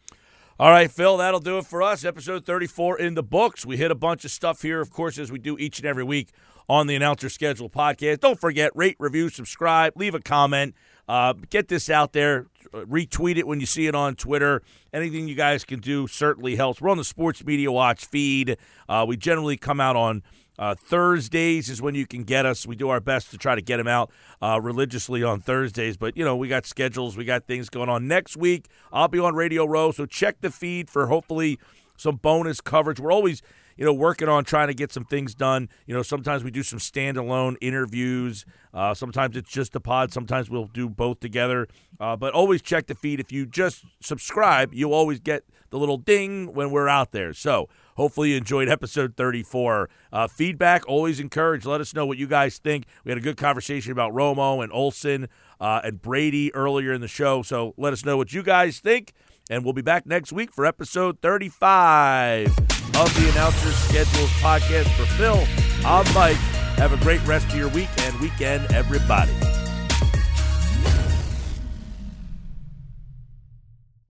all 0.59 0.71
right, 0.71 0.91
Phil, 0.91 1.19
that'll 1.19 1.41
do 1.41 1.59
it 1.59 1.67
for 1.67 1.83
us. 1.83 2.03
Episode 2.03 2.47
34 2.47 2.99
in 2.99 3.13
the 3.13 3.23
books. 3.23 3.67
We 3.67 3.77
hit 3.77 3.91
a 3.91 3.95
bunch 3.95 4.25
of 4.25 4.31
stuff 4.31 4.63
here, 4.63 4.81
of 4.81 4.91
course, 4.91 5.19
as 5.19 5.31
we 5.31 5.39
do 5.39 5.59
each 5.59 5.81
and 5.81 5.87
every 5.87 6.03
week 6.03 6.31
on 6.67 6.87
the 6.87 6.95
Announcer 6.95 7.29
Schedule 7.29 7.69
podcast. 7.69 8.21
Don't 8.21 8.41
forget, 8.41 8.75
rate, 8.75 8.97
review, 8.99 9.29
subscribe, 9.29 9.93
leave 9.97 10.15
a 10.15 10.21
comment. 10.21 10.75
Uh, 11.09 11.35
get 11.51 11.69
this 11.69 11.89
out 11.89 12.13
there. 12.13 12.47
Retweet 12.73 13.37
it 13.37 13.47
when 13.47 13.61
you 13.61 13.67
see 13.67 13.87
it 13.87 13.95
on 13.95 14.17
Twitter. 14.17 14.63
Anything 14.93 15.29
you 15.29 15.35
guys 15.35 15.65
can 15.65 15.81
do 15.81 16.07
certainly 16.07 16.57
helps. 16.57 16.81
We're 16.81 16.91
on 16.91 16.97
the 16.97 17.05
Sports 17.05 17.45
Media 17.45 17.71
Watch 17.71 18.07
feed. 18.07 18.57
Uh, 18.89 19.05
we 19.07 19.17
generally 19.17 19.57
come 19.57 19.81
out 19.81 19.95
on 19.97 20.23
uh, 20.59 20.75
Thursdays 20.75 21.69
is 21.69 21.83
when 21.83 21.95
you 21.95 22.07
can 22.07 22.25
get 22.25 22.47
us. 22.47 22.67
We 22.67 22.77
do 22.77 22.89
our 22.89 23.01
best 23.01 23.31
to 23.31 23.39
try 23.39 23.55
to 23.55 23.61
get 23.61 23.77
them 23.77 23.89
out 23.89 24.11
uh, 24.43 24.61
religiously 24.61 25.23
on 25.23 25.41
Thursdays, 25.41 25.97
but 25.97 26.17
you 26.17 26.25
know 26.25 26.37
we 26.37 26.49
got 26.49 26.67
schedules, 26.67 27.17
we 27.17 27.25
got 27.25 27.47
things 27.47 27.69
going 27.69 27.89
on. 27.89 28.09
Next 28.09 28.37
week 28.37 28.69
I'll 28.93 29.09
be 29.09 29.19
on 29.19 29.35
Radio 29.35 29.67
Row, 29.67 29.93
so 29.93 30.07
check 30.07 30.41
the 30.41 30.51
feed 30.51 30.89
for 30.89 31.07
hopefully 31.07 31.59
some 31.97 32.17
bonus 32.17 32.61
coverage. 32.61 33.01
We're 33.01 33.13
always 33.13 33.43
you 33.77 33.85
know, 33.85 33.93
working 33.93 34.29
on 34.29 34.45
trying 34.45 34.69
to 34.69 34.75
get 34.75 34.93
some 34.93 35.05
things 35.05 35.35
done. 35.35 35.69
You 35.87 35.95
know, 35.95 36.03
sometimes 36.03 36.43
we 36.43 36.51
do 36.51 36.63
some 36.63 36.79
standalone 36.79 37.57
interviews. 37.61 38.45
Uh, 38.73 38.95
sometimes 38.95 39.37
it's 39.37 39.51
just 39.51 39.75
a 39.77 39.81
pod. 39.81 40.13
Sometimes 40.13 40.51
we'll 40.51 40.67
do 40.67 40.89
both 40.89 41.21
together. 41.21 41.67
Uh, 41.99 42.17
but 42.17 42.35
always 42.35 42.63
check 42.63 42.87
the 42.87 42.95
feed. 42.95 43.21
If 43.21 43.33
you 43.33 43.47
just 43.47 43.85
subscribe, 44.01 44.75
you'll 44.75 44.95
always 44.95 45.21
get 45.21 45.45
the 45.71 45.79
little 45.79 45.97
ding 45.99 46.53
when 46.55 46.71
we're 46.71 46.89
out 46.89 47.13
there. 47.13 47.33
So 47.33 47.69
hopefully 47.97 48.31
you 48.31 48.37
enjoyed 48.37 48.69
episode 48.69 49.17
34. 49.17 49.89
Uh, 50.13 50.29
feedback 50.29 50.87
always 50.89 51.21
encouraged. 51.21 51.67
Let 51.67 51.81
us 51.81 51.95
know 51.95 52.07
what 52.07 52.19
you 52.19 52.27
guys 52.27 52.59
think. 52.59 52.87
We 53.05 53.11
had 53.11 53.19
a 53.19 53.23
good 53.23 53.37
conversation 53.37 53.93
about 53.93 54.13
Romo 54.13 54.63
and 54.63 54.73
Olsen 54.73 55.29
uh, 55.61 55.81
and 55.85 56.01
Brady 56.01 56.55
earlier 56.55 56.93
in 56.93 57.01
the 57.01 57.09
show. 57.09 57.43
So 57.43 57.75
let 57.77 57.93
us 57.93 58.05
know 58.05 58.17
what 58.17 58.33
you 58.33 58.43
guys 58.43 58.79
think. 58.79 59.13
And 59.49 59.65
we'll 59.65 59.75
be 59.75 59.83
back 59.83 60.07
next 60.07 60.33
week 60.33 60.53
for 60.53 60.67
episode 60.67 61.21
35 61.23 62.76
of 62.99 63.15
the 63.15 63.29
Announcers 63.31 63.77
Schedules 63.77 64.31
podcast. 64.41 64.89
For 64.97 65.05
Phil, 65.17 65.47
I'm 65.85 66.11
Mike. 66.15 66.37
Have 66.77 66.93
a 66.93 66.97
great 66.97 67.25
rest 67.27 67.47
of 67.49 67.57
your 67.57 67.69
week 67.69 67.91
and 67.99 68.19
weekend, 68.21 68.73
everybody. 68.73 69.33